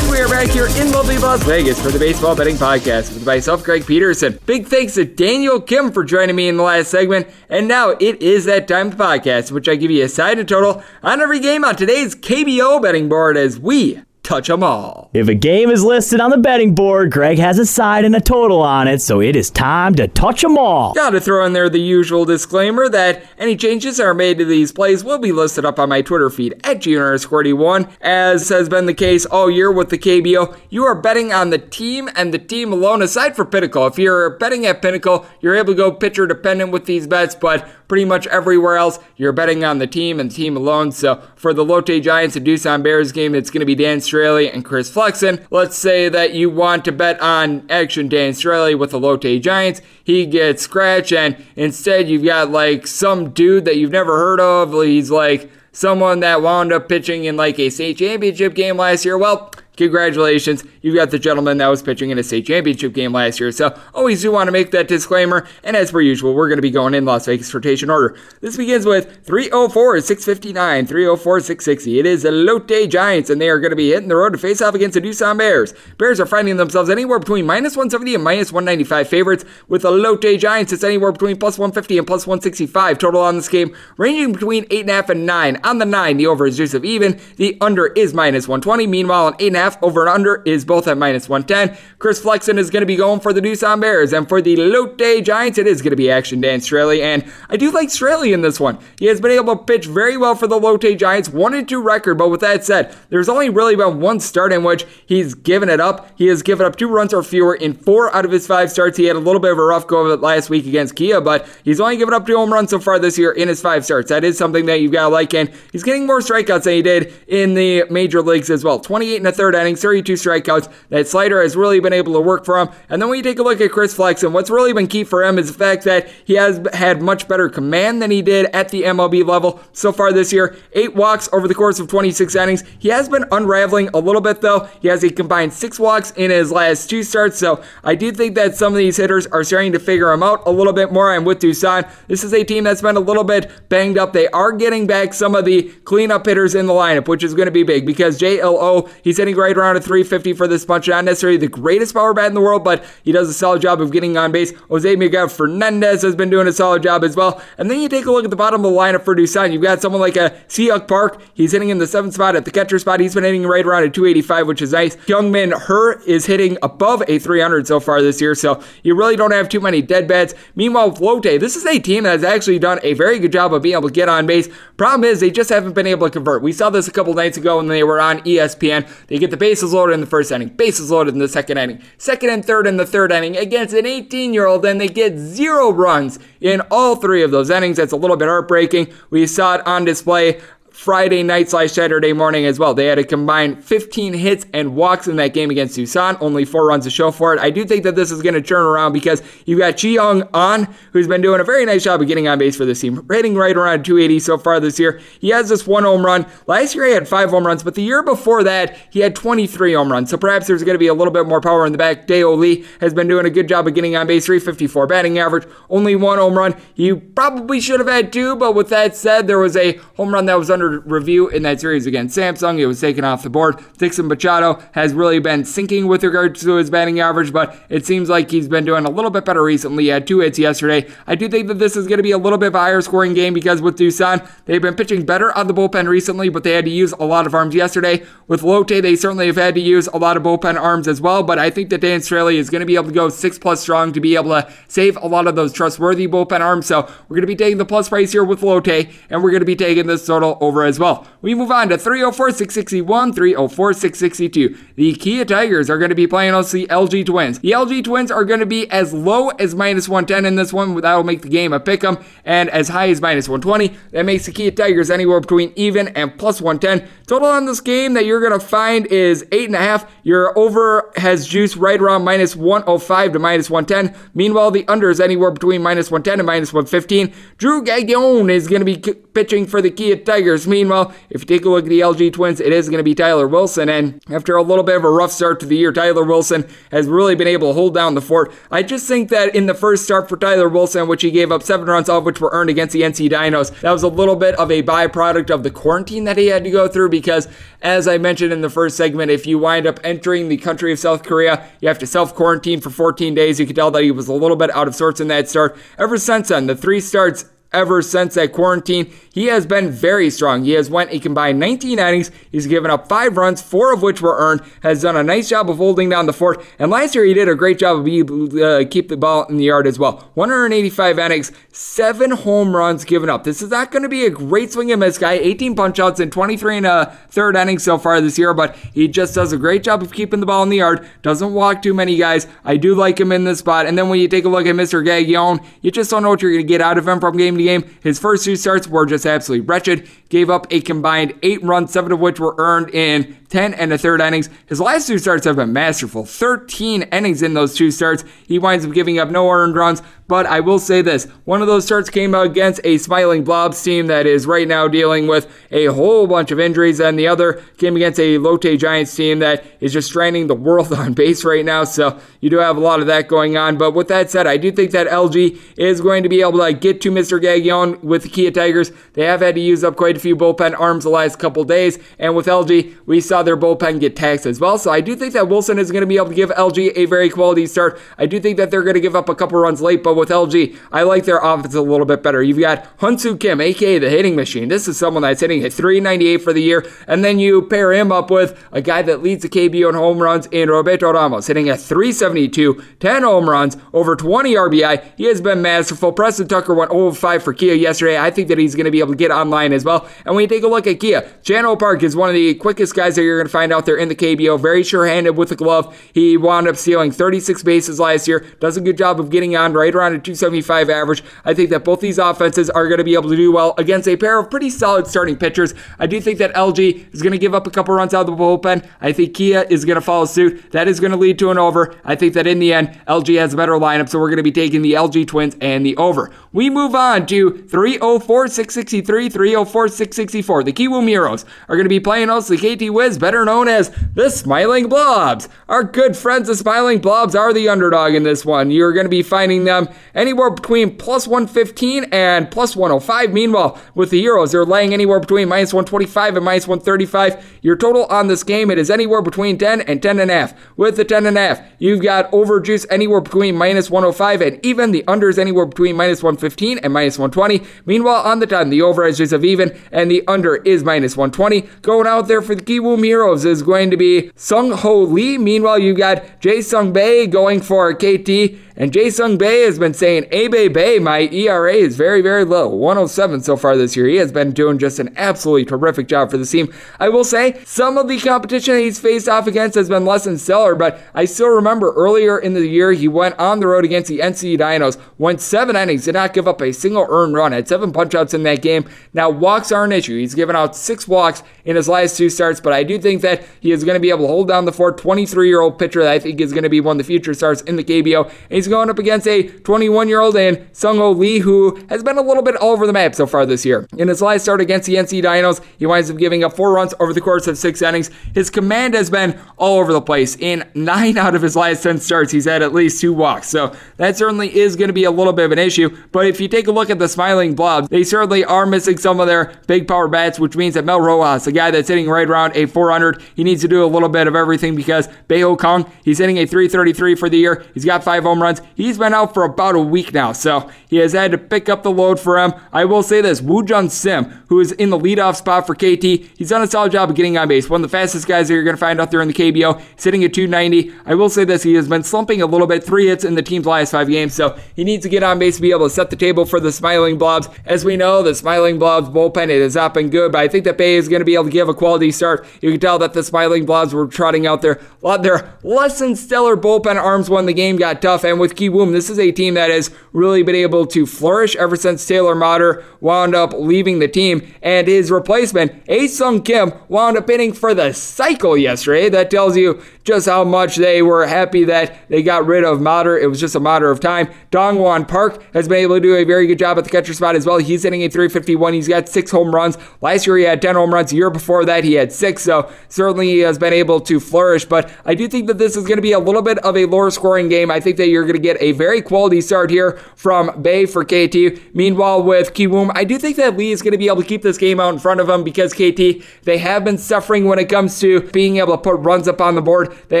And 0.00 0.10
we 0.10 0.18
are 0.18 0.30
back 0.30 0.48
here 0.48 0.68
in 0.68 0.92
lovely 0.92 1.18
Las 1.18 1.42
Vegas 1.42 1.78
for 1.78 1.90
the 1.90 1.98
Baseball 1.98 2.34
Betting 2.34 2.56
Podcast 2.56 3.12
with 3.12 3.26
myself, 3.26 3.64
Greg 3.64 3.84
Peterson. 3.84 4.38
Big 4.46 4.66
thanks 4.66 4.94
to 4.94 5.04
Daniel 5.04 5.60
Kim 5.60 5.92
for 5.92 6.04
joining 6.04 6.36
me 6.36 6.48
in 6.48 6.56
the 6.56 6.62
last 6.62 6.90
segment. 6.90 7.26
And 7.50 7.68
now 7.68 7.90
it 7.90 8.22
is 8.22 8.46
that 8.46 8.66
time 8.66 8.86
of 8.86 8.96
the 8.96 9.04
podcast, 9.04 9.52
which 9.52 9.68
I 9.68 9.76
give 9.76 9.90
you 9.90 10.04
a 10.04 10.08
side 10.08 10.38
and 10.38 10.48
total 10.48 10.82
on 11.02 11.20
every 11.20 11.38
game 11.38 11.66
on 11.66 11.76
today's 11.76 12.14
KBO 12.14 12.80
betting 12.80 13.10
board 13.10 13.36
as 13.36 13.60
we 13.60 14.00
touch 14.26 14.48
them 14.48 14.62
all. 14.62 15.08
If 15.14 15.28
a 15.28 15.34
game 15.34 15.70
is 15.70 15.84
listed 15.84 16.20
on 16.20 16.30
the 16.30 16.36
betting 16.36 16.74
board, 16.74 17.12
Greg 17.12 17.38
has 17.38 17.58
a 17.60 17.64
side 17.64 18.04
and 18.04 18.16
a 18.16 18.20
total 18.20 18.60
on 18.60 18.88
it, 18.88 19.00
so 19.00 19.20
it 19.20 19.36
is 19.36 19.50
time 19.50 19.94
to 19.94 20.08
touch 20.08 20.42
them 20.42 20.58
all. 20.58 20.92
Gotta 20.94 21.20
throw 21.20 21.46
in 21.46 21.52
there 21.52 21.70
the 21.70 21.78
usual 21.78 22.24
disclaimer 22.24 22.88
that 22.88 23.22
any 23.38 23.56
changes 23.56 23.98
that 23.98 24.02
are 24.04 24.14
made 24.14 24.38
to 24.38 24.44
these 24.44 24.72
plays 24.72 25.04
will 25.04 25.18
be 25.18 25.30
listed 25.30 25.64
up 25.64 25.78
on 25.78 25.88
my 25.88 26.02
Twitter 26.02 26.28
feed 26.28 26.54
at 26.64 26.80
gnr41, 26.80 27.88
as 28.00 28.48
has 28.48 28.68
been 28.68 28.86
the 28.86 28.94
case 28.94 29.24
all 29.26 29.48
year 29.48 29.70
with 29.70 29.90
the 29.90 29.98
KBO. 29.98 30.58
You 30.70 30.84
are 30.84 31.00
betting 31.00 31.32
on 31.32 31.50
the 31.50 31.58
team 31.58 32.08
and 32.16 32.34
the 32.34 32.38
team 32.38 32.72
alone, 32.72 33.02
aside 33.02 33.36
for 33.36 33.44
Pinnacle. 33.44 33.86
If 33.86 33.96
you're 33.96 34.30
betting 34.30 34.66
at 34.66 34.82
Pinnacle, 34.82 35.24
you're 35.40 35.54
able 35.54 35.72
to 35.72 35.76
go 35.76 35.92
pitcher 35.92 36.26
dependent 36.26 36.72
with 36.72 36.86
these 36.86 37.06
bets, 37.06 37.36
but 37.36 37.68
pretty 37.88 38.04
much 38.04 38.26
everywhere 38.28 38.76
else, 38.76 38.98
you're 39.16 39.32
betting 39.32 39.64
on 39.64 39.78
the 39.78 39.86
team 39.86 40.20
and 40.20 40.30
the 40.30 40.34
team 40.34 40.56
alone. 40.56 40.92
So 40.92 41.22
for 41.36 41.52
the 41.52 41.64
Lotte 41.64 42.02
Giants 42.02 42.36
and 42.36 42.46
Doosan 42.46 42.82
Bears 42.82 43.12
game, 43.12 43.34
it's 43.34 43.50
going 43.50 43.60
to 43.60 43.66
be 43.66 43.74
Dan 43.74 43.98
Straily 43.98 44.52
and 44.52 44.64
Chris 44.64 44.90
Flexen. 44.90 45.44
Let's 45.50 45.76
say 45.76 46.08
that 46.08 46.34
you 46.34 46.50
want 46.50 46.84
to 46.86 46.92
bet 46.92 47.20
on 47.20 47.66
action 47.70 48.08
Dan 48.08 48.32
Straily 48.32 48.78
with 48.78 48.90
the 48.90 49.00
Lotte 49.00 49.40
Giants. 49.40 49.80
He 50.02 50.26
gets 50.26 50.62
scratched, 50.62 51.12
and 51.12 51.36
instead 51.56 52.08
you've 52.08 52.24
got 52.24 52.50
like 52.50 52.86
some 52.86 53.30
dude 53.30 53.64
that 53.64 53.76
you've 53.76 53.90
never 53.90 54.16
heard 54.16 54.40
of. 54.40 54.72
He's 54.72 55.10
like 55.10 55.50
someone 55.72 56.20
that 56.20 56.40
wound 56.40 56.72
up 56.72 56.88
pitching 56.88 57.24
in 57.24 57.36
like 57.36 57.58
a 57.58 57.68
state 57.68 57.98
championship 57.98 58.54
game 58.54 58.76
last 58.78 59.04
year. 59.04 59.18
Well, 59.18 59.52
Congratulations, 59.76 60.64
you've 60.80 60.94
got 60.94 61.10
the 61.10 61.18
gentleman 61.18 61.58
that 61.58 61.68
was 61.68 61.82
pitching 61.82 62.08
in 62.10 62.18
a 62.18 62.22
state 62.22 62.46
championship 62.46 62.94
game 62.94 63.12
last 63.12 63.38
year. 63.38 63.52
So 63.52 63.78
always 63.92 64.22
do 64.22 64.32
want 64.32 64.48
to 64.48 64.52
make 64.52 64.70
that 64.70 64.88
disclaimer. 64.88 65.46
And 65.62 65.76
as 65.76 65.90
per 65.90 66.00
usual, 66.00 66.34
we're 66.34 66.48
going 66.48 66.56
to 66.56 66.62
be 66.62 66.70
going 66.70 66.94
in 66.94 67.04
Las 67.04 67.26
Vegas 67.26 67.52
rotation 67.52 67.90
order. 67.90 68.16
This 68.40 68.56
begins 68.56 68.86
with 68.86 69.24
304 69.26 70.00
659, 70.00 70.86
304 70.86 71.40
660. 71.40 71.98
It 71.98 72.06
is 72.06 72.22
the 72.22 72.32
Lotte 72.32 72.88
Giants, 72.88 73.28
and 73.28 73.38
they 73.40 73.50
are 73.50 73.60
going 73.60 73.70
to 73.70 73.76
be 73.76 73.90
hitting 73.90 74.08
the 74.08 74.16
road 74.16 74.32
to 74.32 74.38
face 74.38 74.62
off 74.62 74.74
against 74.74 74.94
the 74.94 75.00
Doosan 75.00 75.36
Bears. 75.36 75.74
Bears 75.98 76.20
are 76.20 76.26
finding 76.26 76.56
themselves 76.56 76.88
anywhere 76.88 77.18
between 77.18 77.44
minus 77.44 77.76
170 77.76 78.14
and 78.14 78.24
minus 78.24 78.52
195 78.52 79.08
favorites. 79.08 79.44
With 79.68 79.82
the 79.82 79.90
Lotte 79.90 80.38
Giants, 80.38 80.72
it's 80.72 80.84
anywhere 80.84 81.12
between 81.12 81.36
plus 81.36 81.58
150 81.58 81.98
and 81.98 82.06
plus 82.06 82.26
165 82.26 82.98
total 82.98 83.20
on 83.20 83.36
this 83.36 83.48
game, 83.48 83.76
ranging 83.98 84.32
between 84.32 84.64
8.5 84.66 85.10
and 85.10 85.26
9. 85.26 85.60
On 85.64 85.78
the 85.78 85.84
9, 85.84 86.16
the 86.16 86.26
over 86.26 86.46
is 86.46 86.56
just 86.56 86.72
of 86.72 86.84
even. 86.84 87.20
The 87.36 87.58
under 87.60 87.88
is 87.88 88.14
minus 88.14 88.48
120. 88.48 88.86
Meanwhile, 88.86 89.28
an 89.28 89.34
8.5 89.34 89.65
half 89.66 89.82
over 89.82 90.02
and 90.02 90.10
under 90.10 90.42
is 90.44 90.64
both 90.64 90.86
at 90.86 90.96
minus 90.96 91.28
110. 91.28 91.76
Chris 91.98 92.20
Flexen 92.20 92.58
is 92.58 92.70
going 92.70 92.82
to 92.82 92.86
be 92.86 92.96
going 92.96 93.20
for 93.20 93.32
the 93.32 93.40
Doosan 93.40 93.80
Bears. 93.80 94.12
And 94.12 94.28
for 94.28 94.40
the 94.40 94.56
Lotte 94.56 95.24
Giants, 95.24 95.58
it 95.58 95.66
is 95.66 95.82
going 95.82 95.90
to 95.90 95.96
be 95.96 96.10
action 96.10 96.40
Dan 96.40 96.60
Straily. 96.60 97.02
And 97.02 97.30
I 97.48 97.56
do 97.56 97.70
like 97.70 97.88
Straily 97.88 98.32
in 98.32 98.42
this 98.42 98.60
one. 98.60 98.78
He 98.98 99.06
has 99.06 99.20
been 99.20 99.32
able 99.32 99.56
to 99.56 99.64
pitch 99.64 99.86
very 99.86 100.16
well 100.16 100.34
for 100.34 100.46
the 100.46 100.58
Lotte 100.58 100.96
Giants. 100.96 101.28
1 101.28 101.54
and 101.54 101.68
2 101.68 101.82
record. 101.82 102.16
But 102.16 102.30
with 102.30 102.40
that 102.40 102.64
said, 102.64 102.94
there's 103.10 103.28
only 103.28 103.50
really 103.50 103.76
been 103.76 104.00
one 104.00 104.20
start 104.20 104.52
in 104.52 104.62
which 104.62 104.86
he's 105.06 105.34
given 105.34 105.68
it 105.68 105.80
up. 105.80 106.10
He 106.16 106.26
has 106.28 106.42
given 106.42 106.66
up 106.66 106.76
two 106.76 106.88
runs 106.88 107.12
or 107.12 107.22
fewer 107.22 107.54
in 107.54 107.74
four 107.74 108.14
out 108.14 108.24
of 108.24 108.30
his 108.30 108.46
five 108.46 108.70
starts. 108.70 108.96
He 108.96 109.04
had 109.04 109.16
a 109.16 109.20
little 109.20 109.40
bit 109.40 109.52
of 109.52 109.58
a 109.58 109.64
rough 109.64 109.86
go 109.86 110.06
of 110.06 110.12
it 110.12 110.22
last 110.22 110.48
week 110.48 110.66
against 110.66 110.94
Kia, 110.96 111.20
but 111.20 111.48
he's 111.64 111.80
only 111.80 111.96
given 111.96 112.14
up 112.14 112.26
two 112.26 112.36
home 112.36 112.52
runs 112.52 112.70
so 112.70 112.78
far 112.78 112.98
this 112.98 113.18
year 113.18 113.32
in 113.32 113.48
his 113.48 113.60
five 113.60 113.84
starts. 113.84 114.10
That 114.10 114.24
is 114.24 114.38
something 114.38 114.66
that 114.66 114.80
you've 114.80 114.92
got 114.92 115.02
to 115.02 115.08
like. 115.08 115.34
And 115.34 115.50
he's 115.72 115.82
getting 115.82 116.06
more 116.06 116.20
strikeouts 116.20 116.64
than 116.64 116.74
he 116.74 116.82
did 116.82 117.12
in 117.26 117.54
the 117.54 117.84
major 117.90 118.22
leagues 118.22 118.50
as 118.50 118.62
well. 118.62 118.78
28 118.78 119.16
and 119.16 119.26
a 119.26 119.32
third 119.32 119.55
innings, 119.56 119.80
32 119.80 120.14
strikeouts. 120.14 120.72
That 120.90 121.08
slider 121.08 121.42
has 121.42 121.56
really 121.56 121.80
been 121.80 121.92
able 121.92 122.12
to 122.14 122.20
work 122.20 122.44
for 122.44 122.58
him. 122.58 122.68
And 122.88 123.00
then 123.00 123.08
when 123.08 123.16
you 123.16 123.22
take 123.22 123.38
a 123.38 123.42
look 123.42 123.60
at 123.60 123.70
Chris 123.70 123.94
Flexen, 123.94 124.32
what's 124.32 124.50
really 124.50 124.72
been 124.72 124.86
key 124.86 125.04
for 125.04 125.24
him 125.24 125.38
is 125.38 125.52
the 125.52 125.58
fact 125.58 125.84
that 125.84 126.08
he 126.24 126.34
has 126.34 126.60
had 126.72 127.02
much 127.02 127.28
better 127.28 127.48
command 127.48 128.00
than 128.02 128.10
he 128.10 128.22
did 128.22 128.46
at 128.46 128.68
the 128.68 128.82
MLB 128.82 129.26
level 129.26 129.60
so 129.72 129.92
far 129.92 130.12
this 130.12 130.32
year. 130.32 130.56
Eight 130.72 130.94
walks 130.94 131.28
over 131.32 131.48
the 131.48 131.54
course 131.54 131.78
of 131.78 131.88
26 131.88 132.34
innings. 132.34 132.64
He 132.78 132.88
has 132.88 133.08
been 133.08 133.24
unraveling 133.30 133.90
a 133.94 133.98
little 133.98 134.20
bit 134.20 134.40
though. 134.40 134.68
He 134.80 134.88
has 134.88 135.04
a 135.04 135.10
combined 135.10 135.52
six 135.52 135.78
walks 135.78 136.10
in 136.12 136.30
his 136.30 136.50
last 136.50 136.90
two 136.90 137.02
starts. 137.02 137.38
So 137.38 137.62
I 137.84 137.94
do 137.94 138.12
think 138.12 138.34
that 138.34 138.56
some 138.56 138.72
of 138.72 138.78
these 138.78 138.96
hitters 138.96 139.26
are 139.28 139.44
starting 139.44 139.72
to 139.72 139.78
figure 139.78 140.12
him 140.12 140.22
out 140.22 140.42
a 140.46 140.50
little 140.50 140.72
bit 140.72 140.92
more. 140.92 141.14
And 141.14 141.26
with 141.26 141.38
Doosan, 141.38 141.88
this 142.08 142.24
is 142.24 142.32
a 142.32 142.44
team 142.44 142.64
that's 142.64 142.82
been 142.82 142.96
a 142.96 143.00
little 143.00 143.24
bit 143.24 143.50
banged 143.68 143.98
up. 143.98 144.12
They 144.12 144.28
are 144.28 144.52
getting 144.52 144.86
back 144.86 145.14
some 145.14 145.34
of 145.34 145.44
the 145.44 145.64
cleanup 145.84 146.26
hitters 146.26 146.54
in 146.54 146.66
the 146.66 146.72
lineup, 146.72 147.08
which 147.08 147.22
is 147.22 147.34
going 147.34 147.46
to 147.46 147.52
be 147.52 147.62
big 147.62 147.86
because 147.86 148.18
JLO, 148.18 148.90
he's 149.02 149.18
hitting 149.18 149.36
right 149.36 149.45
around 149.54 149.76
a 149.76 149.80
350 149.80 150.32
for 150.32 150.48
this 150.48 150.64
bunch. 150.64 150.88
Not 150.88 151.04
necessarily 151.04 151.36
the 151.36 151.46
greatest 151.46 151.94
power 151.94 152.14
bat 152.14 152.26
in 152.26 152.34
the 152.34 152.40
world, 152.40 152.64
but 152.64 152.84
he 153.04 153.12
does 153.12 153.28
a 153.28 153.34
solid 153.34 153.62
job 153.62 153.80
of 153.80 153.92
getting 153.92 154.16
on 154.16 154.32
base. 154.32 154.52
Jose 154.68 154.96
Miguel 154.96 155.28
Fernandez 155.28 156.02
has 156.02 156.16
been 156.16 156.30
doing 156.30 156.48
a 156.48 156.52
solid 156.52 156.82
job 156.82 157.04
as 157.04 157.14
well. 157.14 157.42
And 157.58 157.70
then 157.70 157.80
you 157.80 157.88
take 157.88 158.06
a 158.06 158.10
look 158.10 158.24
at 158.24 158.30
the 158.30 158.36
bottom 158.36 158.64
of 158.64 158.72
the 158.72 158.76
lineup 158.76 159.04
for 159.04 159.14
Doosan. 159.14 159.52
You've 159.52 159.62
got 159.62 159.82
someone 159.82 160.00
like 160.00 160.16
a 160.16 160.34
Si-Hyuk 160.48 160.88
Park. 160.88 161.20
He's 161.34 161.52
hitting 161.52 161.68
in 161.68 161.78
the 161.78 161.86
seventh 161.86 162.14
spot 162.14 162.34
at 162.34 162.44
the 162.44 162.50
catcher 162.50 162.78
spot. 162.78 163.00
He's 163.00 163.14
been 163.14 163.24
hitting 163.24 163.46
right 163.46 163.64
around 163.64 163.84
a 163.84 163.90
285, 163.90 164.46
which 164.46 164.62
is 164.62 164.72
nice. 164.72 164.96
Kyung-min 164.96 165.52
Her 165.52 166.00
is 166.02 166.26
hitting 166.26 166.56
above 166.62 167.02
a 167.06 167.18
300 167.18 167.66
so 167.66 167.78
far 167.78 168.00
this 168.00 168.20
year, 168.20 168.34
so 168.34 168.62
you 168.82 168.94
really 168.94 169.16
don't 169.16 169.32
have 169.32 169.48
too 169.48 169.60
many 169.60 169.82
dead 169.82 170.08
bats. 170.08 170.34
Meanwhile, 170.54 170.96
Lotte, 171.00 171.40
this 171.40 171.56
is 171.56 171.66
a 171.66 171.78
team 171.78 172.04
that 172.04 172.10
has 172.10 172.24
actually 172.24 172.58
done 172.58 172.80
a 172.82 172.94
very 172.94 173.18
good 173.18 173.32
job 173.32 173.52
of 173.52 173.62
being 173.62 173.74
able 173.74 173.88
to 173.88 173.94
get 173.94 174.08
on 174.08 174.26
base. 174.26 174.48
Problem 174.76 175.04
is, 175.04 175.20
they 175.20 175.30
just 175.30 175.50
haven't 175.50 175.74
been 175.74 175.86
able 175.86 176.06
to 176.06 176.10
convert. 176.10 176.42
We 176.42 176.52
saw 176.52 176.70
this 176.70 176.88
a 176.88 176.92
couple 176.92 177.14
nights 177.14 177.36
ago 177.36 177.58
when 177.58 177.66
they 177.66 177.82
were 177.82 178.00
on 178.00 178.20
ESPN. 178.20 178.88
They 179.06 179.18
get 179.18 179.30
the 179.30 179.35
bases 179.36 179.72
loaded 179.72 179.92
in 179.92 180.00
the 180.00 180.06
first 180.06 180.32
inning, 180.32 180.48
bases 180.48 180.90
loaded 180.90 181.14
in 181.14 181.20
the 181.20 181.28
second 181.28 181.58
inning, 181.58 181.82
second 181.98 182.30
and 182.30 182.44
third 182.44 182.66
in 182.66 182.76
the 182.76 182.86
third 182.86 183.12
inning 183.12 183.36
against 183.36 183.74
an 183.74 183.86
18 183.86 184.34
year 184.34 184.46
old, 184.46 184.64
and 184.64 184.80
they 184.80 184.88
get 184.88 185.16
zero 185.16 185.70
runs 185.70 186.18
in 186.40 186.60
all 186.70 186.96
three 186.96 187.22
of 187.22 187.30
those 187.30 187.50
innings. 187.50 187.76
That's 187.76 187.92
a 187.92 187.96
little 187.96 188.16
bit 188.16 188.28
heartbreaking. 188.28 188.92
We 189.10 189.26
saw 189.26 189.56
it 189.56 189.66
on 189.66 189.84
display 189.84 190.40
Friday 190.76 191.22
night 191.22 191.48
slash 191.48 191.72
Saturday 191.72 192.12
morning 192.12 192.44
as 192.44 192.58
well. 192.58 192.74
They 192.74 192.84
had 192.84 192.98
a 192.98 193.02
combined 193.02 193.64
15 193.64 194.12
hits 194.12 194.44
and 194.52 194.76
walks 194.76 195.08
in 195.08 195.16
that 195.16 195.32
game 195.32 195.50
against 195.50 195.76
Doosan, 195.76 196.18
only 196.20 196.44
four 196.44 196.66
runs 196.66 196.84
to 196.84 196.90
show 196.90 197.10
for 197.10 197.32
it. 197.32 197.40
I 197.40 197.48
do 197.48 197.64
think 197.64 197.82
that 197.84 197.96
this 197.96 198.10
is 198.10 198.20
going 198.20 198.34
to 198.34 198.42
turn 198.42 198.64
around 198.64 198.92
because 198.92 199.22
you've 199.46 199.58
got 199.58 199.80
Chi 199.80 199.88
Young 199.88 200.28
An, 200.34 200.68
who's 200.92 201.08
been 201.08 201.22
doing 201.22 201.40
a 201.40 201.44
very 201.44 201.64
nice 201.64 201.82
job 201.82 202.02
of 202.02 202.06
getting 202.06 202.28
on 202.28 202.38
base 202.38 202.56
for 202.56 202.66
this 202.66 202.82
team, 202.82 203.04
hitting 203.10 203.34
right 203.34 203.56
around 203.56 203.86
280 203.86 204.20
so 204.20 204.36
far 204.36 204.60
this 204.60 204.78
year. 204.78 205.00
He 205.18 205.30
has 205.30 205.48
this 205.48 205.66
one 205.66 205.84
home 205.84 206.04
run. 206.04 206.26
Last 206.46 206.74
year 206.74 206.84
he 206.84 206.92
had 206.92 207.08
five 207.08 207.30
home 207.30 207.46
runs, 207.46 207.62
but 207.62 207.74
the 207.74 207.82
year 207.82 208.02
before 208.02 208.44
that 208.44 208.76
he 208.90 209.00
had 209.00 209.16
23 209.16 209.72
home 209.72 209.90
runs. 209.90 210.10
So 210.10 210.18
perhaps 210.18 210.46
there's 210.46 210.62
going 210.62 210.74
to 210.74 210.78
be 210.78 210.88
a 210.88 210.94
little 210.94 211.12
bit 211.12 211.26
more 211.26 211.40
power 211.40 211.64
in 211.64 211.72
the 211.72 211.78
back. 211.78 212.06
Dae-ho 212.06 212.34
Lee 212.34 212.66
has 212.80 212.92
been 212.92 213.08
doing 213.08 213.24
a 213.24 213.30
good 213.30 213.48
job 213.48 213.66
of 213.66 213.74
getting 213.74 213.96
on 213.96 214.06
base, 214.06 214.26
354 214.26 214.86
batting 214.86 215.18
average, 215.18 215.48
only 215.70 215.96
one 215.96 216.18
home 216.18 216.36
run. 216.36 216.54
He 216.74 216.94
probably 216.94 217.60
should 217.60 217.80
have 217.80 217.88
had 217.88 218.12
two, 218.12 218.36
but 218.36 218.54
with 218.54 218.68
that 218.68 218.94
said, 218.94 219.26
there 219.26 219.38
was 219.38 219.56
a 219.56 219.78
home 219.96 220.12
run 220.12 220.26
that 220.26 220.38
was 220.38 220.50
under 220.50 220.65
review 220.68 221.28
in 221.28 221.42
that 221.42 221.60
series 221.60 221.86
against 221.86 222.16
Samsung. 222.16 222.58
It 222.58 222.66
was 222.66 222.80
taken 222.80 223.04
off 223.04 223.22
the 223.22 223.30
board. 223.30 223.62
Dixon 223.78 224.06
Machado 224.06 224.62
has 224.72 224.92
really 224.92 225.18
been 225.18 225.44
sinking 225.44 225.86
with 225.86 226.02
regards 226.04 226.40
to 226.42 226.56
his 226.56 226.70
batting 226.70 227.00
average, 227.00 227.32
but 227.32 227.56
it 227.68 227.86
seems 227.86 228.08
like 228.08 228.30
he's 228.30 228.48
been 228.48 228.64
doing 228.64 228.84
a 228.84 228.90
little 228.90 229.10
bit 229.10 229.24
better 229.24 229.42
recently. 229.42 229.84
He 229.84 229.90
had 229.90 230.06
two 230.06 230.20
hits 230.20 230.38
yesterday. 230.38 230.88
I 231.06 231.14
do 231.14 231.28
think 231.28 231.48
that 231.48 231.58
this 231.58 231.76
is 231.76 231.86
going 231.86 231.98
to 231.98 232.02
be 232.02 232.10
a 232.12 232.18
little 232.18 232.38
bit 232.38 232.48
of 232.48 232.54
a 232.54 232.58
higher 232.58 232.80
scoring 232.80 233.14
game 233.14 233.34
because 233.34 233.62
with 233.62 233.76
Doosan, 233.76 234.28
they've 234.44 234.62
been 234.62 234.74
pitching 234.74 235.04
better 235.04 235.36
on 235.36 235.46
the 235.46 235.54
bullpen 235.54 235.88
recently, 235.88 236.28
but 236.28 236.44
they 236.44 236.52
had 236.52 236.64
to 236.64 236.70
use 236.70 236.92
a 236.92 237.04
lot 237.04 237.26
of 237.26 237.34
arms 237.34 237.54
yesterday. 237.54 238.04
With 238.28 238.42
Lotte, 238.42 238.82
they 238.82 238.96
certainly 238.96 239.26
have 239.26 239.36
had 239.36 239.54
to 239.54 239.60
use 239.60 239.86
a 239.88 239.96
lot 239.98 240.16
of 240.16 240.22
bullpen 240.22 240.60
arms 240.60 240.88
as 240.88 241.00
well, 241.00 241.22
but 241.22 241.38
I 241.38 241.50
think 241.50 241.70
that 241.70 241.80
Dan 241.80 242.00
Straily 242.00 242.34
is 242.34 242.50
going 242.50 242.60
to 242.60 242.66
be 242.66 242.74
able 242.74 242.88
to 242.88 242.92
go 242.92 243.08
six 243.08 243.38
plus 243.38 243.60
strong 243.60 243.92
to 243.92 244.00
be 244.00 244.16
able 244.16 244.30
to 244.30 244.52
save 244.68 244.96
a 244.96 245.06
lot 245.06 245.26
of 245.26 245.36
those 245.36 245.52
trustworthy 245.52 246.08
bullpen 246.08 246.40
arms. 246.40 246.66
So 246.66 246.82
we're 247.08 247.16
going 247.16 247.22
to 247.22 247.26
be 247.26 247.36
taking 247.36 247.58
the 247.58 247.64
plus 247.64 247.88
price 247.88 248.12
here 248.12 248.24
with 248.24 248.42
Lotte, 248.42 248.88
and 249.10 249.22
we're 249.22 249.30
going 249.30 249.40
to 249.40 249.46
be 249.46 249.56
taking 249.56 249.86
this 249.86 250.06
total 250.06 250.38
over 250.40 250.55
as 250.64 250.78
well. 250.78 251.06
We 251.22 251.34
move 251.34 251.50
on 251.50 251.68
to 251.68 251.78
304 251.78 252.30
661, 252.30 253.12
304 253.12 253.72
662. 253.72 254.56
The 254.76 254.94
Kia 254.94 255.24
Tigers 255.24 255.68
are 255.68 255.78
going 255.78 255.88
to 255.88 255.94
be 255.94 256.06
playing 256.06 256.30
against 256.30 256.52
the 256.52 256.66
LG 256.68 257.06
Twins. 257.06 257.40
The 257.40 257.50
LG 257.50 257.84
Twins 257.84 258.10
are 258.10 258.24
going 258.24 258.40
to 258.40 258.46
be 258.46 258.70
as 258.70 258.92
low 258.92 259.28
as 259.30 259.54
minus 259.54 259.88
110 259.88 260.24
in 260.24 260.36
this 260.36 260.52
one. 260.52 260.80
That 260.80 260.94
will 260.94 261.04
make 261.04 261.22
the 261.22 261.28
game 261.28 261.52
a 261.52 261.60
pick 261.60 261.82
'em, 261.84 261.98
and 262.24 262.48
as 262.50 262.68
high 262.68 262.88
as 262.88 263.00
minus 263.00 263.28
120. 263.28 263.76
That 263.92 264.04
makes 264.04 264.26
the 264.26 264.32
Kia 264.32 264.50
Tigers 264.50 264.90
anywhere 264.90 265.20
between 265.20 265.52
even 265.56 265.88
and 265.88 266.16
plus 266.16 266.40
110. 266.40 266.88
Total 267.06 267.28
on 267.28 267.46
this 267.46 267.60
game 267.60 267.94
that 267.94 268.04
you're 268.04 268.20
going 268.20 268.38
to 268.38 268.44
find 268.44 268.86
is 268.86 269.24
8.5. 269.30 269.86
Your 270.02 270.36
over 270.38 270.92
has 270.96 271.26
juice 271.26 271.56
right 271.56 271.80
around 271.80 272.04
minus 272.04 272.34
105 272.34 273.12
to 273.12 273.18
minus 273.18 273.50
110. 273.50 273.96
Meanwhile, 274.14 274.50
the 274.50 274.66
under 274.68 274.90
is 274.90 275.00
anywhere 275.00 275.30
between 275.30 275.62
minus 275.62 275.90
110 275.90 276.20
and 276.20 276.26
minus 276.26 276.52
115. 276.52 277.12
Drew 277.38 277.62
Gagnon 277.62 278.30
is 278.30 278.48
going 278.48 278.64
to 278.64 278.64
be 278.64 278.76
pitching 278.76 279.46
for 279.46 279.62
the 279.62 279.70
Kia 279.70 279.96
Tigers. 279.96 280.45
Meanwhile, 280.46 280.92
if 281.10 281.22
you 281.22 281.26
take 281.26 281.44
a 281.44 281.48
look 281.48 281.64
at 281.64 281.68
the 281.68 281.80
LG 281.80 282.12
Twins, 282.12 282.40
it 282.40 282.52
is 282.52 282.68
going 282.68 282.78
to 282.78 282.84
be 282.84 282.94
Tyler 282.94 283.26
Wilson. 283.28 283.68
And 283.68 284.02
after 284.10 284.36
a 284.36 284.42
little 284.42 284.64
bit 284.64 284.76
of 284.76 284.84
a 284.84 284.90
rough 284.90 285.12
start 285.12 285.40
to 285.40 285.46
the 285.46 285.56
year, 285.56 285.72
Tyler 285.72 286.04
Wilson 286.04 286.48
has 286.70 286.86
really 286.86 287.14
been 287.14 287.28
able 287.28 287.48
to 287.48 287.54
hold 287.54 287.74
down 287.74 287.94
the 287.94 288.00
fort. 288.00 288.32
I 288.50 288.62
just 288.62 288.86
think 288.88 289.10
that 289.10 289.34
in 289.34 289.46
the 289.46 289.54
first 289.54 289.84
start 289.84 290.08
for 290.08 290.16
Tyler 290.16 290.48
Wilson, 290.48 290.88
which 290.88 291.02
he 291.02 291.10
gave 291.10 291.32
up 291.32 291.42
seven 291.42 291.66
runs 291.66 291.88
off, 291.88 292.04
which 292.04 292.20
were 292.20 292.30
earned 292.32 292.50
against 292.50 292.72
the 292.72 292.82
NC 292.82 293.10
Dinos, 293.10 293.58
that 293.60 293.72
was 293.72 293.82
a 293.82 293.88
little 293.88 294.16
bit 294.16 294.34
of 294.36 294.50
a 294.50 294.62
byproduct 294.62 295.30
of 295.30 295.42
the 295.42 295.50
quarantine 295.50 296.04
that 296.04 296.16
he 296.16 296.26
had 296.26 296.44
to 296.44 296.50
go 296.50 296.68
through 296.68 296.88
because, 296.88 297.28
as 297.62 297.88
I 297.88 297.98
mentioned 297.98 298.32
in 298.32 298.40
the 298.40 298.50
first 298.50 298.76
segment, 298.76 299.10
if 299.10 299.26
you 299.26 299.38
wind 299.38 299.66
up 299.66 299.80
entering 299.84 300.28
the 300.28 300.36
country 300.36 300.72
of 300.72 300.78
South 300.78 301.02
Korea, 301.02 301.46
you 301.60 301.68
have 301.68 301.78
to 301.78 301.86
self 301.86 302.14
quarantine 302.14 302.60
for 302.60 302.70
14 302.70 303.14
days. 303.14 303.40
You 303.40 303.46
could 303.46 303.56
tell 303.56 303.70
that 303.70 303.82
he 303.82 303.90
was 303.90 304.08
a 304.08 304.12
little 304.12 304.36
bit 304.36 304.50
out 304.50 304.68
of 304.68 304.74
sorts 304.74 305.00
in 305.00 305.08
that 305.08 305.28
start. 305.28 305.56
Ever 305.78 305.98
since 305.98 306.28
then, 306.28 306.46
the 306.46 306.56
three 306.56 306.80
starts 306.80 307.24
ever 307.56 307.80
since 307.80 308.14
that 308.14 308.32
quarantine. 308.32 308.92
He 309.12 309.26
has 309.26 309.46
been 309.46 309.70
very 309.70 310.10
strong. 310.10 310.44
He 310.44 310.52
has 310.52 310.68
went 310.68 310.92
a 310.92 310.98
combined 310.98 311.40
19 311.40 311.78
innings. 311.78 312.10
He's 312.30 312.46
given 312.46 312.70
up 312.70 312.86
five 312.86 313.16
runs, 313.16 313.40
four 313.40 313.72
of 313.72 313.80
which 313.80 314.02
were 314.02 314.16
earned. 314.18 314.42
Has 314.62 314.82
done 314.82 314.94
a 314.94 315.02
nice 315.02 315.30
job 315.30 315.48
of 315.48 315.56
holding 315.56 315.88
down 315.88 316.04
the 316.04 316.12
fort. 316.12 316.44
And 316.58 316.70
last 316.70 316.94
year 316.94 317.04
he 317.04 317.14
did 317.14 317.28
a 317.28 317.34
great 317.34 317.58
job 317.58 317.78
of 317.78 317.86
uh, 317.86 318.68
keep 318.68 318.88
the 318.88 318.96
ball 318.98 319.24
in 319.24 319.38
the 319.38 319.44
yard 319.44 319.66
as 319.66 319.78
well. 319.78 320.10
185 320.14 320.98
innings, 320.98 321.32
seven 321.50 322.10
home 322.10 322.54
runs 322.54 322.84
given 322.84 323.08
up. 323.08 323.24
This 323.24 323.40
is 323.40 323.50
not 323.50 323.70
going 323.70 323.84
to 323.84 323.88
be 323.88 324.04
a 324.04 324.10
great 324.10 324.52
swing 324.52 324.70
and 324.70 324.80
miss 324.80 324.98
guy. 324.98 325.14
18 325.14 325.56
punch 325.56 325.80
outs 325.80 325.98
in 325.98 326.10
23 326.10 326.58
and 326.58 326.66
a 326.66 326.98
third 327.08 327.36
innings 327.36 327.64
so 327.64 327.78
far 327.78 328.02
this 328.02 328.18
year, 328.18 328.34
but 328.34 328.54
he 328.74 328.86
just 328.86 329.14
does 329.14 329.32
a 329.32 329.38
great 329.38 329.62
job 329.62 329.82
of 329.82 329.92
keeping 329.92 330.20
the 330.20 330.26
ball 330.26 330.42
in 330.42 330.50
the 330.50 330.58
yard. 330.58 330.86
Doesn't 331.00 331.32
walk 331.32 331.62
too 331.62 331.72
many 331.72 331.96
guys. 331.96 332.26
I 332.44 332.58
do 332.58 332.74
like 332.74 333.00
him 333.00 333.12
in 333.12 333.24
this 333.24 333.38
spot. 333.38 333.64
And 333.64 333.78
then 333.78 333.88
when 333.88 333.98
you 333.98 334.08
take 334.08 334.26
a 334.26 334.28
look 334.28 334.46
at 334.46 334.54
Mr. 334.54 334.84
Gagnon, 334.84 335.40
you 335.62 335.70
just 335.70 335.90
don't 335.90 336.02
know 336.02 336.10
what 336.10 336.20
you're 336.20 336.32
going 336.32 336.46
to 336.46 336.48
get 336.48 336.60
out 336.60 336.76
of 336.76 336.86
him 336.86 337.00
from 337.00 337.16
game 337.16 337.38
to 337.38 337.42
game. 337.46 337.64
His 337.82 337.98
first 337.98 338.24
two 338.24 338.36
starts 338.36 338.68
were 338.68 338.86
just 338.86 339.06
absolutely 339.06 339.46
wretched. 339.46 339.88
Gave 340.08 340.30
up 340.30 340.46
a 340.50 340.60
combined 340.60 341.14
eight 341.22 341.42
runs, 341.42 341.72
seven 341.72 341.92
of 341.92 342.00
which 342.00 342.20
were 342.20 342.34
earned 342.38 342.70
in 342.70 343.16
10 343.28 343.54
and 343.54 343.72
a 343.72 343.78
third 343.78 344.00
innings. 344.00 344.28
His 344.46 344.60
last 344.60 344.86
two 344.86 344.98
starts 344.98 345.24
have 345.26 345.36
been 345.36 345.52
masterful. 345.52 346.04
13 346.04 346.82
innings 346.84 347.22
in 347.22 347.34
those 347.34 347.54
two 347.54 347.70
starts. 347.70 348.04
He 348.26 348.38
winds 348.38 348.64
up 348.64 348.72
giving 348.72 348.98
up 348.98 349.10
no 349.10 349.28
earned 349.30 349.56
runs. 349.56 349.82
But 350.08 350.26
I 350.26 350.40
will 350.40 350.58
say 350.58 350.82
this 350.82 351.04
one 351.24 351.40
of 351.40 351.48
those 351.48 351.64
starts 351.64 351.90
came 351.90 352.14
against 352.14 352.60
a 352.62 352.78
smiling 352.78 353.24
Blobs 353.24 353.60
team 353.60 353.88
that 353.88 354.06
is 354.06 354.26
right 354.26 354.46
now 354.46 354.68
dealing 354.68 355.08
with 355.08 355.26
a 355.50 355.66
whole 355.66 356.06
bunch 356.06 356.30
of 356.30 356.38
injuries, 356.38 356.78
and 356.78 356.98
the 356.98 357.08
other 357.08 357.42
came 357.58 357.74
against 357.74 357.98
a 357.98 358.18
Lotte 358.18 358.56
Giants 358.56 358.94
team 358.94 359.18
that 359.18 359.44
is 359.60 359.72
just 359.72 359.88
stranding 359.88 360.28
the 360.28 360.34
world 360.34 360.72
on 360.72 360.92
base 360.92 361.24
right 361.24 361.44
now. 361.44 361.64
So 361.64 361.98
you 362.20 362.30
do 362.30 362.38
have 362.38 362.56
a 362.56 362.60
lot 362.60 362.80
of 362.80 362.86
that 362.86 363.08
going 363.08 363.36
on. 363.36 363.58
But 363.58 363.72
with 363.72 363.88
that 363.88 364.10
said, 364.10 364.26
I 364.26 364.36
do 364.36 364.52
think 364.52 364.70
that 364.70 364.86
LG 364.86 365.58
is 365.58 365.80
going 365.80 366.04
to 366.04 366.08
be 366.08 366.20
able 366.20 366.38
to 366.38 366.52
get 366.52 366.80
to 366.82 366.92
Mr. 366.92 367.20
With 367.26 368.02
the 368.02 368.08
Kia 368.08 368.30
Tigers. 368.30 368.72
They 368.94 369.04
have 369.04 369.20
had 369.20 369.34
to 369.34 369.40
use 369.40 369.64
up 369.64 369.76
quite 369.76 369.96
a 369.96 370.00
few 370.00 370.16
bullpen 370.16 370.58
arms 370.58 370.84
the 370.84 370.90
last 370.90 371.18
couple 371.18 371.44
days, 371.44 371.78
and 371.98 372.14
with 372.14 372.26
LG, 372.26 372.76
we 372.86 373.00
saw 373.00 373.22
their 373.22 373.36
bullpen 373.36 373.80
get 373.80 373.96
taxed 373.96 374.26
as 374.26 374.40
well. 374.40 374.58
So 374.58 374.70
I 374.70 374.80
do 374.80 374.96
think 374.96 375.12
that 375.12 375.28
Wilson 375.28 375.58
is 375.58 375.70
going 375.70 375.82
to 375.82 375.86
be 375.86 375.96
able 375.96 376.08
to 376.08 376.14
give 376.14 376.30
LG 376.30 376.72
a 376.76 376.86
very 376.86 377.10
quality 377.10 377.46
start. 377.46 377.78
I 377.98 378.06
do 378.06 378.20
think 378.20 378.36
that 378.36 378.50
they're 378.50 378.62
going 378.62 378.74
to 378.74 378.80
give 378.80 378.96
up 378.96 379.08
a 379.08 379.14
couple 379.14 379.38
runs 379.38 379.60
late, 379.60 379.82
but 379.82 379.94
with 379.94 380.08
LG, 380.08 380.56
I 380.72 380.82
like 380.82 381.04
their 381.04 381.18
offense 381.18 381.54
a 381.54 381.60
little 381.60 381.86
bit 381.86 382.02
better. 382.02 382.22
You've 382.22 382.38
got 382.38 382.78
Hyunsoo 382.78 383.18
Kim, 383.18 383.40
aka 383.40 383.78
the 383.78 383.90
hitting 383.90 384.16
machine. 384.16 384.48
This 384.48 384.68
is 384.68 384.78
someone 384.78 385.02
that's 385.02 385.20
hitting 385.20 385.44
at 385.44 385.52
398 385.52 386.18
for 386.18 386.32
the 386.32 386.42
year, 386.42 386.66
and 386.86 387.04
then 387.04 387.18
you 387.18 387.42
pair 387.42 387.72
him 387.72 387.92
up 387.92 388.10
with 388.10 388.42
a 388.52 388.62
guy 388.62 388.82
that 388.82 389.02
leads 389.02 389.22
the 389.22 389.28
KBO 389.28 389.68
in 389.68 389.74
home 389.74 389.98
runs 389.98 390.26
in 390.26 390.48
Roberto 390.48 390.92
Ramos, 390.92 391.26
hitting 391.26 391.48
at 391.48 391.60
372, 391.60 392.62
10 392.80 393.02
home 393.02 393.28
runs, 393.28 393.56
over 393.72 393.96
20 393.96 394.34
RBI. 394.34 394.92
He 394.96 395.04
has 395.04 395.20
been 395.20 395.42
masterful. 395.42 395.92
Preston 395.92 396.28
Tucker 396.28 396.54
went 396.54 396.70
0 396.70 396.92
5 396.92 397.15
for 397.22 397.32
Kia 397.32 397.54
yesterday. 397.54 397.98
I 397.98 398.10
think 398.10 398.28
that 398.28 398.38
he's 398.38 398.54
going 398.54 398.64
to 398.64 398.70
be 398.70 398.80
able 398.80 398.92
to 398.92 398.96
get 398.96 399.10
online 399.10 399.52
as 399.52 399.64
well. 399.64 399.88
And 400.04 400.14
when 400.14 400.22
you 400.22 400.28
take 400.28 400.42
a 400.42 400.48
look 400.48 400.66
at 400.66 400.80
Kia, 400.80 401.08
Chan-Ho 401.22 401.56
Park 401.56 401.82
is 401.82 401.96
one 401.96 402.08
of 402.08 402.14
the 402.14 402.34
quickest 402.34 402.74
guys 402.74 402.96
that 402.96 403.02
you're 403.02 403.18
going 403.18 403.26
to 403.26 403.32
find 403.32 403.52
out 403.52 403.66
there 403.66 403.76
in 403.76 403.88
the 403.88 403.94
KBO. 403.94 404.40
Very 404.40 404.62
sure-handed 404.62 405.16
with 405.16 405.30
the 405.30 405.36
glove. 405.36 405.76
He 405.92 406.16
wound 406.16 406.48
up 406.48 406.56
stealing 406.56 406.90
36 406.90 407.42
bases 407.42 407.80
last 407.80 408.08
year. 408.08 408.24
Does 408.40 408.56
a 408.56 408.60
good 408.60 408.78
job 408.78 409.00
of 409.00 409.10
getting 409.10 409.36
on 409.36 409.52
right 409.52 409.74
around 409.74 409.92
a 409.92 409.98
275 409.98 410.70
average. 410.70 411.02
I 411.24 411.34
think 411.34 411.50
that 411.50 411.64
both 411.64 411.80
these 411.80 411.98
offenses 411.98 412.50
are 412.50 412.68
going 412.68 412.78
to 412.78 412.84
be 412.84 412.94
able 412.94 413.10
to 413.10 413.16
do 413.16 413.32
well 413.32 413.54
against 413.58 413.88
a 413.88 413.96
pair 413.96 414.18
of 414.18 414.30
pretty 414.30 414.50
solid 414.50 414.86
starting 414.86 415.16
pitchers. 415.16 415.54
I 415.78 415.86
do 415.86 416.00
think 416.00 416.18
that 416.18 416.34
LG 416.34 416.94
is 416.94 417.02
going 417.02 417.12
to 417.12 417.18
give 417.18 417.34
up 417.34 417.46
a 417.46 417.50
couple 417.50 417.74
runs 417.74 417.94
out 417.94 418.08
of 418.08 418.16
the 418.16 418.22
bullpen. 418.22 418.66
I 418.80 418.92
think 418.92 419.14
Kia 419.14 419.46
is 419.48 419.64
going 419.64 419.76
to 419.76 419.80
follow 419.80 420.04
suit. 420.04 420.52
That 420.52 420.68
is 420.68 420.80
going 420.80 420.92
to 420.92 420.98
lead 420.98 421.18
to 421.20 421.30
an 421.30 421.38
over. 421.38 421.74
I 421.84 421.94
think 421.94 422.14
that 422.14 422.26
in 422.26 422.38
the 422.38 422.52
end, 422.52 422.78
LG 422.86 423.18
has 423.18 423.34
a 423.34 423.36
better 423.36 423.52
lineup, 423.52 423.88
so 423.88 423.98
we're 423.98 424.08
going 424.08 424.16
to 424.18 424.22
be 424.22 424.32
taking 424.32 424.62
the 424.62 424.72
LG 424.74 425.06
Twins 425.06 425.36
and 425.40 425.64
the 425.64 425.76
over. 425.76 426.10
We 426.32 426.50
move 426.50 426.74
on 426.74 427.05
to 427.08 427.42
304 427.48 428.28
663, 428.28 429.08
304 429.08 429.68
664. 429.68 430.44
The 430.44 430.52
Kiwoom 430.52 430.88
Heroes 430.88 431.24
are 431.48 431.56
going 431.56 431.64
to 431.64 431.70
be 431.70 431.80
playing 431.80 432.10
us 432.10 432.28
the 432.28 432.36
KT 432.36 432.72
Wiz, 432.72 432.98
better 432.98 433.24
known 433.24 433.48
as 433.48 433.70
the 433.94 434.10
Smiling 434.10 434.68
Blobs. 434.68 435.28
Our 435.48 435.64
good 435.64 435.96
friends, 435.96 436.28
the 436.28 436.36
Smiling 436.36 436.80
Blobs, 436.80 437.14
are 437.14 437.32
the 437.32 437.48
underdog 437.48 437.94
in 437.94 438.02
this 438.02 438.24
one. 438.24 438.50
You're 438.50 438.72
going 438.72 438.86
to 438.86 438.90
be 438.90 439.02
finding 439.02 439.44
them 439.44 439.68
anywhere 439.94 440.30
between 440.30 440.76
plus 440.76 441.06
115 441.06 441.84
and 441.92 442.30
plus 442.30 442.56
105. 442.56 443.12
Meanwhile, 443.12 443.60
with 443.74 443.90
the 443.90 444.00
Heroes, 444.00 444.32
they're 444.32 444.44
laying 444.44 444.72
anywhere 444.72 445.00
between 445.00 445.28
minus 445.28 445.52
125 445.52 446.16
and 446.16 446.24
minus 446.24 446.48
135. 446.48 447.38
Your 447.42 447.56
total 447.56 447.86
on 447.86 448.08
this 448.08 448.22
game, 448.22 448.50
it 448.50 448.58
is 448.58 448.70
anywhere 448.70 449.02
between 449.02 449.38
10 449.38 449.62
and 449.62 449.82
10 449.82 450.00
and 450.00 450.10
a 450.10 450.14
half. 450.14 450.34
With 450.56 450.76
the 450.76 450.84
10 450.84 451.06
and 451.06 451.16
a 451.16 451.20
half, 451.20 451.40
you've 451.58 451.82
got 451.82 452.12
over 452.12 452.40
juice 452.40 452.66
anywhere 452.70 453.00
between 453.00 453.36
minus 453.36 453.70
105 453.70 454.20
and 454.20 454.44
even 454.44 454.72
the 454.72 454.82
unders 454.84 455.18
anywhere 455.18 455.46
between 455.46 455.76
minus 455.76 456.02
115 456.02 456.58
and 456.58 456.72
minus 456.72 456.95
120. 456.98 457.46
Meanwhile, 457.64 458.02
on 458.02 458.18
the 458.18 458.26
10, 458.26 458.50
the 458.50 458.62
over 458.62 458.84
is 458.84 458.98
just 458.98 459.12
of 459.12 459.24
even 459.24 459.56
and 459.72 459.90
the 459.90 460.02
under 460.06 460.36
is 460.36 460.64
minus 460.64 460.96
120. 460.96 461.42
Going 461.62 461.86
out 461.86 462.08
there 462.08 462.22
for 462.22 462.34
the 462.34 462.42
Kiwoom 462.42 462.84
Heroes 462.84 463.24
is 463.24 463.42
going 463.42 463.70
to 463.70 463.76
be 463.76 464.10
Sung 464.14 464.52
Ho 464.52 464.82
Lee. 464.82 465.18
Meanwhile, 465.18 465.58
you've 465.58 465.78
got 465.78 465.98
Jae 466.20 466.42
Sung 466.42 466.72
Bae 466.72 467.06
going 467.06 467.40
for 467.40 467.74
KT. 467.74 468.36
And 468.58 468.72
Jae 468.72 468.90
Sung 468.90 469.18
Bae 469.18 469.44
has 469.44 469.58
been 469.58 469.74
saying, 469.74 470.06
Bay 470.10 470.48
Bay, 470.48 470.78
my 470.78 471.00
ERA 471.12 471.52
is 471.52 471.76
very, 471.76 472.00
very 472.00 472.24
low. 472.24 472.48
107 472.48 473.20
so 473.20 473.36
far 473.36 473.54
this 473.56 473.76
year. 473.76 473.86
He 473.86 473.96
has 473.96 474.10
been 474.10 474.32
doing 474.32 474.58
just 474.58 474.78
an 474.78 474.94
absolutely 474.96 475.44
terrific 475.44 475.88
job 475.88 476.10
for 476.10 476.16
the 476.16 476.24
team. 476.24 476.52
I 476.80 476.88
will 476.88 477.04
say, 477.04 477.42
some 477.44 477.76
of 477.76 477.86
the 477.86 477.98
competition 477.98 478.56
he's 478.56 478.78
faced 478.78 479.08
off 479.08 479.26
against 479.26 479.56
has 479.56 479.68
been 479.68 479.84
less 479.84 480.04
than 480.04 480.16
stellar, 480.16 480.54
but 480.54 480.80
I 480.94 481.04
still 481.04 481.28
remember 481.28 481.74
earlier 481.74 482.18
in 482.18 482.32
the 482.32 482.46
year 482.46 482.72
he 482.72 482.88
went 482.88 483.18
on 483.18 483.40
the 483.40 483.46
road 483.46 483.66
against 483.66 483.88
the 483.88 483.98
NC 483.98 484.38
Dinos, 484.38 484.78
went 484.96 485.20
seven 485.20 485.54
innings, 485.54 485.84
did 485.84 485.92
not 485.92 486.14
give 486.14 486.26
up 486.26 486.40
a 486.40 486.52
single 486.52 486.85
earned 486.88 487.14
run, 487.14 487.32
had 487.32 487.48
seven 487.48 487.72
punchouts 487.72 488.14
in 488.14 488.22
that 488.24 488.42
game. 488.42 488.68
Now, 488.92 489.10
walks 489.10 489.52
are 489.52 489.64
an 489.64 489.72
issue. 489.72 489.98
He's 489.98 490.14
given 490.14 490.36
out 490.36 490.56
six 490.56 490.86
walks 490.88 491.22
in 491.44 491.56
his 491.56 491.68
last 491.68 491.96
two 491.96 492.10
starts, 492.10 492.40
but 492.40 492.52
I 492.52 492.62
do 492.62 492.78
think 492.78 493.02
that 493.02 493.24
he 493.40 493.52
is 493.52 493.64
going 493.64 493.74
to 493.76 493.80
be 493.80 493.90
able 493.90 494.02
to 494.02 494.08
hold 494.08 494.28
down 494.28 494.44
the 494.44 494.52
fort. 494.52 494.78
23 494.78 495.28
year 495.28 495.40
old 495.40 495.58
pitcher 495.58 495.82
that 495.82 495.92
I 495.92 495.98
think 495.98 496.20
is 496.20 496.32
going 496.32 496.42
to 496.42 496.48
be 496.48 496.60
one 496.60 496.78
of 496.80 496.86
the 496.86 496.88
future 496.88 497.14
stars 497.14 497.42
in 497.42 497.56
the 497.56 497.64
KBO. 497.64 498.04
And 498.08 498.14
he's 498.30 498.48
going 498.48 498.70
up 498.70 498.78
against 498.78 499.06
a 499.06 499.24
21 499.24 499.88
year 499.88 500.00
old 500.00 500.16
and 500.16 500.46
Sung 500.52 500.78
Ho 500.78 500.92
Lee, 500.92 501.18
who 501.18 501.56
has 501.68 501.82
been 501.82 501.98
a 501.98 502.02
little 502.02 502.22
bit 502.22 502.36
all 502.36 502.52
over 502.52 502.66
the 502.66 502.72
map 502.72 502.94
so 502.94 503.06
far 503.06 503.26
this 503.26 503.44
year. 503.44 503.66
In 503.76 503.88
his 503.88 504.02
last 504.02 504.22
start 504.22 504.40
against 504.40 504.66
the 504.66 504.74
NC 504.74 505.02
Dinos, 505.02 505.42
he 505.58 505.66
winds 505.66 505.90
up 505.90 505.96
giving 505.96 506.24
up 506.24 506.34
four 506.34 506.52
runs 506.52 506.74
over 506.80 506.92
the 506.92 507.00
course 507.00 507.26
of 507.26 507.38
six 507.38 507.62
innings. 507.62 507.90
His 508.14 508.30
command 508.30 508.74
has 508.74 508.90
been 508.90 509.18
all 509.36 509.58
over 509.58 509.72
the 509.72 509.80
place. 509.80 510.16
In 510.16 510.48
nine 510.54 510.96
out 510.98 511.14
of 511.14 511.22
his 511.22 511.36
last 511.36 511.62
10 511.62 511.78
starts, 511.78 512.12
he's 512.12 512.24
had 512.24 512.42
at 512.42 512.52
least 512.52 512.80
two 512.80 512.92
walks. 512.92 513.28
So 513.28 513.54
that 513.76 513.96
certainly 513.96 514.34
is 514.36 514.56
going 514.56 514.68
to 514.68 514.74
be 514.74 514.84
a 514.84 514.90
little 514.90 515.12
bit 515.12 515.24
of 515.24 515.32
an 515.32 515.38
issue. 515.38 515.76
But 515.92 516.06
if 516.06 516.20
you 516.20 516.28
take 516.28 516.46
a 516.46 516.52
look 516.52 516.70
at 516.70 516.75
the 516.78 516.88
Smiling 516.88 517.34
Blobs, 517.34 517.68
they 517.68 517.84
certainly 517.84 518.24
are 518.24 518.46
missing 518.46 518.78
some 518.78 519.00
of 519.00 519.06
their 519.06 519.34
big 519.46 519.68
power 519.68 519.88
bats, 519.88 520.18
which 520.18 520.36
means 520.36 520.54
that 520.54 520.64
Mel 520.64 520.80
Rojas, 520.80 521.26
a 521.26 521.32
guy 521.32 521.50
that's 521.50 521.68
hitting 521.68 521.88
right 521.88 522.08
around 522.08 522.36
a 522.36 522.46
400, 522.46 523.02
he 523.14 523.24
needs 523.24 523.42
to 523.42 523.48
do 523.48 523.64
a 523.64 523.66
little 523.66 523.88
bit 523.88 524.06
of 524.06 524.16
everything 524.16 524.54
because 524.56 524.88
Bae-Ho 525.08 525.36
he's 525.84 525.98
hitting 525.98 526.18
a 526.18 526.26
333 526.26 526.94
for 526.94 527.08
the 527.08 527.18
year. 527.18 527.44
He's 527.54 527.64
got 527.64 527.84
five 527.84 528.02
home 528.02 528.22
runs. 528.22 528.40
He's 528.54 528.78
been 528.78 528.94
out 528.94 529.14
for 529.14 529.24
about 529.24 529.54
a 529.54 529.60
week 529.60 529.92
now, 529.92 530.12
so 530.12 530.50
he 530.68 530.76
has 530.76 530.92
had 530.92 531.12
to 531.12 531.18
pick 531.18 531.48
up 531.48 531.62
the 531.62 531.70
load 531.70 532.00
for 532.00 532.18
him. 532.18 532.32
I 532.52 532.64
will 532.64 532.82
say 532.82 533.00
this 533.00 533.20
Woo 533.20 533.44
Jun 533.44 533.68
Sim, 533.70 534.04
who 534.28 534.40
is 534.40 534.52
in 534.52 534.70
the 534.70 534.78
leadoff 534.78 535.16
spot 535.16 535.46
for 535.46 535.54
KT, 535.54 535.84
he's 536.16 536.30
done 536.30 536.42
a 536.42 536.46
solid 536.46 536.72
job 536.72 536.90
of 536.90 536.96
getting 536.96 537.16
on 537.18 537.28
base. 537.28 537.48
One 537.48 537.62
of 537.62 537.70
the 537.70 537.76
fastest 537.76 538.06
guys 538.06 538.28
that 538.28 538.34
you're 538.34 538.44
going 538.44 538.56
to 538.56 538.60
find 538.60 538.80
out 538.80 538.90
there 538.90 539.00
in 539.00 539.08
the 539.08 539.14
KBO, 539.14 539.62
sitting 539.76 540.04
at 540.04 540.14
290. 540.14 540.72
I 540.84 540.94
will 540.94 541.08
say 541.08 541.24
this, 541.24 541.42
he 541.42 541.54
has 541.54 541.68
been 541.68 541.82
slumping 541.82 542.22
a 542.22 542.26
little 542.26 542.46
bit, 542.46 542.64
three 542.64 542.86
hits 542.86 543.04
in 543.04 543.14
the 543.14 543.22
team's 543.22 543.46
last 543.46 543.70
five 543.72 543.88
games, 543.88 544.14
so 544.14 544.38
he 544.54 544.64
needs 544.64 544.82
to 544.82 544.88
get 544.88 545.02
on 545.02 545.18
base 545.18 545.36
to 545.36 545.42
be 545.42 545.50
able 545.50 545.68
to 545.68 545.74
set 545.74 545.90
the 545.90 545.96
table 545.96 546.24
for 546.24 546.40
the 546.40 546.52
Smiling 546.66 546.98
Blobs. 546.98 547.28
As 547.44 547.64
we 547.64 547.76
know, 547.76 548.02
the 548.02 548.12
Smiling 548.12 548.58
Blobs 548.58 548.88
bullpen 548.88 549.28
it 549.28 549.40
has 549.40 549.54
not 549.54 549.72
been 549.72 549.88
good, 549.88 550.10
but 550.10 550.20
I 550.20 550.26
think 550.26 550.42
that 550.46 550.58
Bay 550.58 550.74
is 550.74 550.88
going 550.88 550.98
to 550.98 551.04
be 551.04 551.14
able 551.14 551.26
to 551.26 551.30
give 551.30 551.48
a 551.48 551.54
quality 551.54 551.92
start. 551.92 552.26
You 552.42 552.50
can 552.50 552.58
tell 552.58 552.76
that 552.80 552.92
the 552.92 553.04
Smiling 553.04 553.46
Blobs 553.46 553.72
were 553.72 553.86
trotting 553.86 554.26
out 554.26 554.44
of 554.44 555.02
their 555.04 555.38
less 555.44 555.78
than 555.78 555.94
stellar 555.94 556.36
bullpen 556.36 556.74
arms 556.74 557.08
when 557.08 557.26
the 557.26 557.32
game 557.32 557.56
got 557.56 557.80
tough, 557.80 558.02
and 558.02 558.18
with 558.18 558.34
Kiwoom, 558.34 558.72
this 558.72 558.90
is 558.90 558.98
a 558.98 559.12
team 559.12 559.34
that 559.34 559.48
has 559.48 559.70
really 559.92 560.24
been 560.24 560.34
able 560.34 560.66
to 560.66 560.86
flourish 560.86 561.36
ever 561.36 561.54
since 561.54 561.86
Taylor 561.86 562.16
Motter 562.16 562.64
wound 562.80 563.14
up 563.14 563.32
leaving 563.32 563.78
the 563.78 563.86
team, 563.86 564.26
and 564.42 564.66
his 564.66 564.90
replacement, 564.90 565.62
A 565.68 565.86
Sung 565.86 566.20
Kim, 566.20 566.52
wound 566.68 566.96
up 566.96 567.08
hitting 567.08 567.32
for 567.32 567.54
the 567.54 567.72
cycle 567.74 568.36
yesterday. 568.36 568.88
That 568.88 569.08
tells 569.08 569.36
you 569.36 569.62
just 569.86 570.06
how 570.06 570.24
much 570.24 570.56
they 570.56 570.82
were 570.82 571.06
happy 571.06 571.44
that 571.44 571.88
they 571.88 572.02
got 572.02 572.26
rid 572.26 572.44
of 572.44 572.60
Motter. 572.60 572.98
It 572.98 573.06
was 573.08 573.20
just 573.20 573.36
a 573.36 573.40
matter 573.40 573.70
of 573.70 573.78
time. 573.78 574.08
Dongwon 574.32 574.86
Park 574.88 575.22
has 575.32 575.46
been 575.46 575.58
able 575.58 575.76
to 575.76 575.80
do 575.80 575.94
a 575.94 576.04
very 576.04 576.26
good 576.26 576.40
job 576.40 576.58
at 576.58 576.64
the 576.64 576.70
catcher 576.70 576.92
spot 576.92 577.14
as 577.14 577.24
well. 577.24 577.38
He's 577.38 577.62
hitting 577.62 577.82
a 577.82 577.88
351. 577.88 578.52
He's 578.52 578.66
got 578.66 578.88
six 578.88 579.12
home 579.12 579.32
runs. 579.32 579.56
Last 579.80 580.06
year 580.06 580.18
he 580.18 580.24
had 580.24 580.42
10 580.42 580.56
home 580.56 580.74
runs. 580.74 580.90
The 580.90 580.96
year 580.96 581.08
before 581.08 581.44
that 581.44 581.62
he 581.62 581.74
had 581.74 581.92
six. 581.92 582.22
So 582.24 582.52
certainly 582.68 583.08
he 583.08 583.18
has 583.20 583.38
been 583.38 583.52
able 583.52 583.80
to 583.82 584.00
flourish. 584.00 584.44
But 584.44 584.70
I 584.84 584.94
do 584.94 585.06
think 585.06 585.28
that 585.28 585.38
this 585.38 585.56
is 585.56 585.64
going 585.64 585.76
to 585.76 585.82
be 585.82 585.92
a 585.92 586.00
little 586.00 586.22
bit 586.22 586.38
of 586.38 586.56
a 586.56 586.66
lower 586.66 586.90
scoring 586.90 587.28
game. 587.28 587.50
I 587.50 587.60
think 587.60 587.76
that 587.76 587.88
you're 587.88 588.02
going 588.02 588.16
to 588.16 588.20
get 588.20 588.36
a 588.40 588.52
very 588.52 588.82
quality 588.82 589.20
start 589.20 589.50
here 589.50 589.78
from 589.94 590.42
Bay 590.42 590.66
for 590.66 590.84
KT. 590.84 591.54
Meanwhile, 591.54 592.02
with 592.02 592.34
Kiwoom, 592.34 592.72
I 592.74 592.82
do 592.82 592.98
think 592.98 593.16
that 593.16 593.36
Lee 593.36 593.52
is 593.52 593.62
going 593.62 593.72
to 593.72 593.78
be 593.78 593.86
able 593.86 594.02
to 594.02 594.08
keep 594.08 594.22
this 594.22 594.36
game 594.36 594.58
out 594.58 594.74
in 594.74 594.80
front 594.80 595.00
of 595.00 595.08
him 595.08 595.22
because 595.22 595.52
KT, 595.52 596.02
they 596.24 596.38
have 596.38 596.64
been 596.64 596.78
suffering 596.78 597.26
when 597.26 597.38
it 597.38 597.48
comes 597.48 597.78
to 597.80 598.00
being 598.10 598.38
able 598.38 598.56
to 598.56 598.62
put 598.62 598.80
runs 598.80 599.06
up 599.06 599.20
on 599.20 599.36
the 599.36 599.42
board. 599.42 599.75
They 599.88 600.00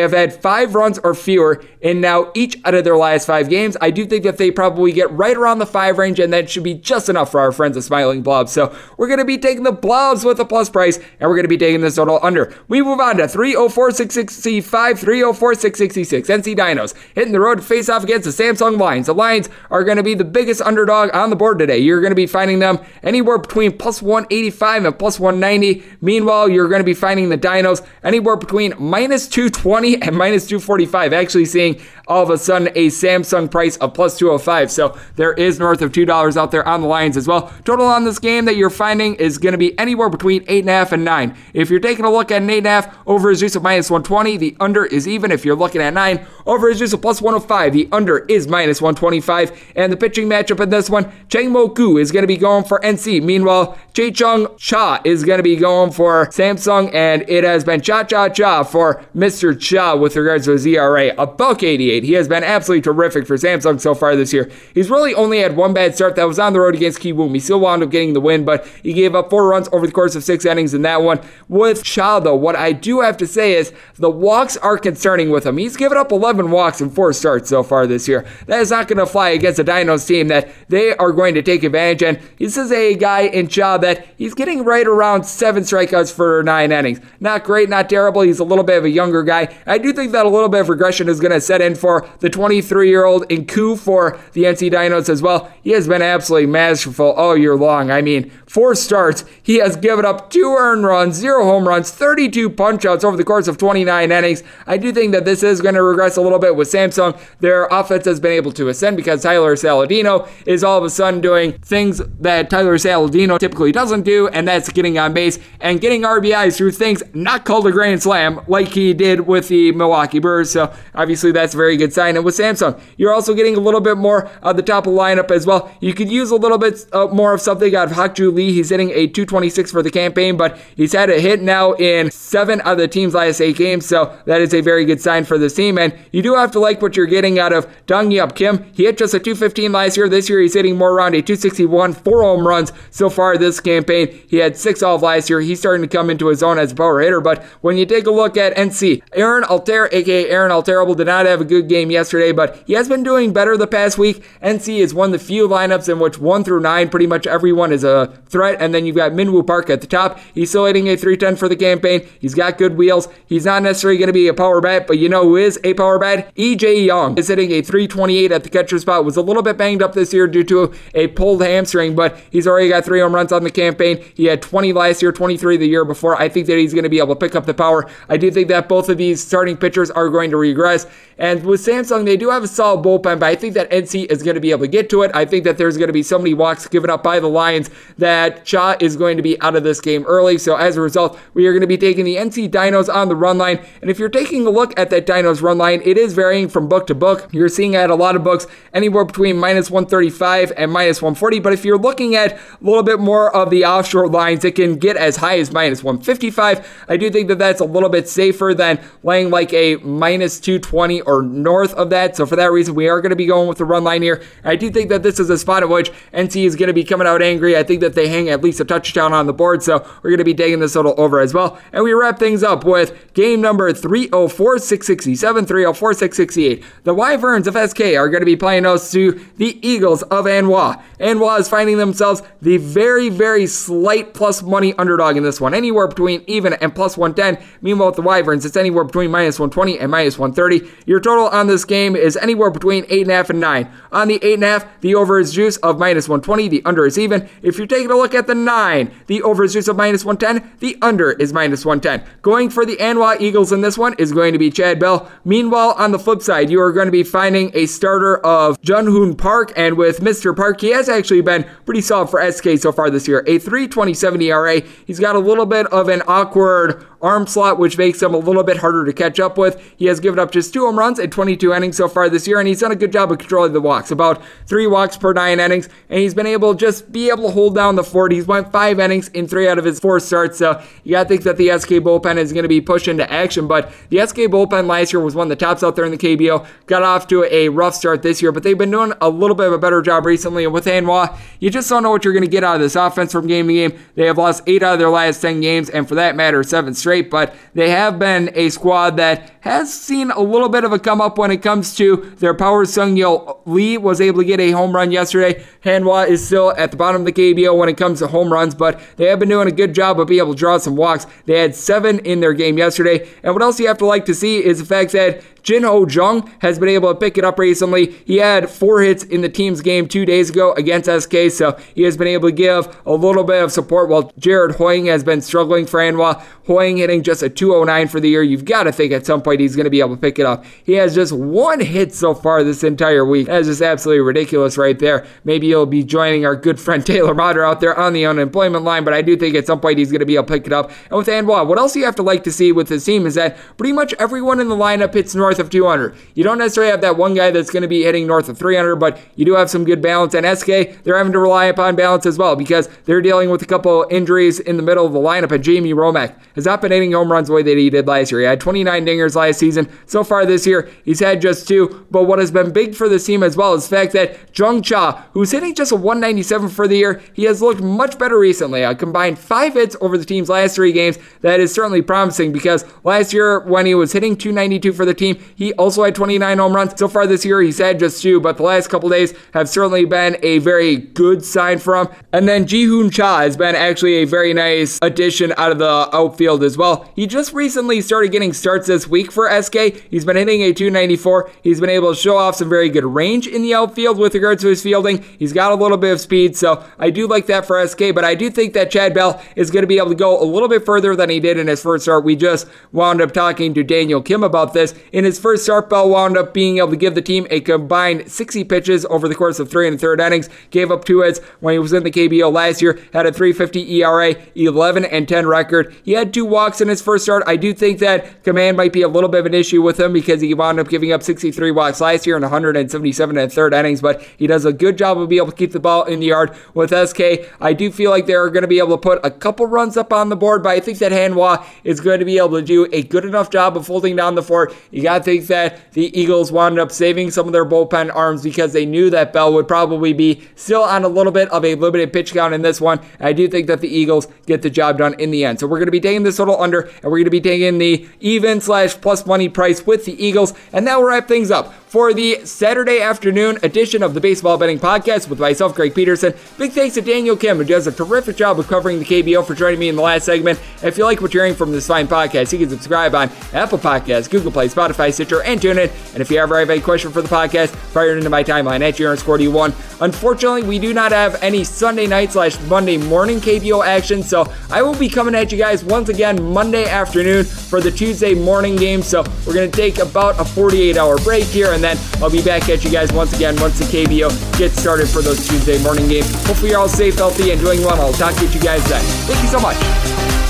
have 0.00 0.12
had 0.12 0.40
five 0.42 0.74
runs 0.74 0.98
or 0.98 1.14
fewer 1.14 1.62
in 1.80 2.00
now 2.00 2.32
each 2.34 2.58
out 2.64 2.74
of 2.74 2.84
their 2.84 2.96
last 2.96 3.26
five 3.26 3.48
games. 3.48 3.76
I 3.80 3.90
do 3.90 4.06
think 4.06 4.24
that 4.24 4.38
they 4.38 4.50
probably 4.50 4.92
get 4.92 5.10
right 5.12 5.36
around 5.36 5.58
the 5.58 5.66
five 5.66 5.98
range, 5.98 6.18
and 6.18 6.32
that 6.32 6.50
should 6.50 6.64
be 6.64 6.74
just 6.74 7.08
enough 7.08 7.30
for 7.30 7.40
our 7.40 7.52
friends 7.52 7.76
at 7.76 7.84
Smiling 7.84 8.22
Blobs. 8.22 8.52
So 8.52 8.76
we're 8.96 9.06
going 9.06 9.18
to 9.18 9.24
be 9.24 9.38
taking 9.38 9.62
the 9.62 9.72
Blobs 9.72 10.24
with 10.24 10.40
a 10.40 10.44
plus 10.44 10.68
price, 10.68 10.96
and 10.96 11.28
we're 11.28 11.36
going 11.36 11.44
to 11.44 11.48
be 11.48 11.58
taking 11.58 11.80
this 11.80 11.96
total 11.96 12.18
under. 12.22 12.54
We 12.68 12.82
move 12.82 13.00
on 13.00 13.18
to 13.18 13.28
304 13.28 13.90
665, 13.92 14.98
304 14.98 15.54
666. 15.54 16.28
NC 16.28 16.56
Dinos 16.56 16.94
hitting 17.14 17.32
the 17.32 17.40
road 17.40 17.56
to 17.56 17.62
face 17.62 17.88
off 17.88 18.04
against 18.04 18.24
the 18.24 18.42
Samsung 18.42 18.78
Lions. 18.78 19.06
The 19.06 19.14
Lions 19.14 19.48
are 19.70 19.84
going 19.84 19.96
to 19.96 20.02
be 20.02 20.14
the 20.14 20.24
biggest 20.24 20.60
underdog 20.62 21.14
on 21.14 21.30
the 21.30 21.36
board 21.36 21.58
today. 21.58 21.78
You're 21.78 22.00
going 22.00 22.10
to 22.10 22.16
be 22.16 22.26
finding 22.26 22.58
them 22.58 22.78
anywhere 23.02 23.38
between 23.38 23.76
plus 23.76 24.02
185 24.02 24.84
and 24.86 24.98
plus 24.98 25.20
190. 25.20 25.84
Meanwhile, 26.00 26.48
you're 26.48 26.68
going 26.68 26.80
to 26.80 26.84
be 26.84 26.94
finding 26.94 27.28
the 27.28 27.38
Dinos 27.38 27.86
anywhere 28.02 28.36
between 28.36 28.74
minus 28.78 29.28
220 29.28 29.65
and 30.00 30.16
minus 30.16 30.46
245. 30.46 31.12
Actually, 31.12 31.44
seeing 31.44 31.80
all 32.06 32.22
of 32.22 32.30
a 32.30 32.38
sudden 32.38 32.68
a 32.74 32.88
Samsung 32.88 33.50
price 33.50 33.76
of 33.78 33.94
plus 33.94 34.18
205. 34.18 34.70
So 34.70 34.98
there 35.16 35.32
is 35.32 35.58
north 35.58 35.82
of 35.82 35.92
$2 35.92 36.36
out 36.36 36.50
there 36.50 36.66
on 36.66 36.82
the 36.82 36.86
Lions 36.86 37.16
as 37.16 37.26
well. 37.26 37.52
Total 37.64 37.86
on 37.86 38.04
this 38.04 38.18
game 38.18 38.44
that 38.44 38.56
you're 38.56 38.70
finding 38.70 39.14
is 39.16 39.38
going 39.38 39.52
to 39.52 39.58
be 39.58 39.78
anywhere 39.78 40.08
between 40.08 40.44
8.5 40.46 40.92
and 40.92 41.04
9. 41.04 41.36
If 41.52 41.70
you're 41.70 41.80
taking 41.80 42.04
a 42.04 42.10
look 42.10 42.30
at 42.30 42.42
an 42.42 42.48
8.5, 42.48 42.94
over 43.06 43.30
is 43.30 43.40
juice 43.40 43.56
of 43.56 43.62
minus 43.62 43.90
120. 43.90 44.36
The 44.36 44.56
under 44.60 44.84
is 44.86 45.08
even. 45.08 45.30
If 45.30 45.44
you're 45.44 45.56
looking 45.56 45.82
at 45.82 45.94
9, 45.94 46.26
over 46.46 46.68
is 46.68 46.78
juice 46.78 46.92
of 46.92 47.02
plus 47.02 47.20
105. 47.20 47.72
The 47.72 47.88
under 47.92 48.18
is 48.26 48.46
minus 48.46 48.80
125. 48.80 49.72
And 49.74 49.92
the 49.92 49.96
pitching 49.96 50.28
matchup 50.28 50.60
in 50.60 50.70
this 50.70 50.88
one, 50.88 51.12
Chang-mo 51.28 51.70
Koo 51.70 51.98
is 51.98 52.12
going 52.12 52.22
to 52.22 52.28
be 52.28 52.36
going 52.36 52.64
for 52.64 52.80
NC. 52.80 53.22
Meanwhile, 53.22 53.76
Jae 53.94 54.14
Chung 54.14 54.56
Cha 54.56 55.00
is 55.04 55.24
going 55.24 55.38
to 55.38 55.42
be 55.42 55.56
going 55.56 55.90
for 55.90 56.26
Samsung. 56.26 56.94
And 56.94 57.24
it 57.28 57.44
has 57.44 57.64
been 57.64 57.80
Cha 57.80 58.04
Cha 58.04 58.28
Cha 58.28 58.62
for 58.62 59.04
Mr. 59.14 59.58
Cha 59.58 59.96
with 59.96 60.16
regards 60.16 60.44
to 60.44 60.52
his 60.52 60.66
ERA. 60.66 61.12
buck 61.26 61.62
88. 61.62 61.95
Kincaid. 61.96 62.08
He 62.08 62.14
has 62.14 62.28
been 62.28 62.44
absolutely 62.44 62.82
terrific 62.82 63.26
for 63.26 63.36
Samsung 63.36 63.80
so 63.80 63.94
far 63.94 64.16
this 64.16 64.32
year. 64.32 64.50
He's 64.74 64.90
really 64.90 65.14
only 65.14 65.40
had 65.40 65.56
one 65.56 65.72
bad 65.72 65.94
start 65.94 66.16
that 66.16 66.24
was 66.24 66.38
on 66.38 66.52
the 66.52 66.60
road 66.60 66.74
against 66.74 67.00
Kiwoom. 67.00 67.32
He 67.34 67.40
still 67.40 67.60
wound 67.60 67.82
up 67.82 67.90
getting 67.90 68.12
the 68.12 68.20
win, 68.20 68.44
but 68.44 68.66
he 68.82 68.92
gave 68.92 69.14
up 69.14 69.30
four 69.30 69.48
runs 69.48 69.68
over 69.72 69.86
the 69.86 69.92
course 69.92 70.14
of 70.14 70.24
six 70.24 70.44
innings 70.44 70.74
in 70.74 70.82
that 70.82 71.02
one. 71.02 71.20
With 71.48 71.84
Shaw, 71.84 72.20
though, 72.20 72.36
what 72.36 72.56
I 72.56 72.72
do 72.72 73.00
have 73.00 73.16
to 73.18 73.26
say 73.26 73.54
is 73.54 73.72
the 73.94 74.10
walks 74.10 74.56
are 74.58 74.78
concerning 74.78 75.30
with 75.30 75.46
him. 75.46 75.58
He's 75.58 75.76
given 75.76 75.98
up 75.98 76.12
11 76.12 76.50
walks 76.50 76.80
in 76.80 76.90
four 76.90 77.12
starts 77.12 77.48
so 77.48 77.62
far 77.62 77.86
this 77.86 78.08
year. 78.08 78.26
That 78.46 78.60
is 78.60 78.70
not 78.70 78.88
going 78.88 78.98
to 78.98 79.06
fly 79.06 79.30
against 79.30 79.58
a 79.58 79.64
Dinos 79.64 80.06
team 80.06 80.28
that 80.28 80.48
they 80.68 80.94
are 80.96 81.12
going 81.12 81.34
to 81.34 81.42
take 81.42 81.64
advantage. 81.64 82.02
And 82.02 82.20
this 82.38 82.56
is 82.56 82.72
a 82.72 82.94
guy 82.94 83.22
in 83.22 83.48
Shaw 83.48 83.78
that 83.78 84.06
he's 84.16 84.34
getting 84.34 84.64
right 84.64 84.86
around 84.86 85.24
seven 85.24 85.62
strikeouts 85.62 86.12
for 86.12 86.42
nine 86.42 86.72
innings. 86.72 87.00
Not 87.20 87.44
great, 87.44 87.68
not 87.68 87.88
terrible. 87.88 88.22
He's 88.22 88.38
a 88.38 88.44
little 88.44 88.64
bit 88.64 88.78
of 88.78 88.84
a 88.84 88.90
younger 88.90 89.22
guy. 89.22 89.54
I 89.66 89.78
do 89.78 89.92
think 89.92 90.12
that 90.12 90.26
a 90.26 90.28
little 90.28 90.48
bit 90.48 90.60
of 90.60 90.68
regression 90.68 91.08
is 91.08 91.20
going 91.20 91.32
to 91.32 91.40
set 91.40 91.60
in 91.60 91.74
for 91.74 91.85
the 92.20 92.30
23 92.30 92.88
year 92.88 93.04
old 93.04 93.28
Nku 93.28 93.78
for 93.78 94.18
the 94.32 94.44
NC 94.44 94.72
Dinos 94.72 95.08
as 95.08 95.22
well. 95.22 95.52
He 95.62 95.70
has 95.70 95.88
been 95.88 96.02
absolutely 96.02 96.46
masterful 96.46 97.12
all 97.12 97.36
year 97.36 97.56
long. 97.56 97.90
I 97.90 98.02
mean, 98.02 98.30
four 98.46 98.74
starts, 98.74 99.24
he 99.42 99.56
has 99.56 99.76
given 99.76 100.04
up 100.04 100.30
two 100.30 100.56
earned 100.58 100.84
runs, 100.84 101.16
zero 101.16 101.44
home 101.44 101.66
runs, 101.66 101.90
32 101.90 102.50
punchouts 102.50 103.04
over 103.04 103.16
the 103.16 103.24
course 103.24 103.48
of 103.48 103.58
29 103.58 104.10
innings. 104.10 104.42
I 104.66 104.76
do 104.76 104.92
think 104.92 105.12
that 105.12 105.24
this 105.24 105.42
is 105.42 105.60
going 105.60 105.74
to 105.74 105.82
regress 105.82 106.16
a 106.16 106.22
little 106.22 106.38
bit 106.38 106.56
with 106.56 106.68
Samsung. 106.68 107.18
Their 107.40 107.66
offense 107.66 108.04
has 108.06 108.20
been 108.20 108.32
able 108.32 108.52
to 108.52 108.68
ascend 108.68 108.96
because 108.96 109.22
Tyler 109.22 109.54
Saladino 109.56 110.28
is 110.46 110.64
all 110.64 110.78
of 110.78 110.84
a 110.84 110.90
sudden 110.90 111.20
doing 111.20 111.52
things 111.52 112.00
that 112.20 112.50
Tyler 112.50 112.76
Saladino 112.76 113.38
typically 113.38 113.72
doesn't 113.72 114.02
do, 114.02 114.28
and 114.28 114.46
that's 114.46 114.70
getting 114.70 114.98
on 114.98 115.12
base 115.12 115.38
and 115.60 115.80
getting 115.80 116.02
RBIs 116.02 116.56
through 116.56 116.72
things 116.72 117.02
not 117.14 117.44
called 117.44 117.66
a 117.66 117.72
grand 117.72 118.02
slam 118.02 118.40
like 118.46 118.68
he 118.68 118.94
did 118.94 119.20
with 119.20 119.48
the 119.48 119.72
Milwaukee 119.72 120.18
Brewers. 120.18 120.50
So 120.50 120.72
obviously 120.94 121.32
that's 121.32 121.54
a 121.54 121.58
very 121.76 121.88
good 121.88 121.94
sign. 121.94 122.16
And 122.16 122.24
with 122.24 122.36
Samsung, 122.36 122.80
you're 122.96 123.12
also 123.12 123.34
getting 123.34 123.56
a 123.56 123.60
little 123.60 123.80
bit 123.80 123.96
more 123.96 124.28
of 124.42 124.56
the 124.56 124.62
top 124.62 124.86
of 124.86 124.94
the 124.94 124.98
lineup 124.98 125.30
as 125.30 125.46
well. 125.46 125.70
You 125.80 125.94
could 125.94 126.10
use 126.10 126.30
a 126.30 126.36
little 126.36 126.58
bit 126.58 126.86
uh, 126.92 127.08
more 127.08 127.34
of 127.34 127.40
something 127.40 127.74
out 127.74 127.90
of 127.90 127.96
Hakju 127.96 128.32
Lee. 128.32 128.52
He's 128.52 128.70
hitting 128.70 128.90
a 128.90 129.06
226 129.06 129.70
for 129.70 129.82
the 129.82 129.90
campaign, 129.90 130.36
but 130.36 130.58
he's 130.76 130.92
had 130.92 131.10
a 131.10 131.20
hit 131.20 131.42
now 131.42 131.72
in 131.72 132.10
seven 132.10 132.60
of 132.62 132.78
the 132.78 132.88
team's 132.88 133.14
last 133.14 133.40
eight 133.40 133.56
games. 133.56 133.86
So 133.86 134.16
that 134.24 134.40
is 134.40 134.54
a 134.54 134.60
very 134.60 134.84
good 134.84 135.00
sign 135.00 135.24
for 135.24 135.38
this 135.38 135.54
team. 135.54 135.78
And 135.78 135.96
you 136.12 136.22
do 136.22 136.34
have 136.34 136.50
to 136.52 136.60
like 136.60 136.80
what 136.82 136.96
you're 136.96 137.06
getting 137.06 137.38
out 137.38 137.52
of 137.52 137.66
Dong 137.86 138.10
Yup 138.10 138.34
Kim. 138.34 138.64
He 138.74 138.84
hit 138.84 138.98
just 138.98 139.14
a 139.14 139.18
215 139.18 139.72
last 139.72 139.96
year. 139.96 140.08
This 140.08 140.28
year 140.28 140.40
he's 140.40 140.54
hitting 140.54 140.76
more 140.76 140.92
around 140.92 141.14
a 141.14 141.22
261, 141.22 141.92
four 141.92 142.22
home 142.22 142.46
runs 142.46 142.72
so 142.90 143.10
far 143.10 143.36
this 143.36 143.60
campaign. 143.60 144.08
He 144.28 144.38
had 144.38 144.56
six 144.56 144.82
off 144.82 145.02
last 145.02 145.28
year. 145.28 145.40
He's 145.40 145.58
starting 145.58 145.82
to 145.82 145.96
come 145.96 146.10
into 146.10 146.28
his 146.28 146.42
own 146.42 146.58
as 146.58 146.72
a 146.72 146.74
power 146.74 147.00
hitter. 147.00 147.20
But 147.20 147.42
when 147.60 147.76
you 147.76 147.86
take 147.86 148.06
a 148.06 148.10
look 148.10 148.36
at 148.36 148.56
NC, 148.56 149.02
Aaron 149.12 149.44
Altherr, 149.44 149.88
aka 149.92 150.28
Aaron 150.28 150.50
Alterable, 150.50 150.96
did 150.96 151.06
not 151.06 151.26
have 151.26 151.40
a 151.40 151.44
good 151.44 151.65
game 151.68 151.90
yesterday, 151.90 152.32
but 152.32 152.62
he 152.66 152.74
has 152.74 152.88
been 152.88 153.02
doing 153.02 153.32
better 153.32 153.56
the 153.56 153.66
past 153.66 153.98
week. 153.98 154.24
NC 154.42 154.78
is 154.78 154.94
one 154.94 155.12
of 155.12 155.20
the 155.20 155.24
few 155.24 155.48
lineups 155.48 155.88
in 155.88 155.98
which 155.98 156.18
one 156.18 156.44
through 156.44 156.60
nine, 156.60 156.88
pretty 156.88 157.06
much 157.06 157.26
everyone 157.26 157.72
is 157.72 157.84
a 157.84 158.06
threat. 158.28 158.56
And 158.60 158.74
then 158.74 158.86
you've 158.86 158.96
got 158.96 159.12
Minwoo 159.12 159.46
Park 159.46 159.70
at 159.70 159.80
the 159.80 159.86
top. 159.86 160.18
He's 160.34 160.50
still 160.50 160.66
hitting 160.66 160.88
a 160.88 160.96
310 160.96 161.36
for 161.36 161.48
the 161.48 161.56
campaign. 161.56 162.06
He's 162.20 162.34
got 162.34 162.58
good 162.58 162.76
wheels. 162.76 163.08
He's 163.26 163.44
not 163.44 163.62
necessarily 163.62 163.98
going 163.98 164.08
to 164.08 164.12
be 164.12 164.28
a 164.28 164.34
power 164.34 164.60
bat, 164.60 164.86
but 164.86 164.98
you 164.98 165.08
know 165.08 165.22
who 165.24 165.36
is 165.36 165.58
a 165.64 165.74
power 165.74 165.98
bat? 165.98 166.34
EJ 166.36 166.86
Young 166.86 167.18
is 167.18 167.28
hitting 167.28 167.52
a 167.52 167.62
328 167.62 168.32
at 168.32 168.44
the 168.44 168.50
catcher 168.50 168.78
spot. 168.78 169.04
Was 169.04 169.16
a 169.16 169.22
little 169.22 169.42
bit 169.42 169.56
banged 169.56 169.82
up 169.82 169.94
this 169.94 170.12
year 170.12 170.26
due 170.26 170.44
to 170.44 170.74
a 170.94 171.08
pulled 171.08 171.42
hamstring, 171.42 171.94
but 171.94 172.18
he's 172.30 172.46
already 172.46 172.68
got 172.68 172.84
three 172.84 173.00
home 173.00 173.14
runs 173.14 173.32
on 173.32 173.44
the 173.44 173.50
campaign. 173.50 174.04
He 174.14 174.26
had 174.26 174.42
20 174.42 174.72
last 174.72 175.02
year, 175.02 175.12
23 175.12 175.56
the 175.56 175.66
year 175.66 175.84
before. 175.84 176.20
I 176.20 176.28
think 176.28 176.46
that 176.46 176.58
he's 176.58 176.72
going 176.72 176.84
to 176.84 176.90
be 176.90 176.98
able 176.98 177.14
to 177.14 177.20
pick 177.20 177.34
up 177.34 177.46
the 177.46 177.54
power. 177.54 177.88
I 178.08 178.16
do 178.16 178.30
think 178.30 178.48
that 178.48 178.68
both 178.68 178.88
of 178.88 178.98
these 178.98 179.24
starting 179.24 179.56
pitchers 179.56 179.90
are 179.90 180.08
going 180.08 180.30
to 180.30 180.36
regress. 180.36 180.86
And 181.18 181.44
with 181.44 181.55
Samsung, 181.56 182.04
they 182.04 182.16
do 182.16 182.30
have 182.30 182.42
a 182.42 182.48
solid 182.48 182.84
bullpen, 182.84 183.20
but 183.20 183.24
I 183.24 183.34
think 183.34 183.54
that 183.54 183.70
NC 183.70 184.10
is 184.10 184.22
going 184.22 184.34
to 184.34 184.40
be 184.40 184.50
able 184.50 184.62
to 184.62 184.68
get 184.68 184.88
to 184.90 185.02
it. 185.02 185.10
I 185.14 185.24
think 185.24 185.44
that 185.44 185.58
there's 185.58 185.76
going 185.76 185.88
to 185.88 185.92
be 185.92 186.02
so 186.02 186.18
many 186.18 186.34
walks 186.34 186.66
given 186.66 186.90
up 186.90 187.02
by 187.02 187.20
the 187.20 187.28
Lions 187.28 187.70
that 187.98 188.44
Cha 188.44 188.76
is 188.80 188.96
going 188.96 189.16
to 189.16 189.22
be 189.22 189.40
out 189.40 189.56
of 189.56 189.62
this 189.62 189.80
game 189.80 190.04
early. 190.06 190.38
So 190.38 190.56
as 190.56 190.76
a 190.76 190.80
result, 190.80 191.18
we 191.34 191.46
are 191.46 191.52
going 191.52 191.60
to 191.60 191.66
be 191.66 191.78
taking 191.78 192.04
the 192.04 192.16
NC 192.16 192.50
Dinos 192.50 192.92
on 192.92 193.08
the 193.08 193.16
run 193.16 193.38
line. 193.38 193.64
And 193.80 193.90
if 193.90 193.98
you're 193.98 194.08
taking 194.08 194.46
a 194.46 194.50
look 194.50 194.78
at 194.78 194.90
that 194.90 195.06
Dinos 195.06 195.42
run 195.42 195.58
line, 195.58 195.82
it 195.84 195.98
is 195.98 196.12
varying 196.14 196.48
from 196.48 196.68
book 196.68 196.86
to 196.88 196.94
book. 196.94 197.28
You're 197.32 197.48
seeing 197.48 197.74
at 197.74 197.90
a 197.90 197.94
lot 197.94 198.16
of 198.16 198.24
books 198.24 198.46
anywhere 198.72 199.04
between 199.04 199.36
minus 199.36 199.70
135 199.70 200.52
and 200.56 200.70
minus 200.70 201.02
140. 201.02 201.40
But 201.40 201.52
if 201.52 201.64
you're 201.64 201.78
looking 201.78 202.14
at 202.14 202.32
a 202.32 202.38
little 202.60 202.82
bit 202.82 203.00
more 203.00 203.34
of 203.34 203.50
the 203.50 203.64
offshore 203.64 204.08
lines, 204.08 204.44
it 204.44 204.54
can 204.54 204.76
get 204.76 204.96
as 204.96 205.16
high 205.16 205.38
as 205.38 205.52
minus 205.52 205.82
155. 205.82 206.84
I 206.88 206.96
do 206.96 207.10
think 207.10 207.28
that 207.28 207.38
that's 207.38 207.60
a 207.60 207.64
little 207.64 207.88
bit 207.88 208.08
safer 208.08 208.54
than 208.54 208.80
laying 209.02 209.30
like 209.30 209.52
a 209.52 209.76
minus 209.76 210.40
220 210.40 211.00
or 211.02 211.22
north 211.36 211.72
of 211.74 211.90
that. 211.90 212.16
So 212.16 212.26
for 212.26 212.36
that 212.36 212.50
reason, 212.50 212.74
we 212.74 212.88
are 212.88 213.00
going 213.00 213.10
to 213.10 213.16
be 213.16 213.26
going 213.26 213.48
with 213.48 213.58
the 213.58 213.64
run 213.64 213.84
line 213.84 214.02
here. 214.02 214.22
I 214.44 214.56
do 214.56 214.70
think 214.70 214.88
that 214.88 215.02
this 215.02 215.20
is 215.20 215.30
a 215.30 215.38
spot 215.38 215.62
at 215.62 215.68
which 215.68 215.92
NC 216.12 216.44
is 216.44 216.56
going 216.56 216.68
to 216.68 216.72
be 216.72 216.84
coming 216.84 217.06
out 217.06 217.22
angry. 217.22 217.56
I 217.56 217.62
think 217.62 217.80
that 217.80 217.94
they 217.94 218.08
hang 218.08 218.28
at 218.28 218.42
least 218.42 218.60
a 218.60 218.64
touchdown 218.64 219.12
on 219.12 219.26
the 219.26 219.32
board. 219.32 219.62
So 219.62 219.86
we're 220.02 220.10
going 220.10 220.18
to 220.18 220.24
be 220.24 220.34
taking 220.34 220.60
this 220.60 220.72
total 220.72 220.94
over 220.96 221.20
as 221.20 221.34
well. 221.34 221.58
And 221.72 221.84
we 221.84 221.92
wrap 221.92 222.18
things 222.18 222.42
up 222.42 222.64
with 222.64 223.12
game 223.14 223.40
number 223.40 223.72
304 223.72 224.58
667, 224.58 225.46
304 225.46 225.94
668. 225.94 226.64
The 226.84 226.94
Wyverns 226.94 227.46
of 227.46 227.54
SK 227.54 227.80
are 227.96 228.08
going 228.08 228.22
to 228.22 228.26
be 228.26 228.36
playing 228.36 228.66
us 228.66 228.90
to 228.92 229.12
the 229.36 229.58
Eagles 229.66 230.02
of 230.04 230.24
Hanwha. 230.24 230.82
Hanwha 230.98 231.40
is 231.40 231.48
finding 231.48 231.76
themselves 231.78 232.22
the 232.40 232.56
very, 232.56 233.08
very 233.08 233.46
slight 233.46 234.14
plus 234.14 234.42
money 234.42 234.74
underdog 234.74 235.16
in 235.16 235.22
this 235.22 235.40
one, 235.40 235.54
anywhere 235.54 235.88
between 235.88 236.22
even 236.26 236.54
and 236.54 236.74
plus 236.74 236.96
110. 236.96 237.44
Meanwhile, 237.60 237.88
with 237.88 237.96
the 237.96 238.02
Wyverns, 238.02 238.44
it's 238.44 238.56
anywhere 238.56 238.84
between 238.84 239.10
minus 239.10 239.38
120 239.38 239.78
and 239.78 239.90
minus 239.90 240.18
130. 240.18 240.68
Your 240.86 241.00
total 241.00 241.25
on 241.28 241.46
this 241.46 241.64
game 241.64 241.96
is 241.96 242.16
anywhere 242.16 242.50
between 242.50 242.84
8.5 242.84 243.30
and 243.30 243.40
9. 243.40 243.72
On 243.92 244.08
the 244.08 244.18
8.5, 244.18 244.68
the 244.80 244.94
over 244.94 245.18
is 245.18 245.32
juice 245.32 245.56
of 245.58 245.78
minus 245.78 246.08
120, 246.08 246.48
the 246.48 246.62
under 246.64 246.86
is 246.86 246.98
even. 246.98 247.28
If 247.42 247.58
you're 247.58 247.66
taking 247.66 247.90
a 247.90 247.96
look 247.96 248.14
at 248.14 248.26
the 248.26 248.34
9, 248.34 248.90
the 249.06 249.22
over 249.22 249.44
is 249.44 249.52
juice 249.52 249.68
of 249.68 249.76
minus 249.76 250.04
110, 250.04 250.58
the 250.60 250.76
under 250.82 251.12
is 251.12 251.32
minus 251.32 251.64
110. 251.64 252.06
Going 252.22 252.50
for 252.50 252.64
the 252.64 252.76
Hanwha 252.76 253.20
Eagles 253.20 253.52
in 253.52 253.60
this 253.60 253.78
one 253.78 253.94
is 253.98 254.12
going 254.12 254.32
to 254.32 254.38
be 254.38 254.50
Chad 254.50 254.78
Bell. 254.78 255.10
Meanwhile, 255.24 255.74
on 255.78 255.92
the 255.92 255.98
flip 255.98 256.22
side, 256.22 256.50
you 256.50 256.60
are 256.60 256.72
going 256.72 256.86
to 256.86 256.92
be 256.92 257.02
finding 257.02 257.50
a 257.54 257.66
starter 257.66 258.18
of 258.18 258.60
Junhoon 258.62 259.16
Park, 259.16 259.52
and 259.56 259.76
with 259.76 260.00
Mr. 260.00 260.34
Park, 260.36 260.60
he 260.60 260.70
has 260.70 260.88
actually 260.88 261.20
been 261.20 261.44
pretty 261.64 261.80
solid 261.80 262.08
for 262.08 262.30
SK 262.30 262.58
so 262.58 262.72
far 262.72 262.90
this 262.90 263.08
year. 263.08 263.24
A 263.26 263.38
327 263.38 264.22
ERA. 264.22 264.60
He's 264.86 265.00
got 265.00 265.16
a 265.16 265.20
little 265.20 265.46
bit 265.46 265.66
of 265.66 265.88
an 265.88 266.02
awkward 266.06 266.86
arm 267.02 267.26
slot, 267.26 267.58
which 267.58 267.78
makes 267.78 268.02
him 268.02 268.14
a 268.14 268.18
little 268.18 268.42
bit 268.42 268.58
harder 268.58 268.84
to 268.84 268.92
catch 268.92 269.20
up 269.20 269.38
with. 269.38 269.60
He 269.76 269.86
has 269.86 270.00
given 270.00 270.18
up 270.18 270.30
just 270.30 270.52
two 270.52 270.64
home 270.64 270.78
runs 270.78 270.98
in 270.98 271.10
22 271.10 271.52
innings 271.52 271.76
so 271.76 271.88
far 271.88 272.08
this 272.08 272.26
year, 272.26 272.38
and 272.38 272.48
he's 272.48 272.60
done 272.60 272.72
a 272.72 272.76
good 272.76 272.92
job 272.92 273.12
of 273.12 273.18
controlling 273.18 273.52
the 273.52 273.60
walks, 273.60 273.90
about 273.90 274.22
three 274.46 274.66
walks 274.66 274.96
per 274.96 275.12
nine 275.12 275.40
innings, 275.40 275.68
and 275.88 276.00
he's 276.00 276.14
been 276.14 276.26
able 276.26 276.54
to 276.54 276.60
just 276.60 276.90
be 276.92 277.08
able 277.10 277.24
to 277.24 277.30
hold 277.30 277.54
down 277.54 277.76
the 277.76 277.84
fort. 277.84 278.12
He's 278.12 278.26
went 278.26 278.52
five 278.52 278.80
innings 278.80 279.08
in 279.08 279.28
three 279.28 279.48
out 279.48 279.58
of 279.58 279.64
his 279.64 279.80
four 279.80 280.00
starts, 280.00 280.38
so 280.38 280.62
you 280.84 280.92
got 280.92 281.04
to 281.04 281.08
think 281.08 281.22
that 281.24 281.36
the 281.36 281.58
SK 281.58 281.70
bullpen 281.82 282.16
is 282.16 282.32
going 282.32 282.44
to 282.44 282.48
be 282.48 282.60
pushed 282.60 282.88
into 282.88 283.10
action. 283.10 283.46
But 283.46 283.72
the 283.90 284.06
SK 284.06 284.16
bullpen 284.30 284.66
last 284.66 284.92
year 284.92 285.00
was 285.00 285.14
one 285.14 285.26
of 285.26 285.38
the 285.38 285.44
tops 285.44 285.62
out 285.62 285.76
there 285.76 285.84
in 285.84 285.90
the 285.90 285.98
KBO, 285.98 286.46
got 286.66 286.82
off 286.82 287.06
to 287.08 287.24
a 287.24 287.48
rough 287.48 287.74
start 287.74 288.02
this 288.02 288.22
year, 288.22 288.32
but 288.32 288.42
they've 288.42 288.56
been 288.56 288.70
doing 288.70 288.92
a 289.00 289.08
little 289.08 289.36
bit 289.36 289.46
of 289.46 289.52
a 289.52 289.58
better 289.58 289.82
job 289.82 290.06
recently. 290.06 290.44
And 290.44 290.52
with 290.52 290.64
Hanwha, 290.64 291.16
you 291.40 291.50
just 291.50 291.68
don't 291.68 291.82
know 291.82 291.90
what 291.90 292.04
you're 292.04 292.14
going 292.14 292.24
to 292.24 292.30
get 292.30 292.44
out 292.44 292.56
of 292.56 292.60
this 292.60 292.76
offense 292.76 293.12
from 293.12 293.26
game 293.26 293.48
to 293.48 293.54
game. 293.54 293.78
They 293.94 294.06
have 294.06 294.18
lost 294.18 294.42
eight 294.46 294.62
out 294.62 294.74
of 294.74 294.78
their 294.78 294.90
last 294.90 295.20
10 295.20 295.40
games, 295.40 295.68
and 295.70 295.88
for 295.88 295.94
that 295.96 296.16
matter, 296.16 296.42
seven 296.42 296.74
straight, 296.74 296.85
but 296.86 297.34
they 297.54 297.70
have 297.70 297.98
been 297.98 298.30
a 298.34 298.48
squad 298.48 298.96
that 298.96 299.32
has 299.40 299.72
seen 299.72 300.10
a 300.10 300.20
little 300.20 300.48
bit 300.48 300.64
of 300.64 300.72
a 300.72 300.78
come 300.78 301.00
up 301.00 301.18
when 301.18 301.30
it 301.30 301.42
comes 301.42 301.74
to 301.76 302.14
their 302.18 302.34
power. 302.34 302.64
Sung 302.64 302.96
Yo 302.96 303.40
Lee 303.44 303.78
was 303.78 304.00
able 304.00 304.20
to 304.20 304.24
get 304.24 304.40
a 304.40 304.52
home 304.52 304.74
run 304.74 304.90
yesterday. 304.90 305.44
Hanwha 305.64 306.08
is 306.08 306.24
still 306.24 306.52
at 306.56 306.70
the 306.70 306.76
bottom 306.76 307.02
of 307.02 307.06
the 307.06 307.12
KBO 307.12 307.56
when 307.56 307.68
it 307.68 307.76
comes 307.76 307.98
to 307.98 308.06
home 308.06 308.32
runs, 308.32 308.54
but 308.54 308.80
they 308.96 309.06
have 309.06 309.18
been 309.18 309.28
doing 309.28 309.48
a 309.48 309.52
good 309.52 309.74
job 309.74 310.00
of 310.00 310.08
being 310.08 310.20
able 310.20 310.34
to 310.34 310.38
draw 310.38 310.58
some 310.58 310.76
walks. 310.76 311.06
They 311.26 311.38
had 311.38 311.54
seven 311.54 311.98
in 312.00 312.20
their 312.20 312.32
game 312.32 312.58
yesterday. 312.58 313.08
And 313.22 313.34
what 313.34 313.42
else 313.42 313.58
you 313.60 313.66
have 313.66 313.78
to 313.78 313.86
like 313.86 314.04
to 314.06 314.14
see 314.14 314.44
is 314.44 314.58
the 314.58 314.64
fact 314.64 314.92
that 314.92 315.22
Jin 315.46 315.62
Ho 315.62 315.86
Jung 315.86 316.28
has 316.40 316.58
been 316.58 316.68
able 316.68 316.92
to 316.92 316.98
pick 316.98 317.16
it 317.16 317.24
up 317.24 317.38
recently. 317.38 317.92
He 318.04 318.16
had 318.16 318.50
four 318.50 318.82
hits 318.82 319.04
in 319.04 319.20
the 319.20 319.28
team's 319.28 319.60
game 319.60 319.86
two 319.86 320.04
days 320.04 320.28
ago 320.28 320.52
against 320.54 320.90
SK, 320.90 321.30
so 321.30 321.56
he 321.72 321.84
has 321.84 321.96
been 321.96 322.08
able 322.08 322.28
to 322.28 322.34
give 322.34 322.76
a 322.84 322.92
little 322.92 323.22
bit 323.22 323.44
of 323.44 323.52
support 323.52 323.88
while 323.88 324.12
Jared 324.18 324.56
Hoying 324.56 324.86
has 324.86 325.04
been 325.04 325.20
struggling 325.20 325.64
for 325.64 325.78
Hanwha. 325.78 326.20
Hoying 326.48 326.78
hitting 326.78 327.04
just 327.04 327.22
a 327.22 327.28
209 327.28 327.86
for 327.86 328.00
the 328.00 328.08
year. 328.08 328.24
You've 328.24 328.44
got 328.44 328.64
to 328.64 328.72
think 328.72 328.92
at 328.92 329.06
some 329.06 329.22
point 329.22 329.40
he's 329.40 329.54
going 329.54 329.64
to 329.64 329.70
be 329.70 329.78
able 329.78 329.94
to 329.94 330.00
pick 330.00 330.18
it 330.18 330.26
up. 330.26 330.44
He 330.64 330.72
has 330.74 330.96
just 330.96 331.12
one 331.12 331.60
hit 331.60 331.94
so 331.94 332.12
far 332.12 332.42
this 332.42 332.64
entire 332.64 333.04
week. 333.04 333.28
That 333.28 333.42
is 333.42 333.46
just 333.46 333.62
absolutely 333.62 334.00
ridiculous 334.00 334.58
right 334.58 334.78
there. 334.78 335.06
Maybe 335.24 335.46
he'll 335.46 335.66
be 335.66 335.84
joining 335.84 336.26
our 336.26 336.34
good 336.34 336.58
friend 336.58 336.84
Taylor 336.86 337.14
Motter 337.14 337.44
out 337.44 337.60
there 337.60 337.78
on 337.78 337.92
the 337.92 338.04
unemployment 338.04 338.64
line, 338.64 338.82
but 338.82 338.94
I 338.94 339.02
do 339.02 339.16
think 339.16 339.36
at 339.36 339.46
some 339.46 339.60
point 339.60 339.78
he's 339.78 339.92
going 339.92 340.00
to 340.00 340.06
be 340.06 340.16
able 340.16 340.26
to 340.26 340.32
pick 340.32 340.46
it 340.46 340.52
up. 340.52 340.70
And 340.90 340.98
with 340.98 341.06
Hanwha, 341.06 341.46
what 341.46 341.58
else 341.58 341.76
you 341.76 341.84
have 341.84 341.96
to 341.96 342.02
like 342.02 342.24
to 342.24 342.32
see 342.32 342.50
with 342.50 342.66
this 342.66 342.84
team 342.84 343.06
is 343.06 343.14
that 343.14 343.36
pretty 343.56 343.72
much 343.72 343.94
everyone 344.00 344.40
in 344.40 344.48
the 344.48 344.56
lineup 344.56 344.92
hits 344.92 345.14
north 345.14 345.35
of 345.38 345.50
200. 345.50 345.94
You 346.14 346.24
don't 346.24 346.38
necessarily 346.38 346.70
have 346.70 346.80
that 346.80 346.96
one 346.96 347.14
guy 347.14 347.30
that's 347.30 347.50
going 347.50 347.62
to 347.62 347.68
be 347.68 347.82
hitting 347.82 348.06
north 348.06 348.28
of 348.28 348.38
300, 348.38 348.76
but 348.76 348.98
you 349.16 349.24
do 349.24 349.34
have 349.34 349.50
some 349.50 349.64
good 349.64 349.82
balance. 349.82 350.14
And 350.14 350.26
SK, 350.38 350.82
they're 350.84 350.96
having 350.96 351.12
to 351.12 351.18
rely 351.18 351.46
upon 351.46 351.76
balance 351.76 352.06
as 352.06 352.18
well 352.18 352.36
because 352.36 352.68
they're 352.84 353.02
dealing 353.02 353.30
with 353.30 353.42
a 353.42 353.46
couple 353.46 353.86
injuries 353.90 354.40
in 354.40 354.56
the 354.56 354.62
middle 354.62 354.86
of 354.86 354.92
the 354.92 354.98
lineup. 354.98 355.32
And 355.32 355.42
Jamie 355.42 355.74
Romak 355.74 356.14
has 356.34 356.44
not 356.44 356.60
been 356.60 356.72
hitting 356.72 356.92
home 356.92 357.10
runs 357.10 357.28
the 357.28 357.34
way 357.34 357.42
that 357.42 357.56
he 357.56 357.70
did 357.70 357.86
last 357.86 358.10
year. 358.10 358.20
He 358.20 358.26
had 358.26 358.40
29 358.40 358.86
dingers 358.86 359.14
last 359.14 359.38
season. 359.38 359.68
So 359.86 360.04
far 360.04 360.26
this 360.26 360.46
year, 360.46 360.68
he's 360.84 361.00
had 361.00 361.20
just 361.20 361.48
two. 361.48 361.86
But 361.90 362.04
what 362.04 362.18
has 362.18 362.30
been 362.30 362.52
big 362.52 362.74
for 362.74 362.88
this 362.88 363.06
team 363.06 363.22
as 363.22 363.36
well 363.36 363.54
is 363.54 363.68
the 363.68 363.76
fact 363.76 363.92
that 363.92 364.36
Jung 364.38 364.62
Cha, 364.62 365.06
who's 365.12 365.30
hitting 365.30 365.54
just 365.54 365.72
a 365.72 365.76
197 365.76 366.48
for 366.48 366.68
the 366.68 366.76
year, 366.76 367.02
he 367.12 367.24
has 367.24 367.42
looked 367.42 367.60
much 367.60 367.98
better 367.98 368.18
recently. 368.18 368.62
A 368.62 368.74
combined 368.74 369.18
five 369.18 369.54
hits 369.54 369.76
over 369.80 369.96
the 369.98 370.04
team's 370.04 370.28
last 370.28 370.54
three 370.54 370.72
games. 370.72 370.98
That 371.20 371.40
is 371.40 371.52
certainly 371.52 371.82
promising 371.82 372.32
because 372.32 372.64
last 372.84 373.12
year 373.12 373.40
when 373.40 373.66
he 373.66 373.74
was 373.74 373.92
hitting 373.92 374.16
292 374.16 374.72
for 374.72 374.84
the 374.84 374.94
team, 374.94 375.15
he 375.34 375.52
also 375.54 375.84
had 375.84 375.94
29 375.94 376.38
home 376.38 376.54
runs. 376.54 376.78
So 376.78 376.88
far 376.88 377.06
this 377.06 377.24
year, 377.24 377.40
he's 377.40 377.58
had 377.58 377.78
just 377.78 378.02
two, 378.02 378.20
but 378.20 378.36
the 378.36 378.42
last 378.42 378.68
couple 378.68 378.88
days 378.88 379.14
have 379.34 379.48
certainly 379.48 379.84
been 379.84 380.16
a 380.22 380.38
very 380.38 380.76
good 380.76 381.24
sign 381.24 381.58
for 381.58 381.76
him. 381.76 381.88
And 382.12 382.28
then 382.28 382.46
Ji 382.46 382.64
Hoon 382.64 382.90
Cha 382.90 383.20
has 383.20 383.36
been 383.36 383.54
actually 383.54 383.94
a 383.96 384.04
very 384.04 384.32
nice 384.34 384.78
addition 384.82 385.32
out 385.36 385.52
of 385.52 385.58
the 385.58 385.88
outfield 385.92 386.42
as 386.42 386.56
well. 386.56 386.90
He 386.94 387.06
just 387.06 387.32
recently 387.32 387.80
started 387.80 388.12
getting 388.12 388.32
starts 388.32 388.66
this 388.66 388.86
week 388.86 389.12
for 389.12 389.30
SK. 389.42 389.56
He's 389.90 390.04
been 390.04 390.16
hitting 390.16 390.42
a 390.42 390.52
294. 390.52 391.30
He's 391.42 391.60
been 391.60 391.70
able 391.70 391.94
to 391.94 392.00
show 392.00 392.16
off 392.16 392.36
some 392.36 392.48
very 392.48 392.68
good 392.68 392.84
range 392.84 393.26
in 393.26 393.42
the 393.42 393.54
outfield 393.54 393.98
with 393.98 394.14
regards 394.14 394.42
to 394.42 394.48
his 394.48 394.62
fielding. 394.62 395.02
He's 395.18 395.32
got 395.32 395.52
a 395.52 395.54
little 395.54 395.78
bit 395.78 395.92
of 395.92 396.00
speed, 396.00 396.36
so 396.36 396.64
I 396.78 396.90
do 396.90 397.06
like 397.06 397.26
that 397.26 397.46
for 397.46 397.64
SK, 397.66 397.94
but 397.94 398.04
I 398.04 398.14
do 398.14 398.30
think 398.30 398.52
that 398.54 398.70
Chad 398.70 398.94
Bell 398.94 399.22
is 399.34 399.50
going 399.50 399.62
to 399.62 399.66
be 399.66 399.78
able 399.78 399.88
to 399.88 399.94
go 399.94 400.20
a 400.20 400.24
little 400.24 400.48
bit 400.48 400.64
further 400.64 400.94
than 400.94 401.10
he 401.10 401.20
did 401.20 401.38
in 401.38 401.46
his 401.46 401.62
first 401.62 401.84
start. 401.84 402.04
We 402.04 402.16
just 402.16 402.48
wound 402.72 403.00
up 403.00 403.12
talking 403.12 403.54
to 403.54 403.64
Daniel 403.64 404.02
Kim 404.02 404.22
about 404.22 404.52
this. 404.52 404.74
In 404.92 405.04
his 405.06 405.18
first 405.18 405.44
start, 405.44 405.70
Bell 405.70 405.88
wound 405.88 406.16
up 406.16 406.34
being 406.34 406.58
able 406.58 406.70
to 406.70 406.76
give 406.76 406.94
the 406.94 407.02
team 407.02 407.26
a 407.30 407.40
combined 407.40 408.10
60 408.10 408.44
pitches 408.44 408.84
over 408.86 409.08
the 409.08 409.14
course 409.14 409.38
of 409.38 409.50
three 409.50 409.66
and 409.66 409.76
a 409.76 409.78
third 409.78 410.00
innings. 410.00 410.28
Gave 410.50 410.70
up 410.70 410.84
two 410.84 411.02
hits 411.02 411.20
when 411.40 411.52
he 411.52 411.58
was 411.58 411.72
in 411.72 411.84
the 411.84 411.90
KBO 411.90 412.32
last 412.32 412.60
year. 412.60 412.78
Had 412.92 413.06
a 413.06 413.12
350 413.12 413.82
ERA, 413.82 414.14
11 414.34 414.84
and 414.84 415.08
10 415.08 415.26
record. 415.26 415.74
He 415.84 415.92
had 415.92 416.12
two 416.12 416.24
walks 416.24 416.60
in 416.60 416.68
his 416.68 416.82
first 416.82 417.04
start. 417.04 417.22
I 417.26 417.36
do 417.36 417.54
think 417.54 417.78
that 417.78 418.22
command 418.24 418.56
might 418.56 418.72
be 418.72 418.82
a 418.82 418.88
little 418.88 419.08
bit 419.08 419.20
of 419.20 419.26
an 419.26 419.34
issue 419.34 419.62
with 419.62 419.78
him 419.78 419.92
because 419.92 420.20
he 420.20 420.34
wound 420.34 420.60
up 420.60 420.68
giving 420.68 420.92
up 420.92 421.02
63 421.02 421.50
walks 421.52 421.80
last 421.80 422.06
year 422.06 422.16
and 422.16 422.22
177 422.22 423.16
and 423.16 423.32
third 423.32 423.54
innings, 423.54 423.80
but 423.80 424.02
he 424.16 424.26
does 424.26 424.44
a 424.44 424.52
good 424.52 424.76
job 424.76 424.98
of 424.98 425.08
being 425.08 425.22
able 425.22 425.30
to 425.30 425.36
keep 425.36 425.52
the 425.52 425.60
ball 425.60 425.84
in 425.84 426.00
the 426.00 426.06
yard 426.06 426.36
with 426.54 426.70
SK. 426.70 427.30
I 427.40 427.52
do 427.52 427.70
feel 427.70 427.90
like 427.90 428.06
they're 428.06 428.30
going 428.30 428.42
to 428.42 428.48
be 428.48 428.58
able 428.58 428.76
to 428.76 428.78
put 428.78 429.00
a 429.04 429.10
couple 429.10 429.46
runs 429.46 429.76
up 429.76 429.92
on 429.92 430.08
the 430.08 430.16
board, 430.16 430.42
but 430.42 430.50
I 430.50 430.60
think 430.60 430.78
that 430.78 430.92
Hanwha 430.92 431.44
is 431.64 431.80
going 431.80 432.00
to 432.00 432.04
be 432.04 432.18
able 432.18 432.30
to 432.30 432.42
do 432.42 432.66
a 432.72 432.82
good 432.82 433.04
enough 433.04 433.30
job 433.30 433.56
of 433.56 433.66
holding 433.66 433.96
down 433.96 434.14
the 434.14 434.22
fort. 434.22 434.54
You 434.70 434.82
got 434.82 434.95
to 434.98 435.04
think 435.04 435.26
that 435.26 435.72
the 435.72 435.98
Eagles 435.98 436.32
wound 436.32 436.58
up 436.58 436.72
saving 436.72 437.10
some 437.10 437.26
of 437.26 437.32
their 437.32 437.44
bullpen 437.44 437.94
arms 437.94 438.22
because 438.22 438.52
they 438.52 438.66
knew 438.66 438.90
that 438.90 439.12
Bell 439.12 439.32
would 439.32 439.48
probably 439.48 439.92
be 439.92 440.22
still 440.34 440.62
on 440.62 440.84
a 440.84 440.88
little 440.88 441.12
bit 441.12 441.28
of 441.30 441.44
a 441.44 441.54
limited 441.54 441.92
pitch 441.92 442.12
count 442.12 442.34
in 442.34 442.42
this 442.42 442.60
one. 442.60 442.80
I 443.00 443.12
do 443.12 443.28
think 443.28 443.46
that 443.46 443.60
the 443.60 443.68
Eagles 443.68 444.08
get 444.26 444.42
the 444.42 444.50
job 444.50 444.78
done 444.78 444.94
in 444.98 445.10
the 445.10 445.24
end. 445.24 445.40
So 445.40 445.46
we're 445.46 445.58
going 445.58 445.66
to 445.66 445.72
be 445.72 445.80
taking 445.80 446.02
this 446.02 446.16
total 446.16 446.40
under, 446.40 446.60
and 446.60 446.84
we're 446.84 446.98
going 446.98 447.04
to 447.04 447.10
be 447.10 447.20
taking 447.20 447.58
the 447.58 447.88
even 448.00 448.40
slash 448.40 448.74
plus 448.80 449.06
money 449.06 449.28
price 449.28 449.66
with 449.66 449.84
the 449.84 450.04
Eagles, 450.04 450.34
and 450.52 450.66
that 450.66 450.76
will 450.76 450.84
wrap 450.84 451.08
things 451.08 451.30
up 451.30 451.54
for 451.66 451.92
the 451.92 452.24
Saturday 452.24 452.80
afternoon 452.80 453.38
edition 453.42 453.82
of 453.82 453.92
the 453.92 454.00
Baseball 454.00 454.38
Betting 454.38 454.58
Podcast 454.58 455.08
with 455.08 455.18
myself, 455.18 455.54
Greg 455.54 455.74
Peterson. 455.74 456.14
Big 456.38 456.52
thanks 456.52 456.74
to 456.74 456.80
Daniel 456.80 457.16
Kim, 457.16 457.38
who 457.38 457.44
does 457.44 457.66
a 457.66 457.72
terrific 457.72 458.16
job 458.16 458.38
of 458.38 458.46
covering 458.46 458.78
the 458.78 458.84
KBO 458.84 459.26
for 459.26 459.34
joining 459.34 459.58
me 459.58 459.68
in 459.68 459.76
the 459.76 459.82
last 459.82 460.04
segment. 460.04 460.40
If 460.62 460.78
you 460.78 460.84
like 460.84 461.00
what 461.00 461.12
you're 461.12 461.24
hearing 461.24 461.36
from 461.36 461.50
this 461.50 461.66
fine 461.66 461.88
podcast, 461.88 462.32
you 462.32 462.38
can 462.38 462.50
subscribe 462.50 462.94
on 462.94 463.10
Apple 463.32 463.58
Podcasts, 463.58 464.08
Google 464.08 464.30
Play, 464.30 464.48
Spotify, 464.48 464.92
Stitcher, 464.92 465.22
and 465.22 465.40
TuneIn. 465.40 465.70
And 465.92 466.00
if 466.00 466.10
you 466.10 466.18
ever 466.18 466.38
have 466.38 466.50
a 466.50 466.60
question 466.60 466.92
for 466.92 467.02
the 467.02 467.08
podcast, 467.08 467.48
fire 467.48 467.90
it 467.90 467.98
into 467.98 468.10
my 468.10 468.22
timeline 468.22 468.60
at 468.60 468.74
GRScore1. 468.74 469.80
Unfortunately, 469.82 470.44
we 470.44 470.58
do 470.58 470.72
not 470.72 470.92
have 470.92 471.20
any 471.22 471.42
Sunday 471.42 471.86
night 471.86 472.12
slash 472.12 472.40
Monday 472.42 472.76
morning 472.76 473.18
KBO 473.18 473.66
action, 473.66 474.02
so 474.02 474.32
I 474.50 474.62
will 474.62 474.78
be 474.78 474.88
coming 474.88 475.14
at 475.14 475.32
you 475.32 475.38
guys 475.38 475.64
once 475.64 475.88
again 475.88 476.22
Monday 476.32 476.66
afternoon 476.66 477.24
for 477.24 477.60
the 477.60 477.70
Tuesday 477.70 478.14
morning 478.14 478.54
game. 478.54 478.82
So 478.82 479.02
we're 479.26 479.34
going 479.34 479.50
to 479.50 479.56
take 479.56 479.78
about 479.78 480.18
a 480.20 480.24
48 480.24 480.76
hour 480.76 480.96
break 480.98 481.24
here 481.24 481.55
and 481.56 481.64
then 481.64 481.78
I'll 482.02 482.10
be 482.10 482.22
back 482.22 482.50
at 482.50 482.62
you 482.62 482.70
guys 482.70 482.92
once 482.92 483.14
again 483.14 483.34
once 483.40 483.58
the 483.58 483.64
KBO 483.64 484.10
gets 484.38 484.60
started 484.60 484.86
for 484.88 485.00
those 485.00 485.26
Tuesday 485.26 485.60
morning 485.62 485.88
games. 485.88 486.12
Hopefully 486.26 486.50
you're 486.50 486.60
all 486.60 486.68
safe, 486.68 486.96
healthy, 486.96 487.30
and 487.30 487.40
doing 487.40 487.60
well. 487.62 487.80
I'll 487.80 487.94
talk 487.94 488.14
to 488.16 488.26
you 488.26 488.40
guys 488.40 488.62
then. 488.68 488.82
Thank 489.06 489.22
you 489.22 489.28
so 489.28 489.40
much. 489.40 490.25